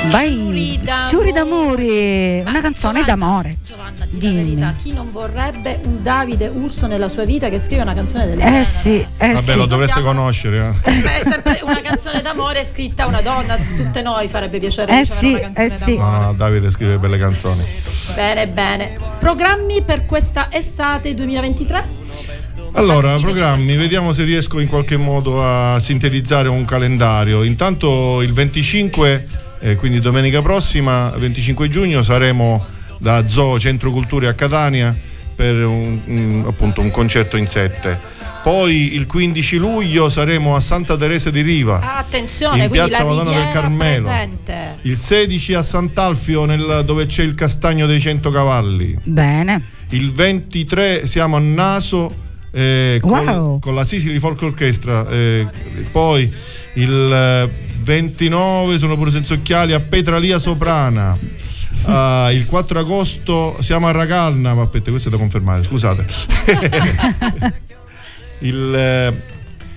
Vai, 0.10 0.80
Sciuri 1.08 1.32
d'amore. 1.32 2.44
Una 2.46 2.62
canzone 2.62 3.00
Giovanna- 3.00 3.06
d'amore. 3.06 3.58
Giovanna, 3.66 4.06
di 4.06 4.14
la 4.14 4.20
Dimmi. 4.20 4.36
verità, 4.44 4.74
chi 4.78 4.94
non 4.94 5.12
vorrebbe 5.12 5.80
un 5.84 6.02
Davide 6.02 6.48
Urso 6.48 6.88
nella 6.88 7.08
sua 7.08 7.26
vita 7.26 7.50
che 7.50 7.60
scrive 7.60 7.82
una 7.82 7.94
canzone 7.94 8.26
del 8.26 8.38
Eh 8.40 8.44
genere? 8.44 8.64
sì, 8.66 9.06
eh 9.18 9.34
Vabbè, 9.34 9.52
sì. 9.52 9.58
lo 9.58 9.66
dovreste 9.66 9.96
Dobbiamo- 10.00 10.20
conoscere. 10.20 10.74
eh. 10.84 10.92
Beh, 11.02 11.20
è 11.20 11.24
sempre 11.24 11.60
una 11.64 11.82
canzone 11.82 12.22
d'amore 12.22 12.64
scritta 12.64 13.04
a 13.04 13.08
una 13.08 13.22
donna, 13.22 13.58
tutte 13.76 14.02
noi 14.02 14.28
farebbe 14.28 14.60
piacere 14.60 15.02
Eh 15.02 15.06
sì, 15.06 15.30
una 15.32 15.40
canzone 15.40 15.68
eh 15.68 15.78
sì. 15.84 15.98
No, 15.98 16.04
d'amore. 16.04 16.26
no, 16.26 16.34
Davide 16.34 16.72
scrive 16.72 16.98
belle 16.98 17.18
canzoni. 17.18 17.64
Bene, 18.16 18.48
bene. 18.48 18.98
Programmi 19.20 19.82
per 19.84 20.06
questa 20.06 20.48
estate 20.52 21.14
2023? 21.14 22.06
Allora, 22.74 23.18
programmi, 23.18 23.76
vediamo 23.76 24.14
se 24.14 24.24
riesco 24.24 24.60
in 24.60 24.68
qualche 24.68 24.98
modo 24.98 25.44
a 25.44 25.80
sintetizzare 25.80 26.48
un 26.48 26.64
calendario. 26.64 27.42
Intanto 27.44 28.22
il 28.22 28.32
25, 28.34 29.28
eh, 29.60 29.76
quindi 29.76 30.00
domenica 30.00 30.42
prossima, 30.42 31.10
25 31.18 31.70
giugno, 31.70 32.02
saremo 32.02 32.66
da 33.00 33.28
Zoo 33.28 33.60
Centro 33.60 33.92
Culture 33.92 34.28
a 34.28 34.34
Catania 34.34 34.96
per 35.36 35.56
un, 35.66 36.00
un- 36.06 36.44
appunto 36.48 36.82
un 36.82 36.90
concerto 36.92 37.38
in 37.38 37.48
sette. 37.48 38.16
Poi 38.44 38.94
il 38.96 39.08
15 39.08 39.58
luglio 39.58 40.08
saremo 40.10 40.56
a 40.56 40.60
Santa 40.62 40.96
Teresa 40.96 41.30
di 41.30 41.42
Riva. 41.42 41.80
Ah, 41.82 41.98
attenzione, 41.98 42.64
In 42.64 42.70
quindi 42.70 42.88
piazza 42.88 43.04
la 43.04 43.10
Madonna 43.10 43.32
del 43.38 43.52
Carmelo. 43.52 44.04
presente. 44.06 44.78
Il 44.84 44.96
16 44.98 45.54
a 45.54 45.62
Sant'Alfio 45.62 46.46
nel- 46.46 46.84
dove 46.86 47.06
c'è 47.08 47.24
il 47.24 47.36
castagno 47.36 47.86
dei 47.88 48.00
100 48.00 48.30
cavalli. 48.30 48.98
Bene. 49.04 49.62
Il 49.90 50.12
23 50.14 51.06
siamo 51.06 51.36
a 51.36 51.40
Naso 51.40 52.26
eh, 52.58 52.98
con, 53.02 53.12
Wow. 53.12 53.60
con 53.60 53.76
la 53.76 53.86
Sicily 53.86 54.18
Folk 54.20 54.42
Orchestra. 54.42 55.08
eh, 55.10 55.46
poi 55.92 56.32
il 56.74 57.12
eh, 57.14 57.50
29 57.80 58.78
sono 58.78 58.96
pure 58.98 59.12
senza 59.12 59.34
occhiali 59.36 59.74
a 59.74 59.80
Petralia 59.80 60.38
Soprana. 60.40 61.18
Ah, 61.90 62.32
il 62.34 62.46
4 62.48 62.80
agosto 62.80 63.56
siamo 63.62 63.88
a 63.88 63.92
Ragalna, 63.92 64.54
ma 64.56 64.64
aspetta, 64.64 64.90
questo 64.90 65.08
è 65.08 65.12
da 65.12 65.18
confermare, 65.18 65.64
scusate. 65.64 66.06
il, 68.40 68.76
eh, 68.76 69.22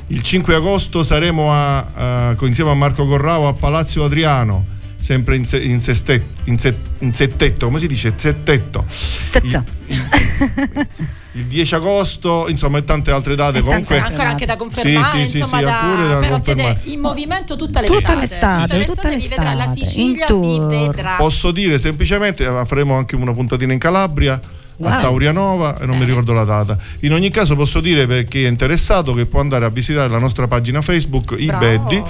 il 0.08 0.22
5 0.22 0.54
agosto 0.54 1.04
saremo 1.04 1.52
a, 1.52 2.34
con- 2.36 2.48
insieme 2.48 2.70
a 2.70 2.74
Marco 2.74 3.06
Corrao 3.06 3.46
a 3.46 3.52
Palazzo 3.52 4.02
Adriano, 4.02 4.64
sempre 4.98 5.36
in, 5.36 5.44
se- 5.46 5.60
in 5.60 5.80
sestet- 5.80 6.24
in 6.44 6.58
se- 6.58 6.76
in 7.00 7.12
settetto, 7.14 7.66
come 7.66 7.78
si 7.78 7.86
dice? 7.86 8.12
Settetto. 8.16 8.84
Zazza. 9.30 9.64
Il 11.32 11.44
10 11.44 11.74
agosto, 11.76 12.48
insomma, 12.48 12.78
e 12.78 12.84
tante 12.84 13.12
altre 13.12 13.36
date. 13.36 13.58
E 13.58 13.62
Comunque, 13.62 13.98
Ancora 13.98 14.30
anche 14.30 14.46
da 14.46 14.56
confermare, 14.56 15.24
Sì, 15.24 15.30
sì, 15.30 15.38
insomma, 15.38 15.58
sì, 15.58 15.64
da... 15.64 15.70
da 15.70 16.16
però 16.18 16.34
confermare. 16.34 16.74
siete 16.82 16.90
in 16.90 17.00
movimento 17.00 17.56
tutta 17.56 17.80
l'estate. 17.80 18.00
Tutta 18.00 18.14
l'estate, 18.16 18.84
tutta 18.84 19.08
vi 19.10 19.28
vedrà, 19.28 19.54
la 19.54 19.64
l'estate, 19.64 19.84
Sicilia 19.86 20.26
in 20.28 20.68
vi 20.68 20.86
vedrà. 20.86 21.14
posso 21.16 21.52
dire 21.52 21.78
semplicemente, 21.78 22.44
faremo 22.66 22.96
anche 22.96 23.14
una 23.14 23.32
puntatina 23.32 23.72
in 23.72 23.78
Calabria. 23.78 24.40
A 24.82 24.88
Wow. 24.92 25.00
Taurianova 25.02 25.78
e 25.78 25.84
non 25.86 25.98
mi 25.98 26.04
ricordo 26.06 26.32
la 26.32 26.44
data. 26.44 26.78
In 27.00 27.12
ogni 27.12 27.28
caso 27.28 27.54
posso 27.54 27.80
dire 27.80 28.06
per 28.06 28.24
chi 28.24 28.44
è 28.44 28.48
interessato 28.48 29.12
che 29.12 29.26
può 29.26 29.40
andare 29.40 29.66
a 29.66 29.68
visitare 29.68 30.08
la 30.08 30.18
nostra 30.18 30.48
pagina 30.48 30.80
Facebook 30.80 31.34
i 31.38 31.46
Beddi, 31.46 32.02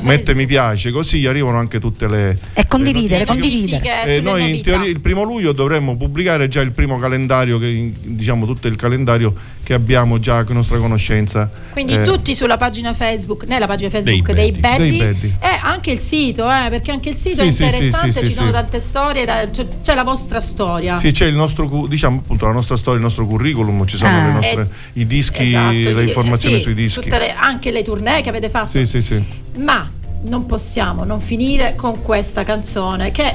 mette 0.00 0.34
mi 0.34 0.46
piace, 0.46 0.90
così 0.90 1.18
gli 1.18 1.26
arrivano 1.26 1.58
anche 1.58 1.78
tutte 1.78 2.08
le 2.08 2.34
E 2.54 2.66
condividere, 2.66 3.20
Le 3.20 3.26
condividere. 3.26 3.78
notifiche 3.78 4.16
Eh, 4.16 4.20
noi 4.22 4.56
in 4.56 4.62
teoria 4.62 4.88
il 4.88 5.00
primo 5.00 5.22
luglio 5.22 5.52
dovremmo 5.52 5.96
pubblicare 5.96 6.48
già 6.48 6.62
il 6.62 6.72
primo 6.72 6.98
calendario, 6.98 7.58
che, 7.58 7.92
diciamo 8.00 8.46
tutto 8.46 8.68
il 8.68 8.76
calendario 8.76 9.34
che 9.64 9.74
abbiamo 9.74 10.20
già 10.20 10.36
a 10.36 10.44
nostra 10.50 10.78
conoscenza. 10.78 11.50
Quindi 11.72 11.94
Eh, 11.94 12.02
tutti 12.02 12.34
sulla 12.36 12.56
pagina 12.56 12.92
Facebook, 12.94 13.44
nella 13.48 13.66
pagina 13.66 13.90
Facebook 13.90 14.30
Dei 14.32 14.52
dei 14.52 14.60
Beddi. 14.60 15.34
E 15.40 15.58
anche 15.60 15.90
il 15.90 15.98
sito, 15.98 16.44
eh, 16.48 16.68
perché 16.68 16.92
anche 16.92 17.08
il 17.08 17.16
sito 17.16 17.42
Sì, 17.42 17.48
è 17.48 17.50
sì, 17.50 17.56
sì, 17.56 17.64
interessante, 17.64 18.12
sì, 18.12 18.18
ci 18.20 18.24
sì, 18.26 18.32
sono 18.32 18.46
sì. 18.48 18.52
tante 18.52 18.78
storie, 18.80 19.24
da- 19.24 19.48
c'è, 19.50 19.66
c'è 19.82 19.94
la 19.96 20.04
vostra 20.04 20.38
storia. 20.40 20.96
Sì, 20.96 21.10
c'è 21.10 21.26
il 21.26 21.34
nostro, 21.34 21.86
diciamo 21.88 22.20
appunto 22.22 22.46
la 22.46 22.52
nostra 22.52 22.76
storia, 22.76 22.98
il 22.98 23.04
nostro 23.04 23.26
curriculum, 23.26 23.84
ci 23.86 23.96
sono 23.96 24.16
Ah. 24.16 24.24
le 24.26 24.32
nostre, 24.32 24.62
Eh, 24.94 25.00
i 25.00 25.06
dischi, 25.06 25.42
Esatto, 25.48 25.72
le 25.72 26.04
gli- 26.04 26.08
informazioni 26.08 26.56
sì, 26.56 26.62
sui 26.62 26.74
dischi. 26.74 27.00
tutte 27.00 27.18
le- 27.18 27.32
anche 27.32 27.72
le 27.72 27.82
tournée 27.82 28.20
che 28.20 28.28
avete 28.28 28.48
fatto. 28.50 28.68
Sì, 28.68 28.84
sì, 28.86 29.00
sì. 29.00 29.20
Ma 29.56 29.90
non 30.26 30.46
possiamo 30.46 31.04
non 31.04 31.20
finire 31.20 31.74
con 31.74 32.02
questa 32.02 32.44
canzone 32.44 33.10
che 33.10 33.34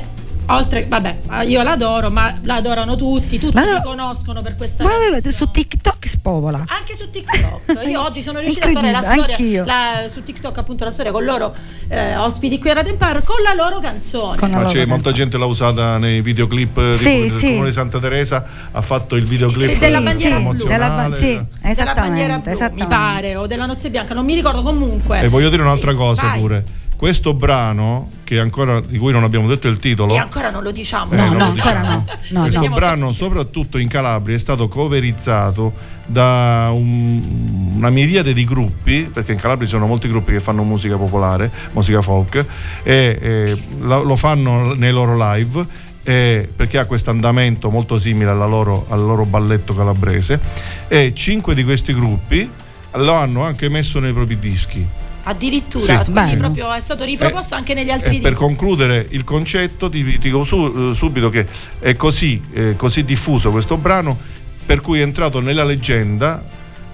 Oltre, 0.52 0.86
vabbè, 0.88 1.20
io 1.46 1.62
l'adoro, 1.62 2.10
ma 2.10 2.36
la 2.44 2.56
adorano 2.56 2.96
tutti, 2.96 3.38
tutti 3.38 3.54
Ma 3.54 3.64
mi 3.66 3.72
no- 3.72 3.82
conoscono 3.82 4.42
per 4.42 4.56
questa 4.56 4.84
Ma 4.84 4.90
canzone. 4.90 5.32
su 5.32 5.46
TikTok 5.52 6.08
spopola. 6.08 6.64
Anche 6.68 6.96
su 6.96 7.10
TikTok. 7.10 7.86
Io 7.88 8.02
oggi 8.04 8.22
sono 8.24 8.40
riuscita 8.40 8.68
a 8.68 8.72
fare 8.72 8.92
la 8.92 9.04
storia 9.04 9.24
anch'io. 9.36 9.64
la- 9.66 10.06
su 10.08 10.24
TikTok, 10.24 10.58
appunto, 10.58 10.86
la 10.86 10.92
storia 10.92 11.12
con 11.12 11.24
loro 11.24 11.56
eh, 11.88 12.16
ospiti 12.18 12.58
qui 12.60 12.72
a 12.72 12.74
Radio 12.74 12.92
Empire 12.94 13.22
con 13.24 13.42
la 13.44 13.54
loro 13.54 13.80
canzone. 13.80 14.38
Con 14.40 14.50
la 14.50 14.56
Ma 14.58 14.62
loro 14.64 14.74
c'è 14.74 14.80
molta 14.86 14.94
canzone. 14.96 15.16
gente 15.16 15.38
l'ha 15.38 15.46
usata 15.46 15.98
nei 16.00 16.22
videoclip 16.22 16.92
di- 16.92 16.98
Sì, 16.98 17.20
del 17.20 17.32
sì. 17.32 17.48
comune 17.50 17.66
di 17.68 17.72
Santa 17.74 18.00
Teresa, 18.00 18.46
ha 18.72 18.82
fatto 18.82 19.16
il 19.16 19.26
Sì, 19.26 19.32
videoclip 19.34 19.78
della 19.78 19.98
Sì, 20.00 20.04
bandiera 20.04 20.38
sì, 20.38 20.44
blu. 20.44 20.66
della 20.66 20.90
ba- 20.90 21.12
sì, 21.16 21.28
della 21.28 21.94
bandiera 21.94 22.38
esattamente, 22.38 22.40
blu, 22.42 22.52
esattamente. 22.54 22.84
mi 22.84 22.88
pare, 22.90 23.36
o 23.36 23.46
della 23.46 23.66
notte 23.68 23.90
bianca, 23.92 24.14
non 24.16 24.26
mi 24.26 24.34
ricordo 24.34 24.64
comunque. 24.64 25.22
E 25.22 25.28
voglio 25.30 25.50
dire 25.50 25.62
un'altra 25.62 25.92
Sì, 25.92 25.98
cosa 25.98 26.22
vai. 26.24 26.40
pure. 26.40 26.66
Questo 27.00 27.34
brano, 27.34 28.10
che 28.26 28.40
ancora, 28.40 28.82
di 28.82 28.98
cui 28.98 29.14
non 29.14 29.24
abbiamo 29.24 29.48
detto 29.48 29.70
il 29.70 29.80
titolo, 29.80 30.14
E 30.14 30.18
ancora 30.18 30.50
non 30.52 30.64
lo 30.64 30.72
diciamo. 30.72 31.14
Eh, 31.14 31.16
No, 31.16 31.32
no, 31.32 31.46
lo 31.46 31.52
diciamo. 31.54 31.78
ancora 31.78 31.82
no. 31.82 32.06
No, 32.32 32.42
questo 32.42 32.68
no. 32.68 32.76
brano, 32.76 33.00
tossici. 33.06 33.24
soprattutto 33.24 33.78
in 33.78 33.88
Calabria, 33.88 34.36
è 34.36 34.40
stato 34.40 34.68
coverizzato 34.68 35.72
da 36.06 36.70
un- 36.74 37.72
una 37.78 37.90
miriade 37.90 38.34
di 38.34 38.44
gruppi, 38.44 39.10
perché 39.14 39.32
in 39.32 39.38
Calabria 39.38 39.66
ci 39.66 39.76
sono 39.76 39.88
molti 39.88 40.10
gruppi 40.10 40.34
che 40.34 40.42
fanno 40.42 40.64
musica 40.66 40.98
popolare, 40.98 41.50
musica 41.72 42.02
folk, 42.02 42.46
e 42.84 43.18
eh, 43.22 43.58
lo 43.80 44.16
fanno 44.18 44.74
nei 44.74 44.92
loro 44.92 45.16
live. 45.34 45.88
eh, 46.04 46.50
perché 46.56 46.80
ha 46.80 46.86
questo 46.86 47.12
andamento 47.12 47.70
molto 47.70 48.00
simile 48.00 48.32
alla 48.32 48.46
loro- 48.48 48.86
al 48.90 49.00
loro 49.02 49.26
balletto 49.26 49.76
calabrese 49.76 50.40
e 50.88 51.14
cinque 51.14 51.54
di 51.54 51.64
questi 51.64 51.94
gruppi 51.94 52.50
lo 52.94 53.14
hanno 53.14 53.44
anche 53.44 53.70
messo 53.70 54.00
nei 54.00 54.12
propri 54.12 54.40
dischi 54.40 54.88
Addirittura, 55.30 55.84
Sì. 56.04 56.12
quindi 56.12 56.12
Bello. 56.32 56.40
proprio 56.40 56.74
è 56.74 56.82
stato 56.82 57.04
riproposto 57.04 57.54
Eh, 57.54 57.58
anche 57.60 57.74
negli 57.76 57.92
altri 57.92 58.18
E 58.18 58.22
per 58.22 58.34
concludere 58.34 59.06
il 59.12 59.24
concetto, 59.24 59.88
ti 59.90 60.04
ti 60.04 60.18
dico 60.18 60.44
su- 60.44 60.90
eh, 60.92 60.96
subito 60.96 61.30
che 61.30 61.46
è 61.80 61.96
così, 61.96 62.42
eh, 62.52 62.76
così 62.76 63.04
diffuso 63.04 63.52
questo 63.52 63.78
brano, 63.78 64.18
per 64.66 64.82
cui 64.82 65.00
è 65.00 65.04
entrato 65.04 65.40
nella 65.40 65.64
leggenda, 65.64 66.44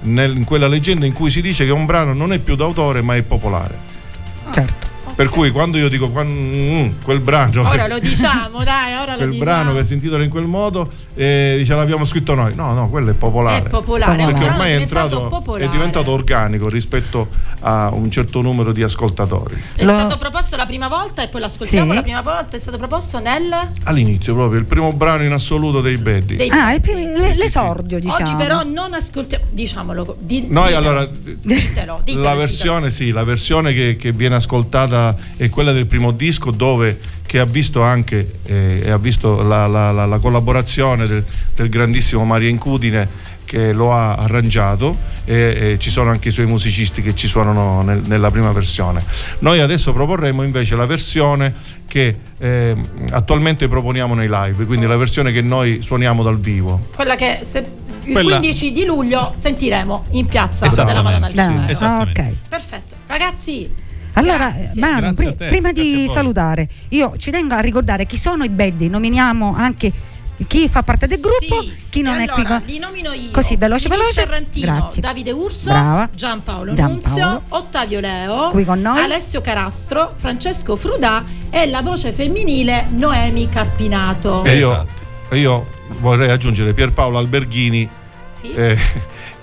nel- 0.01 0.35
in 0.35 0.43
quella 0.43 0.67
leggenda 0.67 1.05
in 1.05 1.13
cui 1.13 1.31
si 1.31 1.41
dice 1.41 1.65
che 1.65 1.71
un 1.71 1.85
brano 1.85 2.13
non 2.13 2.33
è 2.33 2.39
più 2.39 2.55
d'autore 2.55 3.01
ma 3.01 3.15
è 3.15 3.21
popolare. 3.21 3.77
Certo. 4.51 4.87
Per 5.15 5.29
cui 5.29 5.49
quando 5.51 5.77
io 5.77 5.87
dico 5.87 6.11
mm, 6.13 6.89
quel 7.03 7.21
brano, 7.21 7.67
Ora 7.69 7.87
lo 7.87 7.99
diciamo, 7.99 8.63
dai, 8.65 8.95
ora 8.95 9.11
lo 9.13 9.17
quel 9.19 9.29
diciamo. 9.29 9.43
brano 9.49 9.73
che 9.73 9.83
si 9.85 9.93
intitola 9.93 10.23
in 10.23 10.29
quel 10.29 10.43
modo, 10.45 10.89
eh, 11.15 11.55
dice 11.57 11.73
l'abbiamo 11.73 12.03
scritto 12.05 12.35
noi. 12.35 12.53
No, 12.53 12.73
no, 12.73 12.89
quello 12.89 13.11
è 13.11 13.13
popolare. 13.13 13.65
È 13.65 13.69
popolare, 13.69 14.11
Popolare. 14.11 14.25
Perché 14.25 14.39
però 14.39 14.51
ormai 14.51 14.67
è, 14.67 14.73
diventato 14.73 15.05
entrato, 15.15 15.27
popolare. 15.29 15.65
è 15.65 15.69
diventato 15.69 16.11
organico 16.11 16.67
rispetto 16.69 17.29
a 17.61 17.89
un 17.93 18.11
certo 18.11 18.41
numero 18.41 18.71
di 18.73 18.83
ascoltatori. 18.83 19.61
È 19.75 19.83
Lo- 19.85 19.93
stato 19.93 20.17
proposto 20.17 20.55
la 20.57 20.65
prima 20.65 20.87
volta 20.89 21.21
e 21.23 21.29
poi 21.29 21.39
l'ascoltiamo 21.41 21.89
Sì. 21.91 21.95
la 21.95 22.01
prima 22.03 22.21
volta, 22.21 22.55
è 22.57 22.59
stato 22.59 22.77
proposto 22.77 23.19
nel 23.19 23.43
All'inizio 23.83 24.33
proprio, 24.33 24.59
il 24.59 24.65
primo 24.65 24.91
brano 24.91 25.23
in 25.23 25.31
assoluto 25.31 25.79
dei 25.81 25.97
Beddi. 25.97 26.35
dei 26.35 26.49
Ah, 26.49 26.73
il 26.73 26.81
Beddi. 26.81 26.93
primo- 26.93 27.17
le- 27.17 27.35
l'esordio, 27.35 27.99
diciamo. 27.99 28.17
Oggi 28.21 28.33
però 28.35 28.63
non 28.63 28.93
ascoltiamo, 28.93 29.45
diciamolo, 29.51 30.17
di, 30.19 30.45
Noi 30.49 30.67
ditelo. 30.67 30.77
allora 30.77 31.05
ditelo, 31.05 31.37
ditelo, 31.43 31.93
la 31.95 32.01
ditelo. 32.03 32.35
versione 32.35 32.91
sì, 32.91 33.11
la 33.11 33.23
versione 33.23 33.71
che, 33.73 33.95
che 33.97 34.11
viene 34.11 34.35
ascoltata 34.35 35.03
è 35.35 35.49
quella 35.49 35.73
del 35.73 35.85
primo 35.87 36.11
disco 36.11 36.51
dove 36.51 36.97
che 37.25 37.39
ha 37.39 37.45
visto 37.45 37.81
anche 37.81 38.35
eh, 38.45 38.81
e 38.85 38.89
ha 38.89 38.97
visto 38.97 39.41
la, 39.43 39.67
la- 39.67 39.91
la- 39.91 40.05
la 40.05 40.19
collaborazione 40.19 41.05
del, 41.07 41.23
del 41.55 41.69
grandissimo 41.69 42.23
Mario 42.23 42.47
Incudine 42.49 43.33
che 43.45 43.73
lo 43.73 43.91
ha 43.93 44.15
arrangiato 44.15 44.97
e, 45.25 45.73
e 45.73 45.79
ci 45.79 45.89
sono 45.91 46.09
anche 46.09 46.29
i 46.29 46.31
suoi 46.31 46.45
musicisti 46.47 47.01
che 47.03 47.13
ci 47.13 47.27
suonano 47.27 47.81
nel- 47.83 48.01
nella 48.05 48.31
prima 48.31 48.51
versione. 48.51 49.03
Noi 49.39 49.59
adesso 49.59 49.91
proporremo 49.93 50.41
invece 50.43 50.75
la 50.75 50.85
versione 50.87 51.53
che 51.87 52.15
eh, 52.39 52.75
attualmente 53.11 53.67
proponiamo 53.67 54.13
nei 54.15 54.27
live, 54.29 54.65
quindi 54.65 54.85
la 54.87 54.97
versione 54.97 55.31
che 55.31 55.41
noi 55.41 55.81
suoniamo 55.83 56.23
dal 56.23 56.39
vivo. 56.39 56.87
Quella 56.95 57.15
che 57.15 57.39
se- 57.43 57.83
il 58.05 58.13
Quella- 58.13 58.37
15 58.37 58.71
di 58.71 58.85
luglio 58.85 59.31
sentiremo 59.35 60.05
in 60.11 60.25
piazza 60.27 60.67
della 60.67 61.01
Madonna 61.01 61.25
al 61.27 61.33
Dai, 61.33 61.47
Fiume. 61.47 61.71
Esattamente. 61.71 62.21
ok. 62.21 62.49
Perfetto. 62.49 62.95
Ragazzi, 63.07 63.69
Allora, 64.17 64.49
Grazie. 64.51 64.79
Manu, 64.81 64.99
Grazie 64.99 65.15
pri- 65.15 65.27
a 65.27 65.33
te, 65.35 65.47
prima 65.47 65.71
grazie 65.71 65.95
di 65.95 66.07
salutare, 66.11 66.67
io 66.89 67.13
ci 67.17 67.31
tengo 67.31 67.53
a 67.53 67.59
ricordare 67.59 68.05
chi 68.05 68.17
sono 68.17 68.43
i 68.43 68.49
beddi, 68.49 68.87
nominiamo 68.89 69.53
anche 69.55 69.91
chi 70.47 70.67
fa 70.67 70.83
parte 70.83 71.07
del 71.07 71.19
gruppo, 71.21 71.61
Sì. 71.61 71.73
chi 71.89 72.01
non 72.01 72.19
E 72.19 72.23
è 72.23 72.27
qui. 72.27 72.41
allora, 72.43 72.57
con- 72.59 72.67
li 72.67 72.77
nomino 72.79 73.11
io. 73.13 73.31
Così, 73.31 73.55
veloce, 73.55 73.87
Mimì 73.87 74.01
veloce. 74.01 74.21
Ferrantino, 74.21 74.65
Grazie. 74.77 75.01
Davide 75.01 75.31
Urso, 75.31 75.69
Brava. 75.69 76.09
Giampaolo, 76.13 76.73
Giampaolo. 76.73 76.93
Nunzio, 77.01 77.41
Ottavio 77.49 77.99
Leo, 78.01 78.47
Qui 78.49 78.65
con 78.65 78.81
noi. 78.81 78.99
Alessio 79.01 79.39
Carastro, 79.41 80.13
Francesco 80.17 80.75
Frudà 80.75 81.23
e 81.49 81.65
la 81.67 81.81
voce 81.81 82.11
femminile 82.11 82.87
Noemi 82.91 83.47
Carpinato. 83.47 84.43
E 84.43 84.57
io, 84.57 84.71
Esatto. 84.73 85.35
io 85.35 85.67
vorrei 85.99 86.29
aggiungere 86.29 86.73
Pierpaolo 86.73 87.17
Alberghini 87.17 87.87
Sì. 88.31 88.51
eh, 88.53 88.77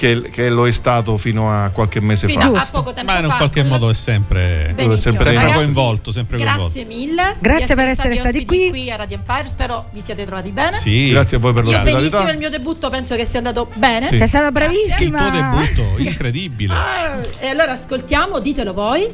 che, 0.03 0.21
che 0.31 0.49
lo 0.49 0.67
è 0.67 0.73
stato 0.73 1.17
fino 1.17 1.49
a 1.49 1.69
qualche 1.69 2.01
mese 2.01 2.27
Fino 2.27 2.41
fa. 2.41 2.47
a, 2.47 2.51
a 2.51 2.59
Giusto. 2.59 2.79
poco 2.79 2.93
tempo 2.93 3.13
Ma 3.13 3.19
in 3.21 3.27
un 3.27 3.35
qualche 3.37 3.63
modo 3.63 3.89
è 3.89 3.95
sempre, 3.95 4.75
sempre 4.77 4.97
sempre 4.97 5.33
Ragazzi, 5.35 5.53
coinvolto, 5.55 6.11
sempre 6.11 6.39
Grazie 6.39 6.85
mille. 6.85 7.37
Grazie 7.39 7.75
per 7.77 7.87
essere 7.87 8.15
stati 8.17 8.39
ospiti 8.39 8.69
qui. 8.71 8.91
a 8.91 8.97
Radio 8.97 9.17
Empire. 9.19 9.47
Spero 9.47 9.87
vi 9.93 10.01
siate 10.03 10.25
trovati 10.27 10.51
bene. 10.51 10.77
Sì. 10.79 11.11
Grazie 11.11 11.37
a 11.37 11.41
voi 11.41 11.53
per 11.53 11.63
Io 11.65 11.71
l'ospitalità. 11.71 12.01
benissimo, 12.09 12.31
il 12.33 12.39
mio 12.39 12.51
debutto 12.51 12.89
penso 12.89 13.15
che 13.15 13.25
sia 13.25 13.39
andato 13.39 13.69
bene. 13.75 14.09
Sì. 14.09 14.17
Sei 14.17 14.27
stata 14.29 14.47
Il 14.47 14.53
bravissima. 14.53 15.19
tuo 15.19 15.31
debutto, 15.31 15.99
incredibile. 16.03 16.75
Ah, 16.75 17.21
E 17.39 17.47
allora 17.47 17.73
ascoltiamo, 17.73 18.41
ditelo 18.41 18.73
voi. 18.73 19.09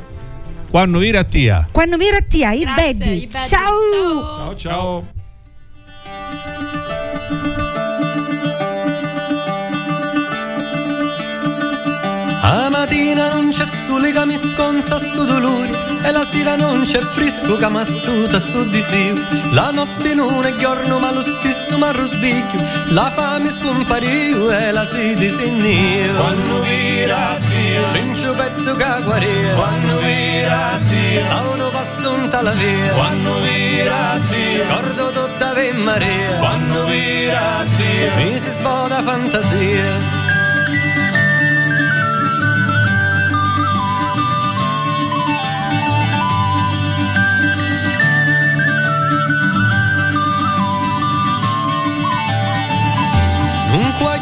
Quando 0.70 0.98
vi 0.98 1.10
rattia. 1.10 1.68
Quando 1.70 1.98
vi 1.98 2.08
rattia 2.10 2.52
i 2.52 2.64
beddi. 2.64 2.98
beddi. 2.98 3.28
Ciao. 3.30 4.54
Ciao 4.54 4.56
ciao. 4.56 5.06
C'è 13.58 13.66
sole 13.86 14.12
che 14.12 14.24
mi 14.24 14.38
sconza 14.38 15.00
sto 15.00 15.24
dolore. 15.24 15.98
E 16.02 16.12
la 16.12 16.24
sera 16.24 16.54
non 16.54 16.84
c'è 16.84 17.00
fresco 17.00 17.56
che 17.56 17.68
mi 17.68 17.80
astuta 17.80 18.38
sto 18.38 18.62
disio 18.62 19.20
La 19.50 19.72
notte 19.72 20.14
non 20.14 20.46
è 20.46 20.54
giorno 20.54 21.00
ma 21.00 21.10
lo 21.10 21.22
stesso 21.22 21.76
mi 21.76 21.82
arrosbicchio 21.82 22.60
La 22.90 23.10
fame 23.12 23.50
scompariu 23.50 24.48
e 24.48 24.70
la 24.70 24.86
sete 24.86 25.28
se 25.36 25.50
nio 25.50 26.14
Quando 26.14 26.60
vira 26.60 27.36
Dio. 27.48 28.14
C'è 28.14 28.30
petto 28.30 28.76
che 28.76 29.02
guaria 29.02 29.54
Quando 29.56 29.98
vira 29.98 30.78
Dio. 30.88 31.24
Sauno 31.26 31.68
passo 31.70 32.12
un 32.12 32.28
tala 32.28 32.52
via. 32.52 32.92
Quando 32.92 33.40
vira 33.40 34.20
Dio. 34.30 34.64
Scordo 34.68 35.10
tutta 35.10 35.50
Ave 35.50 35.72
Maria. 35.72 36.36
Quando 36.38 36.84
vira 36.84 37.64
Dio. 37.76 38.14
Mi 38.16 38.38
si 38.38 38.50
sboda 38.56 39.02
fantasia 39.02 40.27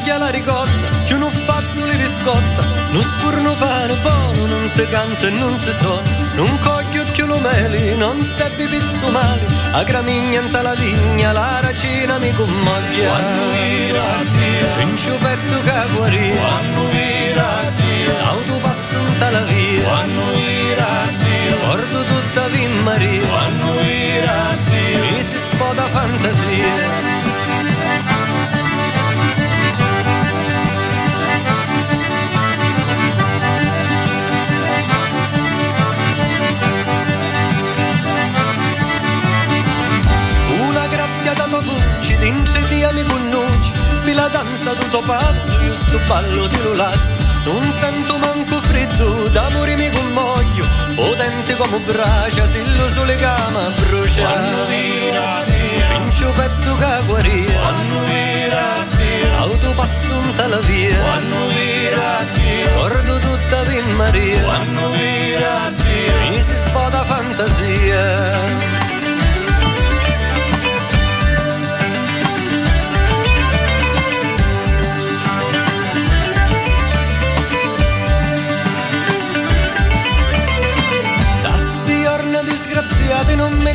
Non 0.06 0.14
quaglia 0.14 0.24
la 0.24 0.30
ricotta, 0.30 1.04
che 1.04 1.14
uno 1.14 1.30
fazzoli 1.30 1.96
di 1.96 2.08
scotta, 2.20 2.62
non 2.90 3.02
sfurno 3.02 3.54
pane 3.54 3.92
buono, 4.02 4.46
non 4.46 4.70
te 4.72 4.88
canto 4.88 5.26
e 5.26 5.30
non 5.30 5.56
te 5.56 5.72
so, 5.80 6.00
non 6.34 6.46
coglio 6.60 7.02
più 7.10 7.26
lo 7.26 7.38
meli, 7.38 7.96
non 7.96 8.22
seppi 8.22 8.68
pisto 8.68 9.08
male, 9.10 9.44
a 9.72 9.82
gramigna 9.82 10.42
in 10.42 10.50
la 10.62 10.74
vigna, 10.74 11.32
la 11.32 11.58
racina 11.60 12.18
mi 12.18 12.30
commoglia. 12.34 13.08
Quando 13.08 13.50
vira 13.50 14.04
Dio, 14.30 14.76
vincio 14.76 15.14
petto 15.18 15.62
che 15.64 15.94
guarì, 15.96 16.30
quando 16.36 16.88
vira 16.90 17.48
Dio, 17.74 18.26
auto 18.26 18.54
passo 18.62 18.94
in 18.94 19.32
la 19.32 19.40
via, 19.40 19.82
quando 19.82 20.22
vira 20.34 20.86
Dio, 21.18 21.56
porto 21.66 22.04
tutta 22.04 22.46
Vin 22.46 22.82
Maria, 22.84 23.26
quando 23.26 23.72
vira 23.80 24.56
Dio, 24.70 25.00
mi 25.00 25.24
si 25.24 25.38
spoda 25.50 25.82
fantasia. 25.82 27.05
Dince 42.26 42.58
ti 42.66 42.84
mi 42.92 43.02
conosci 43.04 43.70
Vi 44.04 44.12
la 44.12 44.28
danza 44.28 44.72
tutto 44.72 45.00
passo, 45.00 45.60
io 45.62 45.74
sto 45.86 46.00
ballo 46.06 46.48
ti 46.48 46.62
lo 46.62 46.74
lascio 46.74 47.14
Non 47.44 47.62
sento 47.80 48.18
manco 48.18 48.60
freddo, 48.60 49.28
d'amore 49.28 49.76
mi 49.76 49.88
commoglio 49.90 50.66
Potente 50.94 51.56
come 51.56 51.78
braccia, 51.78 52.46
se 52.48 52.62
lo 52.64 52.88
sole 52.94 53.16
cama 53.16 53.70
brucia. 53.80 54.22
Quando 54.22 54.66
vira 54.66 55.44
Dio 55.44 55.98
Vincio 55.98 56.30
petto 56.32 56.76
che 56.76 57.06
guaria. 57.06 57.60
Quando 57.60 57.98
vira 58.10 58.64
Dio 58.96 59.36
Auto 59.38 59.70
passo 59.72 60.14
in 60.14 60.50
la 60.50 60.60
via. 60.60 60.98
Quando 60.98 61.46
vira 61.48 62.24
Dio 62.34 62.72
Guardo 62.74 63.18
tutta 63.18 63.62
Vin 63.62 63.90
Maria. 63.94 64.42
Quando 64.42 64.90
vira 64.90 65.70
Dio 65.76 66.30
Mi 66.30 66.42
si 66.42 66.54
spoda 66.66 67.04
fantasia 67.04 68.75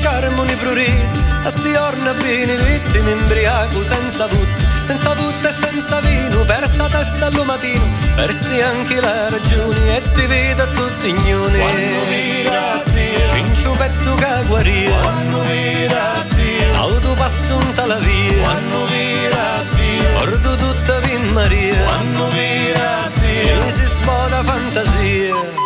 carmoni 0.02 0.56
pruriti, 0.56 1.20
a 1.44 1.50
sti 1.50 1.74
orna 1.76 2.14
bini 2.14 2.56
vittimi 2.56 3.12
imbriaco 3.12 3.84
senza 3.84 4.28
put, 4.28 4.48
senza 4.86 5.12
put 5.14 5.46
e 5.46 5.54
senza 5.54 6.00
vino, 6.02 6.42
persa 6.42 6.88
testa 6.88 7.26
al 7.28 7.46
mattino, 7.46 7.86
persi 8.16 8.62
anche 8.62 9.00
le 9.00 9.30
ragioni 9.30 9.96
e 9.96 10.02
ti 10.14 10.26
vedo 10.26 10.64
a 10.64 10.68
tutti 10.68 11.10
ignoni. 11.10 11.60
Quando 11.60 12.06
mira 12.10 12.84
vincio 13.34 13.72
petto 13.72 14.16
che 14.16 14.44
guaria, 14.48 15.00
quando 15.02 15.40
mira 15.44 16.26
Dio, 16.36 16.76
auto 16.76 17.14
passunta 17.14 17.86
la 17.86 17.98
via, 17.98 18.42
quando 18.42 18.86
mira 18.86 19.64
porto 20.18 20.56
tutta 20.56 21.00
Vin 21.00 21.28
Maria, 21.34 21.84
quando 21.84 22.28
mira 22.28 23.10
mi 23.22 23.72
si 23.74 23.86
spoda 23.86 24.44
fantasia. 24.44 25.61